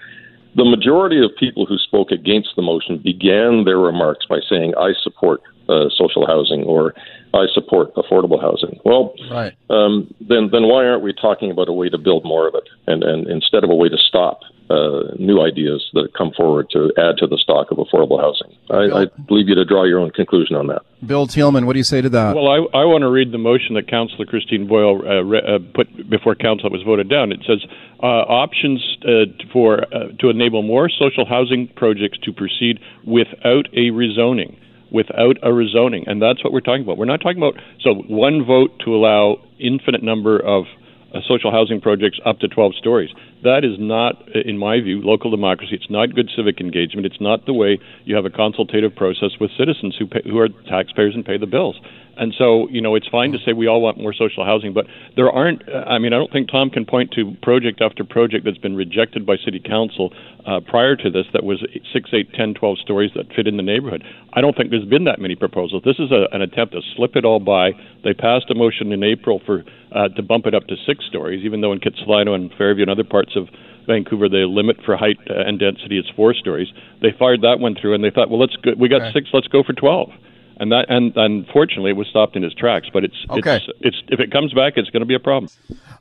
The 0.55 0.65
majority 0.65 1.17
of 1.17 1.31
people 1.39 1.65
who 1.65 1.77
spoke 1.77 2.11
against 2.11 2.49
the 2.55 2.61
motion 2.61 2.99
began 2.99 3.65
their 3.65 3.79
remarks 3.79 4.25
by 4.29 4.39
saying, 4.47 4.73
I 4.77 4.93
support 5.01 5.41
uh, 5.67 5.89
social 5.97 6.27
housing 6.27 6.63
or 6.63 6.93
I 7.33 7.47
support 7.53 7.93
affordable 7.95 8.39
housing. 8.39 8.79
Well, 8.85 9.15
right. 9.31 9.53
um, 9.69 10.13
then 10.21 10.49
then 10.51 10.67
why 10.67 10.85
aren't 10.85 11.01
we 11.01 11.13
talking 11.13 11.49
about 11.49 11.69
a 11.69 11.73
way 11.73 11.89
to 11.89 11.97
build 11.97 12.23
more 12.25 12.47
of 12.47 12.53
it, 12.53 12.69
and 12.85 13.03
and 13.03 13.27
instead 13.27 13.63
of 13.63 13.71
a 13.71 13.75
way 13.75 13.89
to 13.89 13.97
stop 13.97 14.41
uh, 14.73 15.13
new 15.19 15.41
ideas 15.41 15.88
that 15.93 16.09
come 16.17 16.31
forward 16.36 16.69
to 16.71 16.91
add 16.97 17.17
to 17.17 17.27
the 17.27 17.38
stock 17.38 17.69
of 17.69 17.77
affordable 17.77 18.19
housing. 18.19 18.49
I, 18.69 19.03
I 19.03 19.05
leave 19.29 19.47
you 19.47 19.55
to 19.55 19.65
draw 19.65 19.83
your 19.83 19.99
own 19.99 20.09
conclusion 20.09 20.55
on 20.55 20.67
that. 20.67 20.81
Bill 21.05 21.27
Tieleman, 21.27 21.65
what 21.65 21.73
do 21.73 21.79
you 21.79 21.83
say 21.83 22.01
to 22.01 22.09
that? 22.09 22.36
Well, 22.36 22.47
I, 22.47 22.57
I 22.81 22.86
want 22.86 23.03
to 23.03 23.09
read 23.09 23.31
the 23.31 23.38
motion 23.38 23.75
that 23.75 23.88
Councillor 23.88 24.25
Christine 24.25 24.67
Boyle 24.67 25.01
uh, 25.05 25.23
re, 25.23 25.39
uh, 25.39 25.59
put 25.75 26.09
before 26.09 26.33
Council 26.36 26.69
was 26.69 26.81
voted 26.81 27.09
down. 27.09 27.31
It 27.31 27.41
says 27.45 27.63
uh, 28.01 28.05
options 28.05 28.81
uh, 29.03 29.25
for 29.51 29.83
uh, 29.93 30.09
to 30.19 30.29
enable 30.29 30.63
more 30.63 30.89
social 30.89 31.25
housing 31.25 31.67
projects 31.75 32.17
to 32.23 32.33
proceed 32.33 32.79
without 33.05 33.67
a 33.73 33.91
rezoning 33.91 34.57
without 34.91 35.38
a 35.41 35.49
rezoning, 35.49 36.03
and 36.05 36.21
that's 36.21 36.43
what 36.43 36.53
we're 36.53 36.62
talking 36.62 36.83
about. 36.83 36.99
We're 36.99 37.05
not 37.05 37.19
talking 37.19 37.39
about 37.39 37.55
so 37.81 37.95
one 38.07 38.45
vote 38.45 38.69
to 38.86 38.95
allow 38.95 39.38
infinite 39.59 40.04
number 40.04 40.37
of 40.37 40.65
uh, 41.13 41.19
social 41.27 41.52
housing 41.52 41.81
projects 41.81 42.19
up 42.25 42.39
to 42.39 42.48
12 42.48 42.75
stories. 42.75 43.10
That 43.44 43.65
is 43.65 43.75
not, 43.77 44.15
in 44.33 44.58
my 44.58 44.79
view, 44.79 45.02
local 45.02 45.29
democracy. 45.29 45.75
It's 45.75 45.89
not 45.89 46.15
good 46.15 46.31
civic 46.35 46.62
engagement. 46.62 47.06
It's 47.06 47.19
not 47.19 47.46
the 47.46 47.54
way 47.54 47.77
you 48.06 48.15
have 48.15 48.25
a 48.25 48.29
consultative 48.29 48.96
process 48.96 49.31
with 49.39 49.52
citizens 49.58 49.96
who, 50.00 50.08
pay, 50.08 50.21
who 50.23 50.39
are 50.39 50.48
taxpayers 50.69 51.13
and 51.13 51.25
pay 51.25 51.37
the 51.37 51.46
bills. 51.46 51.75
And 52.17 52.33
so, 52.37 52.67
you 52.69 52.81
know, 52.81 52.95
it's 52.95 53.07
fine 53.07 53.31
to 53.31 53.39
say 53.45 53.53
we 53.53 53.67
all 53.67 53.81
want 53.81 53.97
more 53.97 54.13
social 54.13 54.45
housing, 54.45 54.73
but 54.73 54.85
there 55.15 55.29
aren't, 55.31 55.63
I 55.69 55.97
mean, 55.97 56.13
I 56.13 56.17
don't 56.17 56.31
think 56.31 56.49
Tom 56.49 56.69
can 56.69 56.85
point 56.85 57.11
to 57.11 57.35
project 57.41 57.81
after 57.81 58.03
project 58.03 58.45
that's 58.45 58.57
been 58.57 58.75
rejected 58.75 59.25
by 59.25 59.37
city 59.43 59.59
council 59.59 60.13
uh, 60.45 60.59
prior 60.59 60.95
to 60.95 61.09
this 61.09 61.25
that 61.33 61.43
was 61.43 61.65
6, 61.93 62.09
8, 62.13 62.33
10, 62.33 62.53
12 62.53 62.77
stories 62.79 63.11
that 63.15 63.25
fit 63.35 63.47
in 63.47 63.57
the 63.57 63.63
neighborhood. 63.63 64.03
I 64.33 64.41
don't 64.41 64.55
think 64.55 64.69
there's 64.69 64.85
been 64.85 65.05
that 65.05 65.19
many 65.19 65.35
proposals. 65.35 65.83
This 65.85 65.97
is 65.97 66.11
a, 66.11 66.27
an 66.35 66.41
attempt 66.41 66.73
to 66.73 66.81
slip 66.95 67.15
it 67.15 67.25
all 67.25 67.39
by. 67.39 67.71
They 68.03 68.13
passed 68.13 68.49
a 68.51 68.55
motion 68.55 68.91
in 68.91 69.03
April 69.03 69.41
for 69.45 69.63
uh, 69.91 70.09
to 70.09 70.23
bump 70.23 70.45
it 70.45 70.53
up 70.53 70.67
to 70.67 70.75
six 70.85 71.05
stories, 71.05 71.43
even 71.45 71.61
though 71.61 71.71
in 71.71 71.79
Kitsilano 71.79 72.35
and 72.35 72.51
Fairview 72.57 72.83
and 72.83 72.91
other 72.91 73.03
parts 73.03 73.35
of 73.35 73.47
Vancouver, 73.85 74.29
the 74.29 74.45
limit 74.47 74.77
for 74.85 74.95
height 74.95 75.17
uh, 75.29 75.33
and 75.45 75.59
density 75.59 75.97
is 75.97 76.05
four 76.15 76.33
stories. 76.33 76.67
They 77.01 77.09
fired 77.17 77.41
that 77.41 77.59
one 77.59 77.75
through, 77.79 77.95
and 77.95 78.03
they 78.03 78.11
thought, 78.11 78.29
well, 78.29 78.39
let's 78.39 78.55
go, 78.57 78.71
we 78.79 78.87
got 78.87 79.01
okay. 79.01 79.11
six, 79.13 79.29
let's 79.33 79.47
go 79.47 79.63
for 79.63 79.73
twelve. 79.73 80.09
And 80.58 80.71
that, 80.71 80.85
and 80.89 81.15
unfortunately, 81.15 81.91
it 81.91 81.97
was 81.97 82.08
stopped 82.08 82.35
in 82.35 82.43
its 82.43 82.56
tracks. 82.56 82.87
But 82.91 83.04
it's, 83.04 83.25
okay. 83.29 83.58
it's, 83.58 83.65
it's 83.81 83.97
if 84.10 84.19
it 84.19 84.31
comes 84.31 84.54
back, 84.54 84.73
it's 84.75 84.89
going 84.89 85.01
to 85.01 85.08
be 85.08 85.15
a 85.15 85.19
problem. 85.19 85.51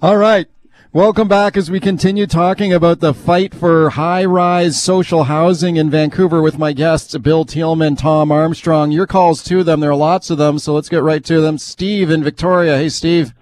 All 0.01 0.17
right. 0.17 0.47
Welcome 0.95 1.27
back 1.27 1.57
as 1.57 1.71
we 1.71 1.81
continue 1.81 2.27
talking 2.27 2.71
about 2.71 3.01
the 3.01 3.15
fight 3.15 3.55
for 3.55 3.89
high 3.89 4.27
rise 4.27 4.83
social 4.83 5.25
housing 5.25 5.77
in 5.77 5.89
Vancouver 5.89 6.43
with 6.43 6.59
my 6.59 6.75
guests, 6.75 7.17
Bill 7.17 7.47
Tieleman, 7.47 7.97
Tom 7.97 8.31
Armstrong. 8.31 8.93
Your 8.93 9.07
calls 9.07 9.43
to 9.45 9.65
them. 9.65 9.81
There 9.81 9.91
are 9.91 9.97
lots 9.97 10.29
of 10.29 10.37
them, 10.37 10.59
so 10.59 10.75
let's 10.75 10.91
get 10.91 11.03
right 11.03 11.25
to 11.25 11.41
them. 11.41 11.57
Steve 11.57 12.11
in 12.11 12.23
Victoria. 12.23 12.77
Hey, 12.77 12.91
Steve. 12.91 13.33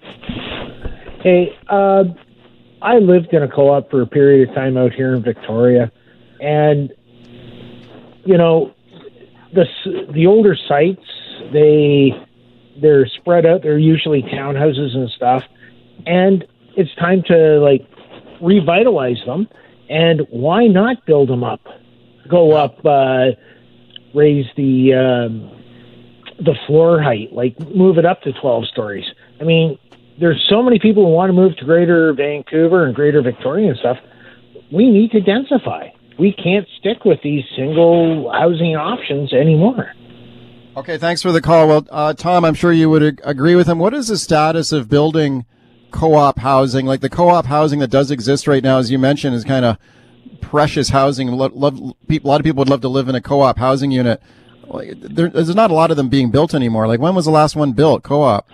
Hey, 1.24 1.48
uh, 1.68 2.04
I 2.82 2.98
lived 2.98 3.32
in 3.32 3.42
a 3.42 3.48
co 3.48 3.70
op 3.70 3.90
for 3.90 4.00
a 4.00 4.06
period 4.06 4.48
of 4.48 4.54
time 4.54 4.76
out 4.76 4.92
here 4.92 5.16
in 5.16 5.22
Victoria, 5.24 5.90
and, 6.40 6.92
you 8.24 8.38
know, 8.38 8.74
the, 9.52 9.64
the 10.12 10.26
older 10.26 10.56
sites, 10.68 11.04
they, 11.52 12.12
they're 12.80 13.06
spread 13.06 13.46
out. 13.46 13.62
They're 13.62 13.78
usually 13.78 14.22
townhouses 14.22 14.94
and 14.96 15.10
stuff. 15.10 15.44
And 16.06 16.46
it's 16.76 16.94
time 16.96 17.22
to 17.24 17.60
like 17.60 17.86
revitalize 18.40 19.22
them. 19.26 19.48
And 19.88 20.22
why 20.30 20.66
not 20.66 21.04
build 21.04 21.28
them 21.28 21.42
up? 21.42 21.60
Go 22.28 22.52
up, 22.52 22.84
uh, 22.84 23.32
raise 24.14 24.46
the 24.56 24.94
um, 24.94 25.50
the 26.38 26.54
floor 26.66 27.02
height, 27.02 27.32
like 27.32 27.58
move 27.58 27.98
it 27.98 28.04
up 28.04 28.22
to 28.22 28.32
twelve 28.32 28.66
stories. 28.66 29.04
I 29.40 29.44
mean, 29.44 29.78
there's 30.20 30.40
so 30.48 30.62
many 30.62 30.78
people 30.78 31.04
who 31.04 31.10
want 31.10 31.30
to 31.30 31.32
move 31.32 31.56
to 31.56 31.64
Greater 31.64 32.12
Vancouver 32.12 32.86
and 32.86 32.94
Greater 32.94 33.20
Victoria 33.20 33.70
and 33.70 33.78
stuff. 33.78 33.98
We 34.70 34.90
need 34.90 35.10
to 35.10 35.20
densify. 35.20 35.90
We 36.20 36.32
can't 36.32 36.68
stick 36.78 37.04
with 37.04 37.20
these 37.22 37.44
single 37.56 38.30
housing 38.30 38.76
options 38.76 39.32
anymore. 39.32 39.92
Okay, 40.76 40.98
thanks 40.98 41.22
for 41.22 41.32
the 41.32 41.40
call. 41.40 41.66
Well, 41.66 41.86
uh, 41.90 42.14
Tom, 42.14 42.44
I'm 42.44 42.54
sure 42.54 42.72
you 42.72 42.88
would 42.90 43.20
agree 43.24 43.56
with 43.56 43.66
him. 43.66 43.78
What 43.78 43.94
is 43.94 44.08
the 44.08 44.18
status 44.18 44.70
of 44.70 44.88
building? 44.88 45.46
co-op 45.90 46.38
housing, 46.38 46.86
like 46.86 47.00
the 47.00 47.08
co-op 47.08 47.46
housing 47.46 47.78
that 47.80 47.88
does 47.88 48.10
exist 48.10 48.46
right 48.46 48.62
now, 48.62 48.78
as 48.78 48.90
you 48.90 48.98
mentioned, 48.98 49.34
is 49.34 49.44
kind 49.44 49.64
of 49.64 49.76
precious 50.40 50.88
housing. 50.88 51.28
Love, 51.28 51.52
a 51.54 52.20
lot 52.22 52.40
of 52.40 52.44
people 52.44 52.60
would 52.60 52.68
love 52.68 52.80
to 52.82 52.88
live 52.88 53.08
in 53.08 53.14
a 53.14 53.20
co-op 53.20 53.58
housing 53.58 53.90
unit. 53.90 54.22
There, 54.94 55.28
there's 55.28 55.54
not 55.54 55.70
a 55.70 55.74
lot 55.74 55.90
of 55.90 55.96
them 55.96 56.08
being 56.08 56.30
built 56.30 56.54
anymore. 56.54 56.86
Like 56.86 57.00
when 57.00 57.14
was 57.14 57.24
the 57.24 57.30
last 57.30 57.56
one 57.56 57.72
built? 57.72 58.02
Co-op. 58.02 58.48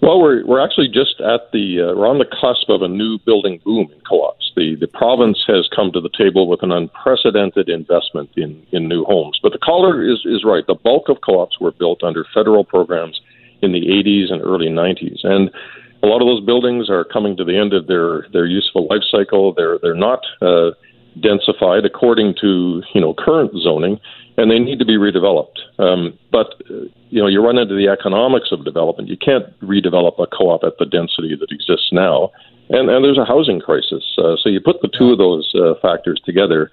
Well, 0.00 0.20
we're 0.20 0.46
we're 0.46 0.64
actually 0.64 0.88
just 0.88 1.20
at 1.20 1.50
the 1.52 1.90
uh, 1.90 1.98
we're 1.98 2.06
on 2.06 2.18
the 2.18 2.30
cusp 2.40 2.68
of 2.68 2.82
a 2.82 2.88
new 2.88 3.18
building 3.26 3.60
boom 3.64 3.90
in 3.92 4.00
co-ops. 4.08 4.52
The 4.54 4.76
the 4.78 4.86
province 4.86 5.42
has 5.48 5.68
come 5.74 5.90
to 5.92 6.00
the 6.00 6.10
table 6.16 6.46
with 6.48 6.62
an 6.62 6.70
unprecedented 6.70 7.68
investment 7.68 8.30
in 8.36 8.64
in 8.70 8.88
new 8.88 9.04
homes. 9.04 9.40
But 9.42 9.52
the 9.52 9.58
caller 9.58 10.02
is 10.02 10.22
is 10.24 10.44
right. 10.44 10.64
The 10.66 10.76
bulk 10.76 11.08
of 11.08 11.18
co-ops 11.26 11.58
were 11.60 11.72
built 11.72 12.04
under 12.04 12.24
federal 12.32 12.62
programs 12.62 13.20
in 13.60 13.72
the 13.72 13.80
80s 13.80 14.32
and 14.32 14.40
early 14.40 14.68
90s, 14.68 15.24
and 15.24 15.50
a 16.04 16.06
lot 16.06 16.22
of 16.22 16.28
those 16.28 16.46
buildings 16.46 16.88
are 16.88 17.02
coming 17.02 17.36
to 17.36 17.44
the 17.44 17.58
end 17.58 17.72
of 17.72 17.88
their 17.88 18.28
their 18.32 18.46
useful 18.46 18.86
life 18.88 19.02
cycle. 19.10 19.52
They're 19.52 19.78
they're 19.82 19.94
not 19.94 20.20
uh, 20.40 20.70
densified 21.18 21.84
according 21.84 22.36
to 22.40 22.82
you 22.94 23.00
know 23.00 23.14
current 23.14 23.50
zoning, 23.60 23.98
and 24.38 24.50
they 24.50 24.60
need 24.60 24.78
to 24.78 24.86
be 24.86 24.96
redeveloped. 24.96 25.58
Um, 25.78 26.16
but 26.30 26.54
uh, 26.70 26.86
you 27.10 27.20
know 27.20 27.26
you 27.26 27.44
run 27.44 27.58
into 27.58 27.74
the 27.74 27.88
economics 27.88 28.48
of 28.52 28.64
development. 28.64 29.10
You 29.10 29.18
can't 29.18 29.44
redevelop 29.60 30.18
a 30.18 30.26
co-op 30.26 30.62
at 30.64 30.78
the 30.78 30.86
density 30.86 31.36
that 31.38 31.50
exists 31.50 31.90
now, 31.92 32.30
and 32.70 32.88
and 32.88 33.04
there's 33.04 33.18
a 33.18 33.26
housing 33.26 33.60
crisis. 33.60 34.04
Uh, 34.16 34.36
so 34.40 34.48
you 34.48 34.60
put 34.60 34.80
the 34.80 34.88
two 34.96 35.10
of 35.10 35.18
those 35.18 35.52
uh, 35.54 35.74
factors 35.82 36.22
together, 36.24 36.70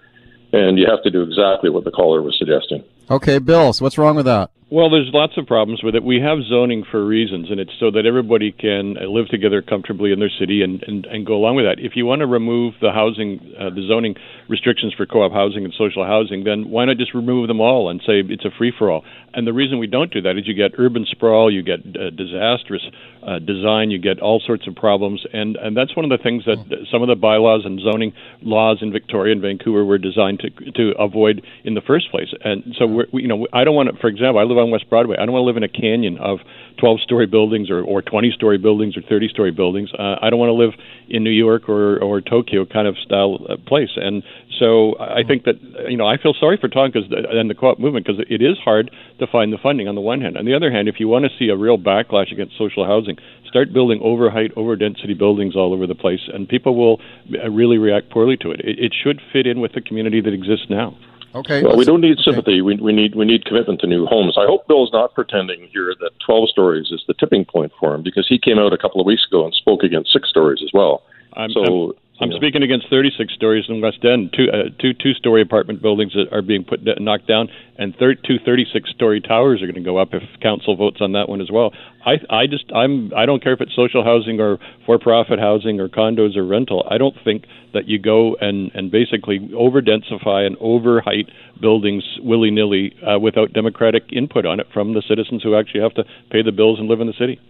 and 0.53 0.77
you 0.77 0.85
have 0.87 1.03
to 1.03 1.11
do 1.11 1.23
exactly 1.23 1.69
what 1.69 1.83
the 1.83 1.91
caller 1.91 2.21
was 2.21 2.37
suggesting. 2.37 2.83
Okay, 3.09 3.39
Bill. 3.39 3.73
So 3.73 3.83
what's 3.83 3.97
wrong 3.97 4.15
with 4.15 4.25
that? 4.25 4.51
Well, 4.71 4.89
there's 4.89 5.11
lots 5.13 5.37
of 5.37 5.45
problems 5.45 5.83
with 5.83 5.93
it. 5.93 6.03
We 6.03 6.19
have 6.21 6.39
zoning 6.49 6.85
for 6.89 7.05
reasons, 7.05 7.51
and 7.51 7.59
it's 7.59 7.71
so 7.79 7.91
that 7.91 8.07
everybody 8.07 8.51
can 8.51 8.95
live 8.95 9.27
together 9.29 9.61
comfortably 9.61 10.11
in 10.11 10.17
their 10.17 10.31
city 10.39 10.63
and, 10.63 10.81
and, 10.87 11.05
and 11.05 11.23
go 11.23 11.35
along 11.35 11.57
with 11.57 11.65
that. 11.65 11.77
If 11.77 11.95
you 11.95 12.07
want 12.07 12.21
to 12.21 12.25
remove 12.25 12.73
the 12.81 12.91
housing, 12.91 13.53
uh, 13.59 13.69
the 13.69 13.85
zoning 13.87 14.15
restrictions 14.49 14.91
for 14.97 15.05
co-op 15.05 15.31
housing 15.31 15.65
and 15.65 15.73
social 15.77 16.03
housing, 16.03 16.45
then 16.45 16.71
why 16.71 16.85
not 16.85 16.97
just 16.97 17.13
remove 17.13 17.47
them 17.47 17.61
all 17.61 17.91
and 17.91 18.01
say 18.01 18.25
it's 18.25 18.43
a 18.43 18.49
free-for-all? 18.57 19.03
And 19.35 19.45
the 19.45 19.53
reason 19.53 19.77
we 19.77 19.85
don't 19.85 20.11
do 20.11 20.21
that 20.21 20.35
is 20.35 20.47
you 20.47 20.55
get 20.55 20.79
urban 20.79 21.05
sprawl, 21.05 21.53
you 21.53 21.61
get 21.61 21.81
uh, 21.85 22.09
disastrous 22.09 22.81
uh, 23.25 23.39
design, 23.39 23.89
you 23.89 23.97
get 23.97 24.19
all 24.19 24.39
sorts 24.39 24.67
of 24.67 24.75
problems, 24.75 25.25
and 25.33 25.55
and 25.55 25.75
that's 25.75 25.95
one 25.95 26.05
of 26.05 26.11
the 26.11 26.21
things 26.21 26.45
that 26.45 26.57
some 26.91 27.01
of 27.01 27.07
the 27.07 27.15
bylaws 27.15 27.63
and 27.65 27.79
zoning 27.79 28.13
laws 28.41 28.79
in 28.81 28.91
Victoria 28.91 29.33
and 29.33 29.41
Vancouver 29.41 29.83
were 29.83 29.97
designed 29.97 30.39
to 30.39 30.49
to 30.71 30.93
avoid 30.99 31.41
in 31.63 31.73
the 31.73 31.81
first 31.81 32.11
place. 32.11 32.29
And 32.43 32.75
so 32.77 32.85
we're, 32.85 33.07
we, 33.11 33.23
you 33.23 33.27
know, 33.27 33.47
I 33.51 33.63
don't 33.63 33.75
want 33.75 33.89
to, 33.89 33.97
for 33.99 34.07
example, 34.07 34.39
I 34.39 34.43
live 34.43 34.57
on 34.57 34.69
West 34.69 34.89
Broadway. 34.89 35.17
I 35.17 35.25
don't 35.25 35.33
want 35.33 35.41
to 35.41 35.47
live 35.47 35.57
in 35.57 35.63
a 35.63 35.69
canyon 35.69 36.17
of 36.17 36.39
12 36.77 36.99
story 37.01 37.25
buildings 37.25 37.69
or, 37.69 37.81
or 37.81 38.01
20 38.01 38.31
story 38.31 38.57
buildings 38.57 38.97
or 38.97 39.01
30 39.01 39.29
story 39.29 39.51
buildings. 39.51 39.89
Uh, 39.97 40.15
I 40.21 40.29
don't 40.29 40.39
want 40.39 40.49
to 40.49 40.53
live 40.53 40.73
in 41.09 41.23
New 41.23 41.31
York 41.31 41.69
or, 41.69 42.01
or 42.01 42.21
Tokyo 42.21 42.65
kind 42.65 42.87
of 42.87 42.95
style 42.97 43.39
uh, 43.49 43.55
place. 43.67 43.91
And 43.95 44.23
so 44.59 44.97
I 44.99 45.23
think 45.27 45.43
that, 45.43 45.55
you 45.87 45.97
know, 45.97 46.07
I 46.07 46.17
feel 46.17 46.33
sorry 46.39 46.57
for 46.59 46.69
cause, 46.69 46.93
and 46.95 47.49
the 47.49 47.55
co 47.55 47.67
op 47.67 47.79
movement 47.79 48.05
because 48.05 48.23
it 48.29 48.41
is 48.41 48.57
hard 48.63 48.91
to 49.19 49.27
find 49.27 49.51
the 49.51 49.57
funding 49.61 49.87
on 49.87 49.95
the 49.95 50.01
one 50.01 50.21
hand. 50.21 50.37
On 50.37 50.45
the 50.45 50.55
other 50.55 50.71
hand, 50.71 50.87
if 50.87 50.95
you 50.99 51.07
want 51.07 51.25
to 51.25 51.31
see 51.37 51.49
a 51.49 51.57
real 51.57 51.77
backlash 51.77 52.31
against 52.31 52.57
social 52.57 52.85
housing, 52.85 53.17
start 53.47 53.73
building 53.73 53.99
over 54.03 54.29
height, 54.29 54.51
over 54.55 54.75
density 54.75 55.13
buildings 55.13 55.55
all 55.55 55.73
over 55.73 55.87
the 55.87 55.95
place, 55.95 56.19
and 56.33 56.47
people 56.47 56.75
will 56.75 56.99
uh, 57.41 57.49
really 57.49 57.77
react 57.77 58.09
poorly 58.09 58.37
to 58.37 58.51
it. 58.51 58.59
It, 58.59 58.79
it 58.79 58.93
should 58.93 59.21
fit 59.31 59.47
in 59.47 59.61
with 59.61 59.73
the 59.73 59.81
community 59.81 60.21
that 60.21 60.33
exists 60.33 60.65
now. 60.69 60.97
Okay. 61.35 61.63
Well, 61.63 61.75
we 61.75 61.83
don't 61.83 62.01
need 62.01 62.17
sympathy. 62.23 62.53
Okay. 62.53 62.61
We, 62.61 62.75
we 62.77 62.93
need 62.93 63.13
we 63.13 63.25
need 63.25 63.45
commitment 63.45 63.81
to 63.81 63.87
new 63.87 64.05
homes. 64.05 64.37
I 64.37 64.45
hope 64.45 64.67
Bill's 64.67 64.91
not 64.93 65.13
pretending 65.13 65.67
here 65.71 65.93
that 65.99 66.11
12 66.25 66.49
stories 66.49 66.87
is 66.91 67.03
the 67.07 67.13
tipping 67.13 67.43
point 67.43 67.73
for 67.77 67.93
him 67.93 68.03
because 68.03 68.25
he 68.27 68.39
came 68.39 68.57
out 68.57 68.71
a 68.71 68.77
couple 68.77 69.01
of 69.01 69.05
weeks 69.05 69.25
ago 69.27 69.43
and 69.43 69.53
spoke 69.53 69.83
against 69.83 70.13
six 70.13 70.29
stories 70.29 70.61
as 70.63 70.71
well. 70.73 71.03
I'm, 71.33 71.51
so. 71.51 71.95
I'm, 72.21 72.31
I'm 72.31 72.37
speaking 72.37 72.63
against 72.63 72.89
36 72.89 73.33
stories 73.33 73.65
in 73.67 73.81
West 73.81 73.99
End, 74.05 74.33
two 74.33 74.47
uh, 74.49 74.69
two 74.79 74.93
two-story 74.93 75.41
apartment 75.41 75.81
buildings 75.81 76.13
that 76.13 76.31
are 76.31 76.41
being 76.41 76.63
put 76.63 76.79
knocked 77.01 77.27
down, 77.27 77.49
and 77.77 77.93
thir- 77.97 78.15
two 78.15 78.37
36-story 78.39 79.19
towers 79.19 79.61
are 79.61 79.65
going 79.65 79.75
to 79.75 79.81
go 79.81 79.97
up 79.97 80.09
if 80.13 80.23
council 80.41 80.77
votes 80.77 80.97
on 81.01 81.11
that 81.11 81.27
one 81.27 81.41
as 81.41 81.51
well. 81.51 81.73
I 82.05 82.13
I 82.29 82.47
just 82.47 82.71
I'm 82.73 83.11
I 83.13 83.25
don't 83.25 83.43
care 83.43 83.51
if 83.51 83.59
it's 83.59 83.75
social 83.75 84.03
housing 84.03 84.39
or 84.39 84.59
for-profit 84.85 85.39
housing 85.39 85.81
or 85.81 85.89
condos 85.89 86.37
or 86.37 86.45
rental. 86.45 86.87
I 86.89 86.97
don't 86.97 87.15
think 87.25 87.47
that 87.73 87.87
you 87.89 87.99
go 87.99 88.35
and 88.39 88.71
and 88.73 88.89
basically 88.91 89.51
over-densify 89.53 90.47
and 90.47 90.55
over-height 90.61 91.29
buildings 91.59 92.03
willy-nilly 92.21 92.95
uh, 93.05 93.19
without 93.19 93.51
democratic 93.51 94.03
input 94.13 94.45
on 94.45 94.61
it 94.61 94.67
from 94.73 94.93
the 94.93 95.03
citizens 95.05 95.43
who 95.43 95.55
actually 95.55 95.81
have 95.81 95.93
to 95.95 96.05
pay 96.31 96.41
the 96.41 96.53
bills 96.53 96.79
and 96.79 96.87
live 96.87 97.01
in 97.01 97.07
the 97.07 97.13
city. 97.19 97.41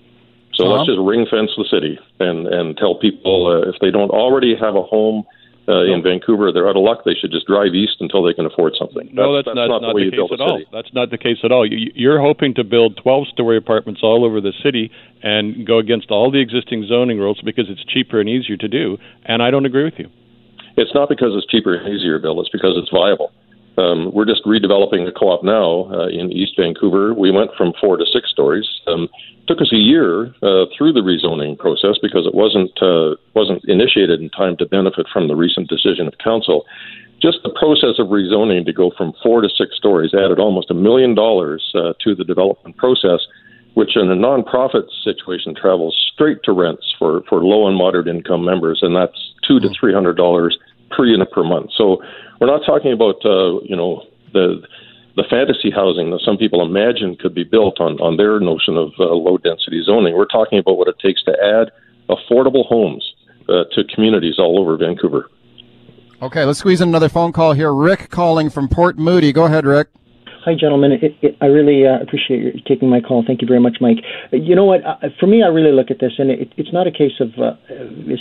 So 0.56 0.66
uh-huh. 0.66 0.74
let's 0.80 0.88
just 0.88 1.00
ring 1.00 1.26
fence 1.30 1.52
the 1.58 1.68
city 1.70 2.00
and 2.20 2.48
and 2.48 2.78
tell 2.78 2.96
people 2.96 3.48
uh, 3.48 3.70
if 3.70 3.76
they 3.82 3.92
don't 3.92 4.12
already 4.12 4.56
have 4.56 4.76
a 4.76 4.84
home 4.84 5.26
uh, 5.68 5.82
in 5.82 6.04
Vancouver, 6.04 6.52
they're 6.52 6.70
out 6.70 6.78
of 6.78 6.84
luck. 6.84 7.02
They 7.06 7.16
should 7.16 7.32
just 7.32 7.48
drive 7.48 7.74
east 7.74 7.98
until 8.00 8.22
they 8.22 8.34
can 8.34 8.46
afford 8.46 8.74
something. 8.78 9.10
no, 9.12 9.36
that's, 9.36 9.48
that's 9.48 9.56
not, 9.56 9.82
not, 9.82 9.82
not 9.82 9.96
the, 9.96 10.10
the 10.10 10.18
case 10.18 10.32
at 10.32 10.42
all. 10.42 10.62
That's 10.72 10.94
not 10.94 11.10
the 11.10 11.18
case 11.18 11.38
at 11.44 11.52
all. 11.52 11.66
You're 11.68 12.22
hoping 12.22 12.54
to 12.56 12.64
build 12.64 13.02
12-story 13.04 13.58
apartments 13.58 14.02
all 14.04 14.24
over 14.24 14.40
the 14.42 14.54
city 14.62 14.92
and 15.24 15.66
go 15.66 15.80
against 15.80 16.12
all 16.12 16.30
the 16.30 16.40
existing 16.40 16.86
zoning 16.88 17.18
rules 17.18 17.42
because 17.44 17.66
it's 17.68 17.84
cheaper 17.86 18.20
and 18.20 18.30
easier 18.30 18.58
to 18.58 18.68
do. 18.68 18.98
And 19.26 19.42
I 19.42 19.50
don't 19.50 19.66
agree 19.66 19.86
with 19.86 19.98
you. 19.98 20.10
It's 20.78 20.94
not 20.94 21.10
because 21.10 21.34
it's 21.34 21.48
cheaper 21.48 21.74
and 21.74 21.88
easier, 21.88 22.20
Bill. 22.20 22.40
It's 22.42 22.50
because 22.50 22.78
it's 22.78 22.92
viable. 22.92 23.32
Um, 23.78 24.12
we're 24.14 24.26
just 24.26 24.44
redeveloping 24.46 25.08
a 25.08 25.12
co-op 25.12 25.44
now 25.44 25.92
uh, 25.92 26.08
in 26.08 26.32
East 26.32 26.54
Vancouver. 26.58 27.14
We 27.14 27.32
went 27.32 27.52
from 27.58 27.74
four 27.80 27.98
to 27.98 28.06
six 28.06 28.30
stories. 28.30 28.68
Um, 28.88 29.10
took 29.48 29.62
us 29.62 29.72
a 29.74 29.78
year 29.78 30.28
uh, 30.42 30.66
through 30.76 30.94
the 30.94 31.02
rezoning 31.04 31.58
process 31.58 31.98
because 32.02 32.26
it 32.26 32.34
wasn't 32.34 32.72
uh, 32.82 33.16
wasn't 33.34 33.64
initiated 33.66 34.22
in 34.22 34.30
time 34.30 34.56
to 34.58 34.66
benefit 34.66 35.08
from 35.12 35.28
the 35.28 35.36
recent 35.36 35.68
decision 35.70 36.08
of 36.08 36.18
council. 36.24 36.66
Just 37.22 37.40
the 37.44 37.50
process 37.50 38.00
of 38.00 38.08
rezoning 38.08 38.66
to 38.66 38.74
go 38.74 38.92
from 38.98 39.14
four 39.24 39.42
to 39.42 39.50
six 39.50 39.76
stories 39.76 40.14
added 40.14 40.40
almost 40.40 40.72
a 40.72 40.74
million 40.74 41.16
dollars 41.16 41.72
uh, 41.76 41.94
to 42.04 42.16
the 42.16 42.24
development 42.24 42.78
process, 42.78 43.20
which 43.74 43.96
in 43.96 44.10
a 44.12 44.16
nonprofit 44.16 44.88
situation 45.04 45.56
travels 45.56 45.96
straight 46.14 46.40
to 46.44 46.52
rents 46.52 46.94
for, 46.98 47.24
for 47.28 47.44
low 47.44 47.68
and 47.68 47.78
moderate 47.78 48.08
income 48.08 48.44
members, 48.44 48.80
and 48.82 48.96
that's 48.96 49.34
two 49.48 49.60
to 49.60 49.70
three 49.80 49.94
hundred 49.94 50.18
dollars 50.18 50.58
per 50.96 51.06
unit 51.06 51.32
per 51.32 51.44
month. 51.44 51.72
So 51.78 52.02
we're 52.40 52.48
not 52.48 52.62
talking 52.66 52.92
about 52.94 53.26
uh, 53.26 53.60
you 53.64 53.76
know 53.76 54.04
the 54.34 54.62
the 55.16 55.24
fantasy 55.30 55.72
housing 55.72 56.12
that 56.12 56.22
some 56.26 56.38
people 56.38 56.62
imagine 56.62 57.16
could 57.16 57.34
be 57.34 57.44
built 57.44 57.80
on, 57.80 58.00
on 58.02 58.18
their 58.18 58.40
notion 58.40 58.76
of 58.76 58.92
uh, 59.00 59.06
low 59.06 59.38
density 59.38 59.82
zoning. 59.84 60.14
We're 60.16 60.26
talking 60.26 60.60
about 60.60 60.78
what 60.78 60.90
it 60.90 61.00
takes 61.00 61.24
to 61.24 61.32
add 61.32 61.72
affordable 62.10 62.66
homes 62.66 63.14
uh, 63.48 63.64
to 63.72 63.84
communities 63.86 64.36
all 64.38 64.60
over 64.60 64.76
Vancouver. 64.78 65.30
Okay, 66.22 66.44
let's 66.44 66.60
squeeze 66.60 66.82
in 66.82 66.90
another 66.90 67.10
phone 67.10 67.32
call 67.32 67.54
here. 67.54 67.74
Rick 67.74 68.10
calling 68.10 68.50
from 68.50 68.68
Port 68.68 68.98
Moody. 68.98 69.32
Go 69.32 69.46
ahead, 69.46 69.66
Rick. 69.66 69.88
Hi, 70.46 70.54
gentlemen. 70.54 70.92
It, 70.92 71.18
it, 71.24 71.36
I 71.42 71.48
really 71.48 71.88
uh, 71.88 71.98
appreciate 72.00 72.38
you 72.38 72.62
taking 72.68 72.88
my 72.88 73.02
call. 73.02 73.24
Thank 73.26 73.42
you 73.42 73.48
very 73.48 73.60
much, 73.60 73.78
Mike. 73.82 73.98
You 74.32 74.56
know 74.56 74.64
what? 74.64 74.86
Uh, 74.86 75.10
for 75.20 75.26
me, 75.26 75.42
I 75.42 75.48
really 75.48 75.72
look 75.72 75.90
at 75.90 75.98
this, 76.00 76.14
and 76.20 76.30
it, 76.30 76.54
it's 76.56 76.72
not 76.72 76.86
a 76.86 76.92
case 76.92 77.18
of, 77.20 77.34
uh, 77.42 77.58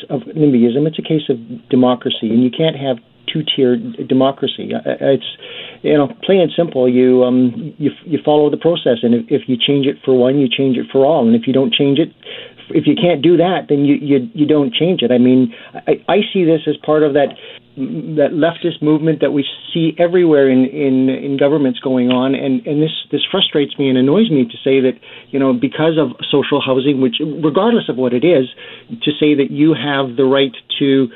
of 0.09 0.23
NIMBYism. 0.33 0.89
It's 0.89 0.99
a 0.99 1.05
case 1.05 1.29
of 1.29 1.37
democracy, 1.69 2.33
and 2.33 2.43
you 2.43 2.49
can't 2.49 2.81
have 2.81 2.97
two-tier 3.31 3.77
democracy. 4.09 4.73
Uh, 4.73 4.89
uh, 4.89 5.21
it's 5.21 5.37
you 5.83 5.99
know 5.99 6.09
plain 6.25 6.41
and 6.41 6.53
simple. 6.57 6.89
You 6.89 7.25
um 7.25 7.75
you 7.77 7.91
you 8.07 8.19
follow 8.25 8.49
the 8.49 8.57
process, 8.57 9.05
and 9.05 9.13
if, 9.15 9.27
if 9.29 9.43
you 9.47 9.57
change 9.61 9.85
it 9.85 9.97
for 10.03 10.17
one, 10.17 10.39
you 10.39 10.49
change 10.49 10.79
it 10.79 10.87
for 10.91 11.05
all, 11.05 11.27
and 11.27 11.37
if 11.37 11.47
you 11.47 11.53
don't 11.53 11.75
change 11.75 11.99
it, 11.99 12.09
if 12.71 12.87
you 12.87 12.97
can't 12.97 13.21
do 13.21 13.37
that, 13.37 13.67
then 13.69 13.85
you 13.85 13.97
you 13.97 14.31
you 14.33 14.47
don't 14.47 14.73
change 14.73 15.03
it. 15.03 15.13
I 15.13 15.19
mean, 15.19 15.53
I, 15.75 16.01
I 16.09 16.17
see 16.33 16.45
this 16.45 16.63
as 16.67 16.77
part 16.85 17.03
of 17.03 17.13
that 17.15 17.37
that 17.77 18.31
leftist 18.31 18.81
movement 18.83 19.21
that 19.21 19.33
we 19.33 19.45
see 19.73 19.97
everywhere 19.99 20.49
in, 20.49 20.65
in, 20.65 21.09
in 21.09 21.37
governments 21.37 21.81
going 21.81 22.11
on, 22.11 22.35
and, 22.35 22.65
and 22.67 22.81
this, 22.81 22.93
this 23.11 23.23
frustrates 23.29 23.77
me 23.79 23.89
and 23.89 23.99
annoys 23.99 24.31
me 24.31 24.45
to 24.45 24.57
say 24.63 24.81
that, 24.81 24.93
you 25.31 25.41
know, 25.41 25.53
because 25.53 25.99
of 25.99 26.15
social 26.31 26.61
housing, 26.61 27.01
which, 27.01 27.17
regardless 27.21 27.89
of 27.89 27.97
what 27.97 28.13
it 28.13 28.25
is, 28.25 28.47
to 29.03 29.11
say 29.19 29.35
that 29.35 29.51
you 29.51 29.75
have 29.75 30.17
the 30.17 30.25
right 30.25 30.55
to 30.79 31.09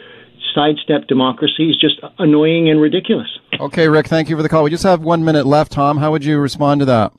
sidestep 0.53 1.07
democracy 1.07 1.71
is 1.71 1.79
just 1.79 2.01
annoying 2.19 2.69
and 2.69 2.81
ridiculous. 2.81 3.29
Okay, 3.61 3.89
Rick, 3.89 4.09
thank 4.09 4.29
you 4.29 4.37
for 4.37 4.43
the 4.43 4.49
call. 4.49 4.65
We 4.65 4.71
just 4.71 4.83
have 4.83 5.03
one 5.03 5.25
minute 5.25 5.47
left. 5.47 5.71
Tom, 5.71 5.99
how 5.99 6.11
would 6.11 6.25
you 6.25 6.39
respond 6.41 6.81
to 6.81 6.87
that? 6.87 7.13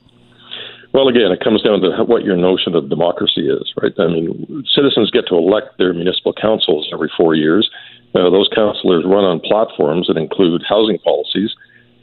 Well, 0.92 1.08
again, 1.08 1.30
it 1.30 1.40
comes 1.42 1.62
down 1.62 1.80
to 1.80 2.04
what 2.04 2.24
your 2.24 2.36
notion 2.36 2.74
of 2.74 2.90
democracy 2.90 3.48
is, 3.48 3.72
right? 3.80 3.92
I 3.98 4.08
mean, 4.08 4.64
citizens 4.74 5.10
get 5.12 5.28
to 5.28 5.36
elect 5.36 5.78
their 5.78 5.94
municipal 5.94 6.34
councils 6.34 6.90
every 6.92 7.10
four 7.16 7.34
years 7.34 7.70
uh, 8.14 8.30
those 8.30 8.48
councillors 8.54 9.04
run 9.06 9.24
on 9.24 9.40
platforms 9.40 10.06
that 10.06 10.16
include 10.16 10.62
housing 10.68 10.98
policies 10.98 11.54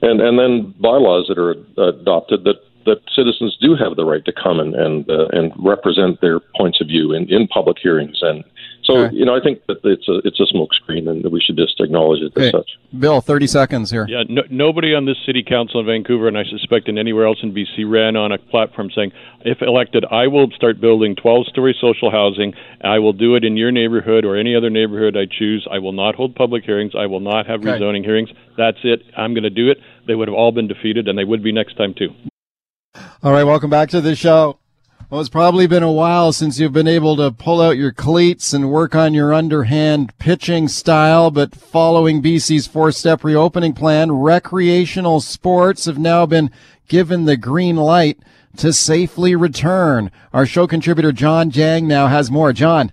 and, 0.01 0.21
and 0.21 0.37
then 0.37 0.73
bylaws 0.79 1.25
that 1.27 1.37
are 1.37 1.51
adopted 1.89 2.43
that, 2.43 2.57
that 2.85 3.01
citizens 3.15 3.57
do 3.59 3.75
have 3.75 3.95
the 3.95 4.05
right 4.05 4.23
to 4.25 4.31
come 4.31 4.59
and, 4.59 4.75
and, 4.75 5.09
uh, 5.09 5.27
and 5.31 5.51
represent 5.57 6.21
their 6.21 6.39
points 6.55 6.79
of 6.81 6.87
view 6.87 7.13
in, 7.13 7.31
in 7.31 7.47
public 7.47 7.77
hearings 7.81 8.19
and 8.21 8.43
so 8.87 8.97
okay. 8.99 9.15
you 9.15 9.25
know, 9.25 9.35
I 9.35 9.41
think 9.41 9.65
that 9.67 9.79
it's 9.83 10.07
a 10.07 10.21
it's 10.23 10.39
a 10.39 10.47
smokescreen, 10.47 11.09
and 11.09 11.29
we 11.29 11.41
should 11.41 11.57
just 11.57 11.79
acknowledge 11.81 12.21
it 12.21 12.37
as 12.41 12.51
such. 12.51 12.71
Bill, 12.97 13.19
thirty 13.19 13.45
seconds 13.45 13.91
here. 13.91 14.07
Yeah, 14.07 14.23
no, 14.29 14.43
nobody 14.49 14.95
on 14.95 15.05
this 15.05 15.17
city 15.25 15.43
council 15.43 15.81
in 15.81 15.85
Vancouver, 15.85 16.29
and 16.29 16.37
I 16.37 16.45
suspect 16.45 16.87
in 16.87 16.97
anywhere 16.97 17.27
else 17.27 17.39
in 17.43 17.53
BC, 17.53 17.83
ran 17.85 18.15
on 18.15 18.31
a 18.31 18.37
platform 18.37 18.89
saying, 18.95 19.11
"If 19.41 19.61
elected, 19.61 20.05
I 20.09 20.27
will 20.27 20.49
start 20.55 20.79
building 20.79 21.15
twelve-story 21.15 21.75
social 21.81 22.09
housing. 22.09 22.53
I 22.81 22.99
will 22.99 23.13
do 23.13 23.35
it 23.35 23.43
in 23.43 23.57
your 23.57 23.71
neighborhood 23.71 24.23
or 24.23 24.37
any 24.37 24.55
other 24.55 24.69
neighborhood 24.69 25.17
I 25.17 25.25
choose. 25.25 25.67
I 25.69 25.79
will 25.79 25.91
not 25.91 26.15
hold 26.15 26.35
public 26.35 26.63
hearings. 26.63 26.93
I 26.97 27.07
will 27.07 27.19
not 27.19 27.45
have 27.45 27.59
okay. 27.59 27.71
rezoning 27.71 28.05
hearings. 28.05 28.29
That's 28.57 28.79
it. 28.83 29.03
I'm 29.17 29.33
going 29.33 29.43
to 29.43 29.49
do 29.49 29.69
it." 29.69 29.79
They 30.07 30.15
would 30.15 30.29
have 30.29 30.35
all 30.35 30.53
been 30.53 30.69
defeated, 30.69 31.09
and 31.09 31.19
they 31.19 31.25
would 31.25 31.43
be 31.43 31.51
next 31.51 31.75
time 31.75 31.93
too. 31.93 32.13
All 33.21 33.33
right, 33.33 33.43
welcome 33.43 33.69
back 33.69 33.89
to 33.89 33.99
the 33.99 34.15
show. 34.15 34.59
Well, 35.09 35.21
it's 35.21 35.29
probably 35.29 35.67
been 35.67 35.83
a 35.83 35.91
while 35.91 36.33
since 36.33 36.59
you've 36.59 36.73
been 36.73 36.85
able 36.85 37.15
to 37.15 37.31
pull 37.31 37.61
out 37.61 37.77
your 37.77 37.93
cleats 37.93 38.51
and 38.51 38.69
work 38.69 38.93
on 38.93 39.13
your 39.13 39.33
underhand 39.33 40.11
pitching 40.17 40.67
style, 40.67 41.31
but 41.31 41.55
following 41.55 42.21
BC's 42.21 42.67
four 42.67 42.91
step 42.91 43.23
reopening 43.23 43.71
plan, 43.71 44.11
recreational 44.11 45.21
sports 45.21 45.85
have 45.85 45.97
now 45.97 46.25
been 46.25 46.51
given 46.89 47.23
the 47.23 47.37
green 47.37 47.77
light 47.77 48.19
to 48.57 48.73
safely 48.73 49.33
return. 49.33 50.11
Our 50.33 50.45
show 50.45 50.67
contributor 50.67 51.13
John 51.13 51.51
Jang 51.51 51.87
now 51.87 52.07
has 52.07 52.29
more. 52.29 52.51
John. 52.51 52.91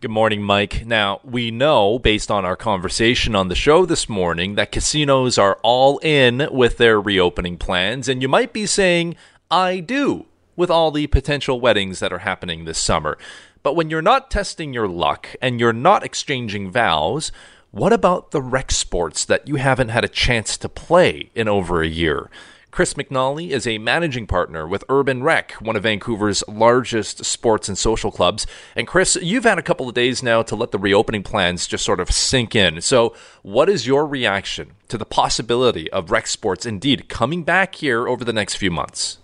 Good 0.00 0.10
morning, 0.10 0.42
Mike. 0.42 0.84
Now, 0.84 1.20
we 1.24 1.50
know, 1.50 1.98
based 1.98 2.30
on 2.30 2.44
our 2.44 2.56
conversation 2.56 3.34
on 3.34 3.48
the 3.48 3.54
show 3.54 3.86
this 3.86 4.06
morning, 4.06 4.56
that 4.56 4.70
casinos 4.70 5.38
are 5.38 5.58
all 5.62 5.96
in 6.00 6.46
with 6.50 6.76
their 6.76 7.00
reopening 7.00 7.56
plans, 7.56 8.06
and 8.06 8.20
you 8.20 8.28
might 8.28 8.52
be 8.52 8.66
saying, 8.66 9.16
I 9.50 9.80
do 9.80 10.26
with 10.58 10.70
all 10.70 10.90
the 10.90 11.06
potential 11.06 11.60
weddings 11.60 12.00
that 12.00 12.12
are 12.12 12.18
happening 12.18 12.64
this 12.64 12.78
summer. 12.78 13.16
But 13.62 13.76
when 13.76 13.90
you're 13.90 14.02
not 14.02 14.30
testing 14.30 14.74
your 14.74 14.88
luck 14.88 15.36
and 15.40 15.60
you're 15.60 15.72
not 15.72 16.04
exchanging 16.04 16.70
vows, 16.70 17.30
what 17.70 17.92
about 17.92 18.32
the 18.32 18.42
rec 18.42 18.72
sports 18.72 19.24
that 19.24 19.46
you 19.46 19.54
haven't 19.54 19.90
had 19.90 20.04
a 20.04 20.08
chance 20.08 20.58
to 20.58 20.68
play 20.68 21.30
in 21.36 21.46
over 21.46 21.80
a 21.80 21.88
year? 21.88 22.28
Chris 22.72 22.94
McNally 22.94 23.50
is 23.50 23.66
a 23.66 23.78
managing 23.78 24.26
partner 24.26 24.66
with 24.66 24.84
Urban 24.88 25.22
Rec, 25.22 25.52
one 25.52 25.76
of 25.76 25.84
Vancouver's 25.84 26.42
largest 26.48 27.24
sports 27.24 27.68
and 27.68 27.78
social 27.78 28.10
clubs. 28.10 28.44
And 28.74 28.86
Chris, 28.86 29.16
you've 29.22 29.44
had 29.44 29.58
a 29.58 29.62
couple 29.62 29.88
of 29.88 29.94
days 29.94 30.22
now 30.22 30.42
to 30.42 30.56
let 30.56 30.72
the 30.72 30.78
reopening 30.78 31.22
plans 31.22 31.66
just 31.68 31.84
sort 31.84 32.00
of 32.00 32.10
sink 32.10 32.56
in. 32.56 32.80
So, 32.80 33.14
what 33.42 33.68
is 33.68 33.86
your 33.86 34.06
reaction 34.06 34.72
to 34.88 34.98
the 34.98 35.06
possibility 35.06 35.90
of 35.92 36.10
rec 36.10 36.26
sports 36.26 36.66
indeed 36.66 37.08
coming 37.08 37.44
back 37.44 37.76
here 37.76 38.08
over 38.08 38.24
the 38.24 38.32
next 38.32 38.56
few 38.56 38.70
months? 38.70 39.18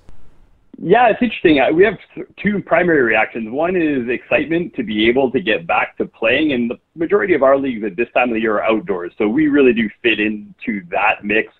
Yeah, 0.78 1.08
it's 1.08 1.22
interesting. 1.22 1.60
Uh, 1.60 1.72
we 1.72 1.84
have 1.84 1.94
two 2.42 2.62
primary 2.62 3.02
reactions. 3.02 3.50
One 3.50 3.76
is 3.76 4.08
excitement 4.08 4.74
to 4.74 4.82
be 4.82 5.08
able 5.08 5.30
to 5.30 5.40
get 5.40 5.66
back 5.66 5.96
to 5.98 6.06
playing, 6.06 6.52
and 6.52 6.70
the 6.70 6.78
majority 6.94 7.34
of 7.34 7.42
our 7.42 7.56
leagues 7.58 7.84
at 7.84 7.96
this 7.96 8.08
time 8.14 8.30
of 8.30 8.34
the 8.34 8.40
year 8.40 8.56
are 8.56 8.64
outdoors, 8.64 9.12
so 9.16 9.28
we 9.28 9.48
really 9.48 9.72
do 9.72 9.88
fit 10.02 10.18
into 10.20 10.84
that 10.90 11.24
mix: 11.24 11.52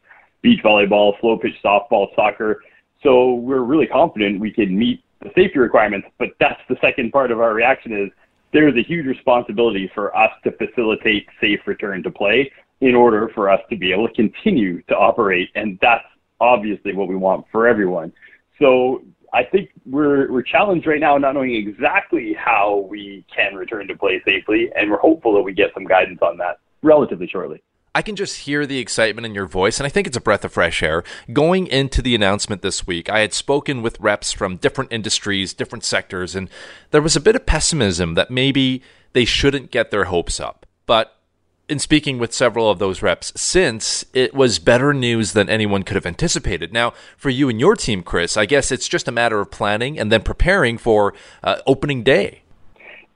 beach 0.43 0.61
volleyball, 0.65 1.19
slow 1.21 1.39
pitch 1.39 1.55
softball, 1.65 2.15
soccer. 2.17 2.63
So 3.03 3.35
we're 3.35 3.63
really 3.63 3.87
confident 3.87 4.41
we 4.41 4.53
can 4.53 4.77
meet 4.77 5.03
the 5.21 5.31
safety 5.35 5.59
requirements. 5.59 6.09
But 6.19 6.31
that's 6.41 6.61
the 6.69 6.77
second 6.81 7.13
part 7.13 7.31
of 7.31 7.41
our 7.41 7.55
reaction 7.55 7.93
is 7.93 8.11
there 8.53 8.69
is 8.69 8.75
a 8.77 8.83
huge 8.83 9.07
responsibility 9.07 9.91
for 9.95 10.17
us 10.17 10.31
to 10.45 10.53
facilitate 10.53 11.27
safe 11.41 11.61
return 11.67 12.03
to 12.03 12.11
play 12.11 12.51
in 12.81 12.95
order 12.95 13.31
for 13.35 13.51
us 13.51 13.61
to 13.71 13.77
be 13.77 13.93
able 13.93 14.09
to 14.09 14.15
continue 14.15 14.83
to 14.83 14.97
operate, 14.97 15.51
and 15.55 15.79
that's 15.81 16.05
obviously 16.41 16.95
what 16.95 17.09
we 17.09 17.17
want 17.17 17.45
for 17.51 17.67
everyone. 17.67 18.13
So 18.59 19.03
I 19.33 19.43
think 19.43 19.71
we're 19.85 20.31
we're 20.31 20.43
challenged 20.43 20.87
right 20.87 21.01
now, 21.01 21.19
not 21.19 21.35
knowing 21.35 21.55
exactly 21.55 22.35
how 22.35 22.87
we 22.89 23.25
can 23.35 23.55
return 23.55 23.89
to 23.89 23.97
play 23.97 24.23
safely, 24.25 24.71
and 24.77 24.91
we're 24.91 24.99
hopeful 24.99 25.35
that 25.35 25.43
we 25.43 25.53
get 25.53 25.71
some 25.75 25.85
guidance 25.85 26.21
on 26.23 26.39
that 26.39 26.61
relatively 26.83 27.27
shortly. 27.27 27.63
I 27.97 28.03
can 28.03 28.17
just 28.17 28.41
hear 28.41 28.67
the 28.67 28.79
excitement 28.79 29.25
in 29.25 29.35
your 29.35 29.47
voice, 29.47 29.79
and 29.79 29.87
I 29.87 29.89
think 29.89 30.07
it's 30.09 30.17
a 30.17 30.21
breath 30.21 30.45
of 30.45 30.53
fresh 30.53 30.83
air. 30.83 31.05
Going 31.33 31.69
into 31.69 32.03
the 32.03 32.15
announcement 32.17 32.63
this 32.63 32.87
week, 32.87 33.09
I 33.09 33.21
had 33.21 33.33
spoken 33.33 33.83
with 33.83 34.01
reps 34.01 34.33
from 34.33 34.57
different 34.57 34.93
industries, 34.93 35.55
different 35.55 35.85
sectors, 35.85 36.35
and 36.35 36.51
there 36.91 37.03
was 37.03 37.15
a 37.15 37.21
bit 37.21 37.37
of 37.37 37.47
pessimism 37.47 38.15
that 38.15 38.33
maybe 38.33 38.83
they 39.13 39.25
shouldn't 39.25 39.71
get 39.71 39.93
their 39.93 40.07
hopes 40.07 40.41
up. 40.41 40.67
But 40.87 41.17
in 41.69 41.79
speaking 41.79 42.19
with 42.19 42.33
several 42.33 42.71
of 42.71 42.79
those 42.79 43.03
reps 43.03 43.33
since, 43.41 44.05
it 44.13 44.35
was 44.35 44.59
better 44.59 44.93
news 44.93 45.33
than 45.33 45.49
anyone 45.49 45.83
could 45.83 45.95
have 45.95 46.07
anticipated. 46.07 46.73
Now, 46.73 46.93
for 47.17 47.31
you 47.31 47.49
and 47.49 47.59
your 47.59 47.75
team, 47.77 48.03
Chris, 48.03 48.37
I 48.37 48.47
guess 48.47 48.71
it's 48.71 48.89
just 48.89 49.09
a 49.09 49.13
matter 49.13 49.41
of 49.41 49.51
planning 49.51 49.99
and 49.99 50.13
then 50.13 50.23
preparing 50.23 50.79
for 50.79 51.15
uh, 51.43 51.57
opening 51.67 52.03
day. 52.03 52.43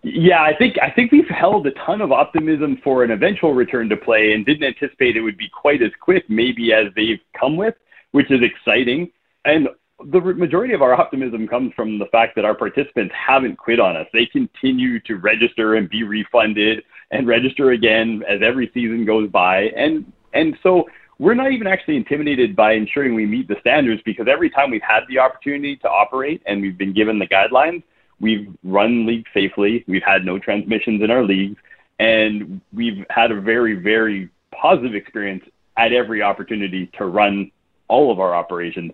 Yeah, 0.03 0.43
I 0.43 0.55
think 0.57 0.77
I 0.81 0.91
think 0.91 1.11
we've 1.11 1.29
held 1.29 1.67
a 1.67 1.73
ton 1.73 2.01
of 2.01 2.13
optimism 2.13 2.81
for 2.85 3.03
an 3.03 3.11
eventual 3.11 3.53
return 3.53 3.89
to 3.89 3.97
play 3.97 4.33
and 4.33 4.47
didn't 4.47 4.63
anticipate 4.63 5.17
it 5.17 5.21
would 5.21 5.37
be 5.37 5.49
quite 5.49 5.83
as 5.83 5.91
quick, 6.01 6.25
maybe 6.31 6.73
as 6.73 6.87
they've 6.95 7.21
come 7.39 7.57
with, 7.57 7.75
which 8.13 8.31
is 8.31 8.41
exciting. 8.41 9.11
And 9.45 9.69
the 10.07 10.21
majority 10.21 10.73
of 10.73 10.83
our 10.83 10.95
optimism 10.95 11.49
comes 11.49 11.73
from 11.75 11.99
the 11.99 12.07
fact 12.07 12.37
that 12.37 12.45
our 12.45 12.55
participants 12.55 13.13
haven't 13.15 13.59
quit 13.59 13.81
on 13.81 13.97
us. 13.97 14.07
They 14.13 14.27
continue 14.27 15.01
to 15.01 15.17
register 15.17 15.75
and 15.75 15.91
be 15.91 16.05
refunded 16.05 16.85
and 17.11 17.27
register 17.27 17.71
again 17.71 18.23
as 18.29 18.41
every 18.43 18.71
season 18.75 19.05
goes 19.05 19.31
by. 19.31 19.63
And 19.77 20.13
and 20.35 20.57
so 20.63 20.85
we're 21.19 21.35
not 21.35 21.53
even 21.53 21.67
actually 21.67 21.97
intimidated 21.97 22.55
by 22.55 22.73
ensuring 22.73 23.15
we 23.15 23.27
meet 23.27 23.49
the 23.49 23.57
standards 23.61 24.01
because 24.05 24.27
every 24.31 24.51
time 24.51 24.71
we've 24.71 24.83
had 24.83 25.01
the 25.09 25.19
opportunity 25.19 25.77
to 25.77 25.89
operate 25.89 26.43
and 26.47 26.61
we've 26.61 26.79
been 26.79 26.93
given 26.93 27.19
the 27.19 27.27
guidelines, 27.27 27.83
we've 28.21 28.49
run 28.63 29.07
leagues 29.07 29.29
safely. 29.35 29.85
We've 29.89 30.03
had 30.03 30.25
no 30.25 30.39
transmissions 30.39 31.03
in 31.03 31.11
our 31.11 31.25
leagues, 31.25 31.57
and 31.99 32.61
we've 32.73 33.05
had 33.11 33.33
a 33.33 33.41
very, 33.41 33.75
very 33.75 34.29
positive 34.53 34.95
experience 34.95 35.45
at 35.77 35.93
every 35.93 36.23
opportunity 36.23 36.91
to 36.99 37.07
run 37.07 37.51
all 37.89 38.13
of 38.13 38.21
our 38.21 38.35
operations. 38.35 38.93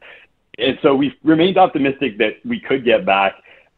And 0.58 0.78
so 0.82 0.94
we've 0.94 1.14
remained 1.22 1.58
optimistic 1.58 2.18
that 2.18 2.34
we 2.44 2.60
could 2.60 2.84
get 2.84 3.04
back. 3.04 3.34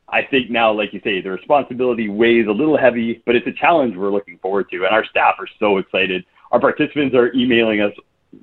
I 0.09 0.23
think 0.23 0.51
now, 0.51 0.73
like 0.73 0.93
you 0.93 1.01
say, 1.03 1.21
the 1.21 1.31
responsibility 1.31 2.09
weighs 2.09 2.47
a 2.47 2.53
little 2.53 2.77
heavy, 2.77 3.23
but 3.27 3.35
it's 3.35 3.47
a 3.47 3.53
challenge 3.53 3.97
we're 3.97 4.13
looking 4.13 4.39
forward 4.39 4.71
to. 4.71 4.85
And 4.85 4.95
our 4.95 5.05
staff 5.05 5.35
are 5.39 5.49
so 5.59 5.79
excited. 5.79 6.25
Our 6.53 6.61
participants 6.61 7.15
are 7.17 7.33
emailing 7.35 7.81
us 7.81 7.93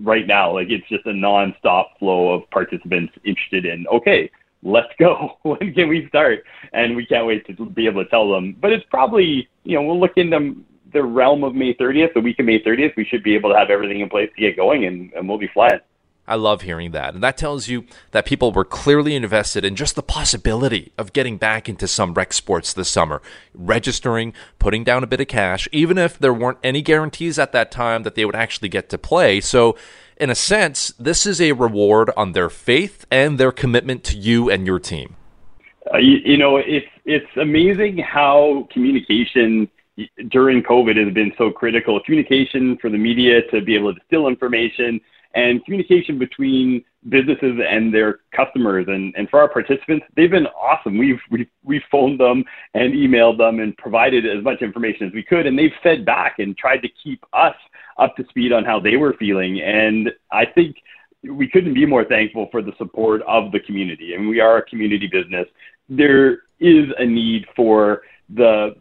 right 0.02 0.28
now. 0.28 0.54
Like 0.54 0.68
it's 0.70 0.88
just 0.90 1.06
a 1.06 1.12
nonstop 1.12 1.86
flow 2.00 2.34
of 2.34 2.50
participants 2.50 3.14
interested 3.24 3.66
in, 3.66 3.86
okay, 3.88 4.30
let's 4.62 4.92
go. 5.00 5.38
when 5.44 5.74
can 5.74 5.88
we 5.88 6.08
start? 6.10 6.44
And 6.74 6.96
we 6.96 7.06
can't 7.06 7.28
wait 7.28 7.46
to 7.48 7.66
be 7.66 7.88
able 7.88 8.04
to 8.04 8.10
tell 8.10 8.30
them. 8.30 8.58
But 8.60 8.74
it's 8.74 8.86
probably, 8.90 9.48
you 9.64 9.76
know, 9.76 9.84
we'll 9.84 10.00
look 10.00 10.18
into 10.18 10.58
the 10.92 11.04
realm 11.04 11.44
of 11.44 11.56
May 11.56 11.74
30th, 11.76 12.14
the 12.14 12.22
week 12.22 12.40
of 12.40 12.46
May 12.46 12.62
30th. 12.62 12.96
We 12.98 13.06
should 13.06 13.24
be 13.24 13.36
able 13.36 13.52
to 13.52 13.58
have 13.58 13.70
everything 13.70 14.02
in 14.02 14.10
place 14.10 14.30
to 14.36 14.42
get 14.42 14.58
going 14.58 14.86
and, 14.86 15.12
and 15.14 15.30
we'll 15.30 15.38
be 15.38 15.50
flying. 15.54 15.80
I 16.26 16.36
love 16.36 16.62
hearing 16.62 16.92
that. 16.92 17.14
And 17.14 17.24
that 17.24 17.38
tells 17.38 17.68
you 17.68 17.86
that 18.12 18.26
people 18.26 18.54
were 18.54 18.64
clearly 18.64 19.14
invested 19.16 19.66
in 19.66 19.76
just 19.76 19.96
the 19.96 20.04
possibility 20.04 20.94
of 20.98 21.12
getting 21.12 21.38
back 21.38 21.68
into 21.68 21.88
some 21.88 22.14
rec 22.14 22.32
sports 22.32 22.72
this 22.74 22.90
summer, 22.90 23.22
registering, 23.54 24.34
putting 24.58 24.86
down 24.86 25.04
a 25.04 25.08
bit 25.08 25.20
of 25.20 25.28
cash, 25.28 25.68
even 25.74 25.98
if 25.98 26.18
there 26.18 26.34
weren't 26.34 26.60
any 26.64 26.82
guarantees 26.82 27.38
at 27.38 27.52
that 27.52 27.72
time 27.72 28.04
that 28.04 28.16
they 28.16 28.24
would 28.24 28.36
actually 28.36 28.70
get 28.70 28.88
to 28.90 28.98
play. 28.98 29.42
So 29.42 29.76
in 30.16 30.30
a 30.30 30.36
sense, 30.36 30.94
this 30.98 31.26
is 31.26 31.42
a 31.42 31.52
reward 31.52 32.10
on 32.16 32.32
their 32.32 32.50
faith 32.50 33.06
and 33.12 33.38
their 33.38 33.52
commitment 33.52 34.06
to 34.06 34.18
you 34.18 34.50
and 34.50 34.66
your 34.66 34.80
team. 34.80 35.18
Uh, 35.94 35.98
you, 35.98 36.20
you 36.24 36.38
know, 36.38 36.56
it's 36.56 36.88
it's 37.04 37.30
amazing 37.36 37.98
how 37.98 38.70
communication 38.72 39.70
during 40.30 40.64
COVID 40.64 41.04
has 41.04 41.14
been 41.14 41.34
so 41.38 41.52
critical. 41.52 42.00
Communication 42.00 42.78
for 42.78 42.90
the 42.90 42.98
media 42.98 43.42
to 43.52 43.62
be 43.62 43.76
able 43.76 43.94
to 43.94 44.00
distill 44.00 44.28
information 44.28 45.02
and 45.36 45.64
communication 45.66 46.20
between 46.20 46.84
businesses 47.10 47.60
and 47.68 47.94
their 47.94 48.20
customers 48.36 48.86
and, 48.88 49.14
and 49.18 49.30
for 49.30 49.40
our 49.40 49.50
participants 49.50 50.06
they've 50.16 50.32
been 50.32 50.48
awesome. 50.48 50.98
We've, 50.98 51.20
we've 51.30 51.48
we've 51.64 51.82
phoned 51.92 52.20
them 52.20 52.44
and 52.74 52.94
emailed 52.94 53.38
them 53.38 53.60
and 53.60 53.76
provided 53.78 54.26
as 54.26 54.44
much 54.44 54.62
information 54.62 55.08
as 55.08 55.14
we 55.14 55.24
could 55.24 55.46
and 55.46 55.58
they've 55.58 55.72
fed 55.82 56.06
back 56.06 56.40
and 56.40 56.58
tried 56.58 56.82
to 56.84 56.90
keep 57.04 57.24
us 57.34 57.56
up 57.98 58.16
to 58.16 58.26
speed 58.30 58.52
on 58.52 58.64
how 58.64 58.80
they 58.80 58.96
were 58.96 59.14
feeling. 59.20 59.62
And 59.62 60.12
i 60.32 60.46
think 60.46 60.78
we 61.24 61.48
couldn't 61.48 61.74
be 61.74 61.86
more 61.86 62.04
thankful 62.04 62.48
for 62.52 62.62
the 62.62 62.74
support 62.78 63.22
of 63.28 63.52
the 63.52 63.60
community. 63.62 64.14
And 64.14 64.28
we 64.28 64.40
are 64.40 64.58
a 64.58 64.66
community 64.66 65.08
business. 65.08 65.48
There 65.88 66.40
is 66.60 66.86
a 66.98 67.06
need 67.06 67.46
for 67.56 68.02
the 68.30 68.76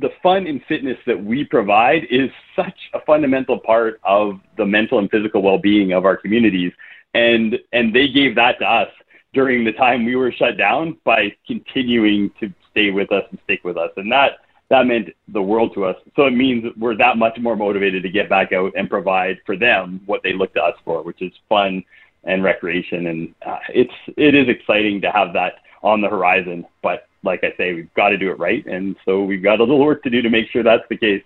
the 0.00 0.10
fun 0.22 0.46
and 0.46 0.62
fitness 0.66 0.98
that 1.06 1.22
we 1.22 1.44
provide 1.44 2.04
is 2.10 2.30
such 2.54 2.76
a 2.94 3.00
fundamental 3.00 3.58
part 3.58 4.00
of 4.04 4.40
the 4.56 4.66
mental 4.66 4.98
and 4.98 5.10
physical 5.10 5.42
well-being 5.42 5.92
of 5.92 6.04
our 6.04 6.16
communities. 6.16 6.72
And 7.14 7.58
and 7.72 7.94
they 7.94 8.08
gave 8.08 8.34
that 8.36 8.58
to 8.58 8.66
us 8.66 8.90
during 9.32 9.64
the 9.64 9.72
time 9.72 10.04
we 10.04 10.16
were 10.16 10.32
shut 10.32 10.58
down 10.58 10.98
by 11.04 11.34
continuing 11.46 12.30
to 12.40 12.52
stay 12.70 12.90
with 12.90 13.10
us 13.12 13.24
and 13.30 13.38
stick 13.44 13.64
with 13.64 13.76
us. 13.76 13.90
And 13.96 14.10
that 14.12 14.38
that 14.68 14.86
meant 14.86 15.10
the 15.28 15.40
world 15.40 15.72
to 15.74 15.84
us. 15.84 15.96
So 16.16 16.26
it 16.26 16.32
means 16.32 16.64
we're 16.76 16.96
that 16.96 17.16
much 17.16 17.38
more 17.38 17.56
motivated 17.56 18.02
to 18.02 18.10
get 18.10 18.28
back 18.28 18.52
out 18.52 18.72
and 18.76 18.90
provide 18.90 19.38
for 19.46 19.56
them 19.56 20.00
what 20.06 20.22
they 20.22 20.32
look 20.32 20.52
to 20.54 20.62
us 20.62 20.74
for 20.84 21.02
which 21.02 21.22
is 21.22 21.32
fun 21.48 21.82
and 22.24 22.42
recreation. 22.42 23.06
And 23.06 23.34
uh, 23.46 23.58
it's 23.70 23.94
it 24.16 24.34
is 24.34 24.48
exciting 24.48 25.00
to 25.02 25.10
have 25.10 25.32
that 25.32 25.54
on 25.82 26.00
the 26.00 26.08
horizon 26.08 26.66
but 26.82 27.06
like 27.26 27.44
I 27.44 27.52
say, 27.58 27.74
we've 27.74 27.92
got 27.92 28.08
to 28.08 28.16
do 28.16 28.30
it 28.30 28.38
right. 28.38 28.64
And 28.64 28.96
so 29.04 29.22
we've 29.22 29.42
got 29.42 29.60
a 29.60 29.62
little 29.62 29.84
work 29.84 30.02
to 30.04 30.10
do 30.10 30.22
to 30.22 30.30
make 30.30 30.48
sure 30.50 30.62
that's 30.62 30.88
the 30.88 30.96
case. 30.96 31.22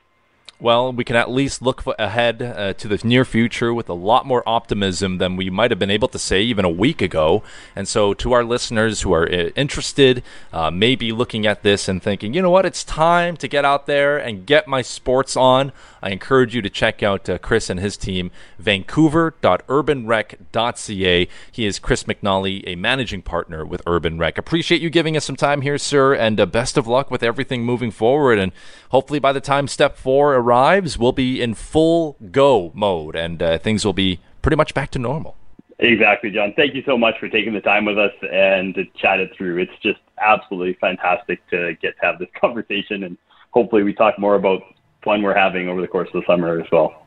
Well, 0.62 0.92
we 0.92 1.04
can 1.04 1.16
at 1.16 1.30
least 1.30 1.62
look 1.62 1.84
ahead 1.98 2.42
uh, 2.42 2.74
to 2.74 2.86
the 2.86 3.00
near 3.02 3.24
future 3.24 3.72
with 3.72 3.88
a 3.88 3.94
lot 3.94 4.26
more 4.26 4.46
optimism 4.46 5.16
than 5.16 5.36
we 5.36 5.48
might 5.48 5.70
have 5.70 5.78
been 5.78 5.90
able 5.90 6.08
to 6.08 6.18
say 6.18 6.42
even 6.42 6.66
a 6.66 6.70
week 6.70 7.00
ago. 7.00 7.42
And 7.74 7.88
so, 7.88 8.12
to 8.12 8.32
our 8.32 8.44
listeners 8.44 9.00
who 9.00 9.14
are 9.14 9.26
uh, 9.26 9.48
interested, 9.56 10.22
uh, 10.52 10.70
maybe 10.70 11.12
looking 11.12 11.46
at 11.46 11.62
this 11.62 11.88
and 11.88 12.02
thinking, 12.02 12.34
you 12.34 12.42
know 12.42 12.50
what, 12.50 12.66
it's 12.66 12.84
time 12.84 13.38
to 13.38 13.48
get 13.48 13.64
out 13.64 13.86
there 13.86 14.18
and 14.18 14.44
get 14.44 14.68
my 14.68 14.82
sports 14.82 15.34
on, 15.34 15.72
I 16.02 16.10
encourage 16.10 16.54
you 16.54 16.60
to 16.60 16.68
check 16.68 17.02
out 17.02 17.26
uh, 17.28 17.38
Chris 17.38 17.70
and 17.70 17.80
his 17.80 17.96
team, 17.96 18.30
vancouver.urbanrec.ca. 18.62 21.28
He 21.52 21.66
is 21.66 21.78
Chris 21.78 22.04
McNally, 22.04 22.64
a 22.66 22.74
managing 22.74 23.22
partner 23.22 23.64
with 23.64 23.80
Urban 23.86 24.18
Rec. 24.18 24.36
Appreciate 24.36 24.82
you 24.82 24.90
giving 24.90 25.16
us 25.16 25.24
some 25.24 25.36
time 25.36 25.62
here, 25.62 25.78
sir, 25.78 26.14
and 26.14 26.38
uh, 26.38 26.44
best 26.44 26.76
of 26.76 26.86
luck 26.86 27.10
with 27.10 27.22
everything 27.22 27.64
moving 27.64 27.90
forward. 27.90 28.38
And 28.38 28.52
hopefully, 28.90 29.20
by 29.20 29.32
the 29.32 29.40
time 29.40 29.66
step 29.66 29.96
four 29.96 30.34
arrives, 30.34 30.49
arrives, 30.50 30.98
we'll 30.98 31.12
be 31.12 31.40
in 31.40 31.54
full 31.54 32.16
go 32.32 32.72
mode 32.74 33.14
and 33.14 33.40
uh, 33.40 33.58
things 33.58 33.84
will 33.84 33.92
be 33.92 34.18
pretty 34.42 34.56
much 34.56 34.74
back 34.74 34.90
to 34.90 34.98
normal. 34.98 35.36
Exactly, 35.78 36.30
John. 36.30 36.52
Thank 36.56 36.74
you 36.74 36.82
so 36.84 36.98
much 36.98 37.14
for 37.18 37.28
taking 37.28 37.54
the 37.54 37.60
time 37.60 37.84
with 37.84 37.98
us 37.98 38.12
and 38.30 38.74
to 38.74 38.84
chat 39.00 39.20
it 39.20 39.30
through. 39.36 39.58
It's 39.58 39.72
just 39.82 40.00
absolutely 40.18 40.76
fantastic 40.80 41.46
to 41.50 41.74
get 41.80 41.96
to 41.98 42.06
have 42.06 42.18
this 42.18 42.28
conversation, 42.40 43.04
and 43.04 43.16
hopefully, 43.52 43.82
we 43.82 43.94
talk 43.94 44.18
more 44.18 44.34
about 44.34 44.60
fun 45.02 45.22
we're 45.22 45.34
having 45.34 45.68
over 45.68 45.80
the 45.80 45.88
course 45.88 46.08
of 46.12 46.20
the 46.20 46.26
summer 46.26 46.60
as 46.60 46.66
well. 46.70 47.06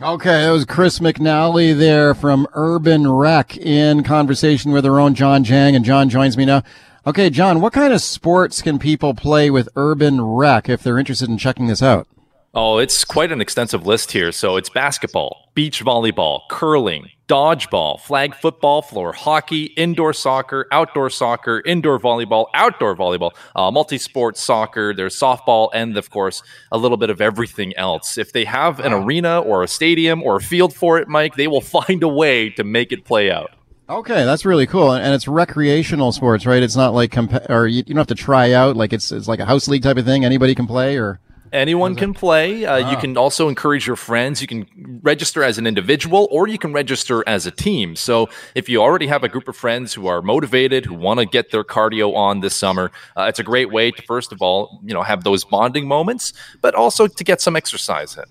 Okay, 0.00 0.44
that 0.44 0.50
was 0.50 0.64
Chris 0.64 0.98
McNally 0.98 1.76
there 1.78 2.14
from 2.14 2.46
Urban 2.54 3.10
Rec 3.10 3.58
in 3.58 4.02
conversation 4.02 4.72
with 4.72 4.86
our 4.86 4.98
own 4.98 5.14
John 5.14 5.44
Jang, 5.44 5.76
and 5.76 5.84
John 5.84 6.08
joins 6.08 6.38
me 6.38 6.46
now. 6.46 6.62
Okay, 7.06 7.28
John, 7.28 7.60
what 7.60 7.74
kind 7.74 7.92
of 7.92 8.00
sports 8.00 8.62
can 8.62 8.78
people 8.78 9.12
play 9.12 9.50
with 9.50 9.68
Urban 9.76 10.22
Rec 10.22 10.70
if 10.70 10.82
they're 10.82 10.98
interested 10.98 11.28
in 11.28 11.36
checking 11.36 11.66
this 11.66 11.82
out? 11.82 12.08
Oh, 12.52 12.78
it's 12.78 13.04
quite 13.04 13.30
an 13.30 13.40
extensive 13.40 13.86
list 13.86 14.10
here. 14.10 14.32
So 14.32 14.56
it's 14.56 14.68
basketball, 14.68 15.50
beach 15.54 15.84
volleyball, 15.84 16.40
curling, 16.50 17.08
dodgeball, 17.28 18.00
flag 18.00 18.34
football, 18.34 18.82
floor 18.82 19.12
hockey, 19.12 19.66
indoor 19.76 20.12
soccer, 20.12 20.66
outdoor 20.72 21.10
soccer, 21.10 21.62
indoor 21.64 22.00
volleyball, 22.00 22.46
outdoor 22.54 22.96
volleyball, 22.96 23.30
uh, 23.54 23.70
multi 23.70 23.98
sport 23.98 24.36
soccer, 24.36 24.92
there's 24.92 25.16
softball, 25.16 25.70
and 25.72 25.96
of 25.96 26.10
course, 26.10 26.42
a 26.72 26.76
little 26.76 26.96
bit 26.96 27.08
of 27.08 27.20
everything 27.20 27.72
else. 27.76 28.18
If 28.18 28.32
they 28.32 28.44
have 28.46 28.80
an 28.80 28.92
arena 28.92 29.38
or 29.38 29.62
a 29.62 29.68
stadium 29.68 30.20
or 30.20 30.34
a 30.34 30.40
field 30.40 30.74
for 30.74 30.98
it, 30.98 31.06
Mike, 31.06 31.36
they 31.36 31.46
will 31.46 31.60
find 31.60 32.02
a 32.02 32.08
way 32.08 32.50
to 32.50 32.64
make 32.64 32.90
it 32.90 33.04
play 33.04 33.30
out. 33.30 33.52
Okay, 33.88 34.24
that's 34.24 34.44
really 34.44 34.66
cool, 34.66 34.90
and 34.90 35.14
it's 35.14 35.28
recreational 35.28 36.10
sports, 36.10 36.46
right? 36.46 36.64
It's 36.64 36.76
not 36.76 36.94
like 36.94 37.12
comp- 37.12 37.48
or 37.48 37.68
you, 37.68 37.78
you 37.78 37.94
don't 37.94 37.98
have 37.98 38.06
to 38.08 38.14
try 38.16 38.52
out 38.52 38.76
like 38.76 38.92
it's 38.92 39.12
it's 39.12 39.28
like 39.28 39.38
a 39.38 39.46
house 39.46 39.68
league 39.68 39.84
type 39.84 39.98
of 39.98 40.04
thing. 40.04 40.24
Anybody 40.24 40.56
can 40.56 40.66
play, 40.66 40.96
or 40.96 41.20
Anyone 41.52 41.96
can 41.96 42.14
play. 42.14 42.64
Uh, 42.64 42.80
wow. 42.80 42.90
You 42.90 42.96
can 42.96 43.16
also 43.16 43.48
encourage 43.48 43.86
your 43.86 43.96
friends. 43.96 44.40
You 44.40 44.46
can 44.46 45.00
register 45.02 45.42
as 45.42 45.58
an 45.58 45.66
individual 45.66 46.28
or 46.30 46.46
you 46.46 46.58
can 46.58 46.72
register 46.72 47.24
as 47.26 47.46
a 47.46 47.50
team. 47.50 47.96
So 47.96 48.28
if 48.54 48.68
you 48.68 48.80
already 48.80 49.08
have 49.08 49.24
a 49.24 49.28
group 49.28 49.48
of 49.48 49.56
friends 49.56 49.94
who 49.94 50.06
are 50.06 50.22
motivated, 50.22 50.86
who 50.86 50.94
want 50.94 51.18
to 51.20 51.26
get 51.26 51.50
their 51.50 51.64
cardio 51.64 52.14
on 52.14 52.40
this 52.40 52.54
summer, 52.54 52.92
uh, 53.16 53.24
it's 53.24 53.38
a 53.38 53.42
great 53.42 53.70
way 53.72 53.90
to, 53.90 54.02
first 54.02 54.32
of 54.32 54.40
all, 54.40 54.80
you 54.84 54.94
know, 54.94 55.02
have 55.02 55.24
those 55.24 55.44
bonding 55.44 55.88
moments, 55.88 56.32
but 56.60 56.74
also 56.74 57.06
to 57.06 57.24
get 57.24 57.40
some 57.40 57.56
exercise 57.56 58.16
in. 58.16 58.24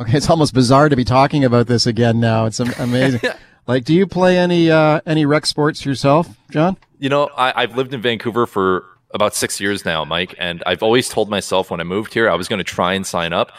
Okay, 0.00 0.16
it's 0.16 0.28
almost 0.28 0.52
bizarre 0.52 0.88
to 0.88 0.96
be 0.96 1.04
talking 1.04 1.44
about 1.44 1.66
this 1.66 1.86
again 1.86 2.20
now. 2.20 2.46
It's 2.46 2.60
amazing. 2.60 3.20
like, 3.66 3.84
do 3.84 3.94
you 3.94 4.06
play 4.06 4.38
any 4.38 4.70
uh, 4.70 5.00
any 5.06 5.24
rec 5.26 5.46
sports 5.46 5.84
yourself, 5.84 6.28
John? 6.50 6.76
You 6.98 7.08
know, 7.08 7.26
I, 7.36 7.62
I've 7.62 7.76
lived 7.76 7.94
in 7.94 8.00
Vancouver 8.00 8.46
for 8.46 8.84
about 9.12 9.34
six 9.34 9.60
years 9.60 9.84
now, 9.84 10.04
Mike, 10.04 10.34
and 10.38 10.62
I've 10.66 10.82
always 10.82 11.08
told 11.08 11.28
myself 11.28 11.70
when 11.70 11.80
I 11.80 11.84
moved 11.84 12.14
here 12.14 12.28
I 12.30 12.34
was 12.34 12.48
going 12.48 12.58
to 12.58 12.64
try 12.64 12.94
and 12.94 13.06
sign 13.06 13.32
up. 13.32 13.52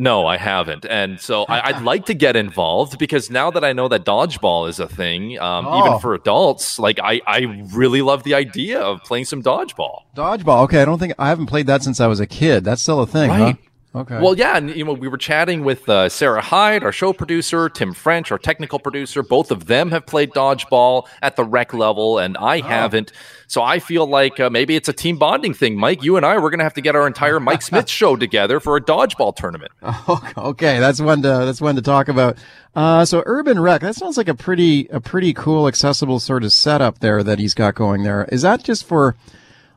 No, 0.00 0.28
I 0.28 0.36
haven't, 0.36 0.86
and 0.86 1.18
so 1.20 1.44
I, 1.48 1.72
would 1.72 1.82
like 1.82 2.06
to 2.06 2.14
get 2.14 2.36
involved 2.36 3.00
because 3.00 3.30
now 3.30 3.50
that 3.50 3.64
I 3.64 3.72
know 3.72 3.88
that 3.88 4.04
dodgeball 4.04 4.68
is 4.68 4.78
a 4.78 4.86
thing, 4.86 5.40
um, 5.40 5.66
oh. 5.66 5.84
even 5.84 5.98
for 5.98 6.14
adults, 6.14 6.78
like 6.78 7.00
I, 7.02 7.20
I 7.26 7.64
really 7.72 8.00
love 8.00 8.22
the 8.22 8.34
idea 8.34 8.80
of 8.80 9.02
playing 9.02 9.24
some 9.24 9.42
dodgeball. 9.42 10.02
Dodgeball, 10.14 10.62
okay. 10.64 10.82
I 10.82 10.84
don't 10.84 11.00
think 11.00 11.14
I 11.18 11.28
haven't 11.28 11.46
played 11.46 11.66
that 11.66 11.82
since 11.82 11.98
I 11.98 12.06
was 12.06 12.20
a 12.20 12.28
kid. 12.28 12.62
That's 12.62 12.80
still 12.80 13.00
a 13.00 13.08
thing, 13.08 13.28
right? 13.28 13.56
Huh? 13.60 13.67
Okay. 13.98 14.20
Well, 14.20 14.38
yeah, 14.38 14.56
and 14.56 14.70
you 14.70 14.84
know, 14.84 14.92
we 14.92 15.08
were 15.08 15.18
chatting 15.18 15.64
with 15.64 15.88
uh, 15.88 16.08
Sarah 16.08 16.40
Hyde, 16.40 16.84
our 16.84 16.92
show 16.92 17.12
producer, 17.12 17.68
Tim 17.68 17.92
French, 17.92 18.30
our 18.30 18.38
technical 18.38 18.78
producer. 18.78 19.24
Both 19.24 19.50
of 19.50 19.66
them 19.66 19.90
have 19.90 20.06
played 20.06 20.30
dodgeball 20.30 21.08
at 21.20 21.34
the 21.34 21.42
rec 21.42 21.74
level, 21.74 22.18
and 22.18 22.36
I 22.36 22.60
oh. 22.60 22.62
haven't. 22.62 23.12
So 23.48 23.62
I 23.62 23.80
feel 23.80 24.06
like 24.06 24.38
uh, 24.38 24.50
maybe 24.50 24.76
it's 24.76 24.88
a 24.88 24.92
team 24.92 25.18
bonding 25.18 25.52
thing. 25.52 25.76
Mike, 25.76 26.04
you 26.04 26.16
and 26.16 26.24
I, 26.24 26.36
we're 26.36 26.50
going 26.50 26.58
to 26.58 26.64
have 26.64 26.74
to 26.74 26.80
get 26.80 26.94
our 26.94 27.08
entire 27.08 27.40
Mike 27.40 27.62
Smith 27.68 27.88
show 27.88 28.14
together 28.14 28.60
for 28.60 28.76
a 28.76 28.80
dodgeball 28.80 29.34
tournament. 29.34 29.72
okay, 30.38 30.78
that's 30.78 31.00
one 31.00 31.22
to 31.22 31.28
that's 31.28 31.60
one 31.60 31.74
to 31.74 31.82
talk 31.82 32.06
about. 32.06 32.38
Uh, 32.76 33.04
so 33.04 33.24
Urban 33.26 33.58
Rec, 33.58 33.80
that 33.80 33.96
sounds 33.96 34.16
like 34.16 34.28
a 34.28 34.34
pretty 34.34 34.86
a 34.88 35.00
pretty 35.00 35.32
cool, 35.32 35.66
accessible 35.66 36.20
sort 36.20 36.44
of 36.44 36.52
setup 36.52 37.00
there 37.00 37.24
that 37.24 37.40
he's 37.40 37.54
got 37.54 37.74
going 37.74 38.04
there. 38.04 38.28
Is 38.30 38.42
that 38.42 38.62
just 38.62 38.84
for 38.84 39.16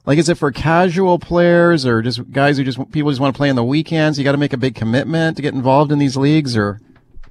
like, 0.06 0.18
is 0.18 0.30
it 0.30 0.36
for 0.36 0.52
casual 0.52 1.20
players 1.20 1.86
or 1.86 2.02
just 2.02 2.32
guys 2.32 2.58
who 2.58 2.64
just 2.64 2.78
people 2.92 3.12
just 3.12 3.22
want 3.22 3.34
to 3.34 3.38
play 3.38 3.50
on 3.50 3.56
the 3.56 3.64
weekends? 3.64 4.18
You 4.18 4.24
got 4.24 4.32
to 4.32 4.38
make 4.38 4.54
a 4.54 4.58
big 4.58 4.76
commitment 4.76 5.38
to 5.38 5.42
get 5.42 5.54
involved 5.54 5.92
in 5.92 6.00
these 6.00 6.18
leagues, 6.18 6.58
or 6.58 6.80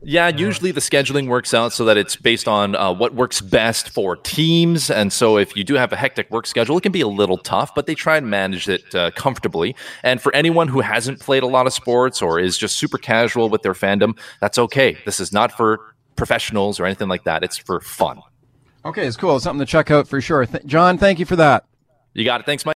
yeah, 0.03 0.29
usually 0.29 0.71
the 0.71 0.81
scheduling 0.81 1.29
works 1.29 1.53
out 1.53 1.73
so 1.75 1.85
that 1.85 1.99
it's 1.99 2.17
based 2.17 2.49
on 2.49 2.75
uh, 2.75 2.93
what 2.93 3.15
works 3.15 3.43
best 3.43 3.91
for 3.91 4.17
teams. 4.17 4.91
And 4.91 5.13
so 5.13 5.37
if 5.37 5.55
you 5.55 5.63
do 5.63 5.75
have 5.75 5.93
a 5.93 5.97
hectic 5.97 6.31
work 6.31 6.47
schedule, 6.47 6.79
it 6.79 6.83
can 6.83 6.93
be 6.93 7.03
a 7.03 7.09
little 7.09 7.37
tough, 7.37 7.75
but 7.75 7.87
they 7.87 7.95
try 7.95 8.17
and 8.17 8.31
manage 8.31 8.67
it 8.69 8.95
uh, 8.95 9.11
comfortably. 9.11 9.77
And 10.03 10.21
for 10.21 10.35
anyone 10.35 10.69
who 10.69 10.81
hasn't 10.81 11.21
played 11.21 11.43
a 11.43 11.47
lot 11.47 11.67
of 11.67 11.75
sports 11.75 12.23
or 12.23 12.41
is 12.41 12.57
just 12.57 12.77
super 12.77 12.97
casual 12.97 13.51
with 13.51 13.63
their 13.63 13.75
fandom, 13.75 14.19
that's 14.41 14.59
okay. 14.59 14.97
This 15.05 15.21
is 15.21 15.33
not 15.33 15.53
for 15.53 15.95
professionals 16.17 16.81
or 16.81 16.87
anything 16.87 17.09
like 17.09 17.25
that. 17.25 17.45
It's 17.45 17.59
for 17.59 17.81
fun. 17.81 18.23
Okay, 18.87 19.07
it's 19.07 19.19
cool. 19.19 19.37
It's 19.37 19.45
something 19.45 19.65
to 19.65 19.71
check 19.71 19.91
out 19.91 20.09
for 20.09 20.23
sure. 20.23 20.47
Th- 20.47 20.65
John, 20.65 20.97
thank 20.97 21.19
you 21.19 21.27
for 21.27 21.37
that. 21.37 21.67
You 22.13 22.25
got 22.25 22.41
it. 22.41 22.47
Thanks, 22.47 22.65
Mike. 22.65 22.69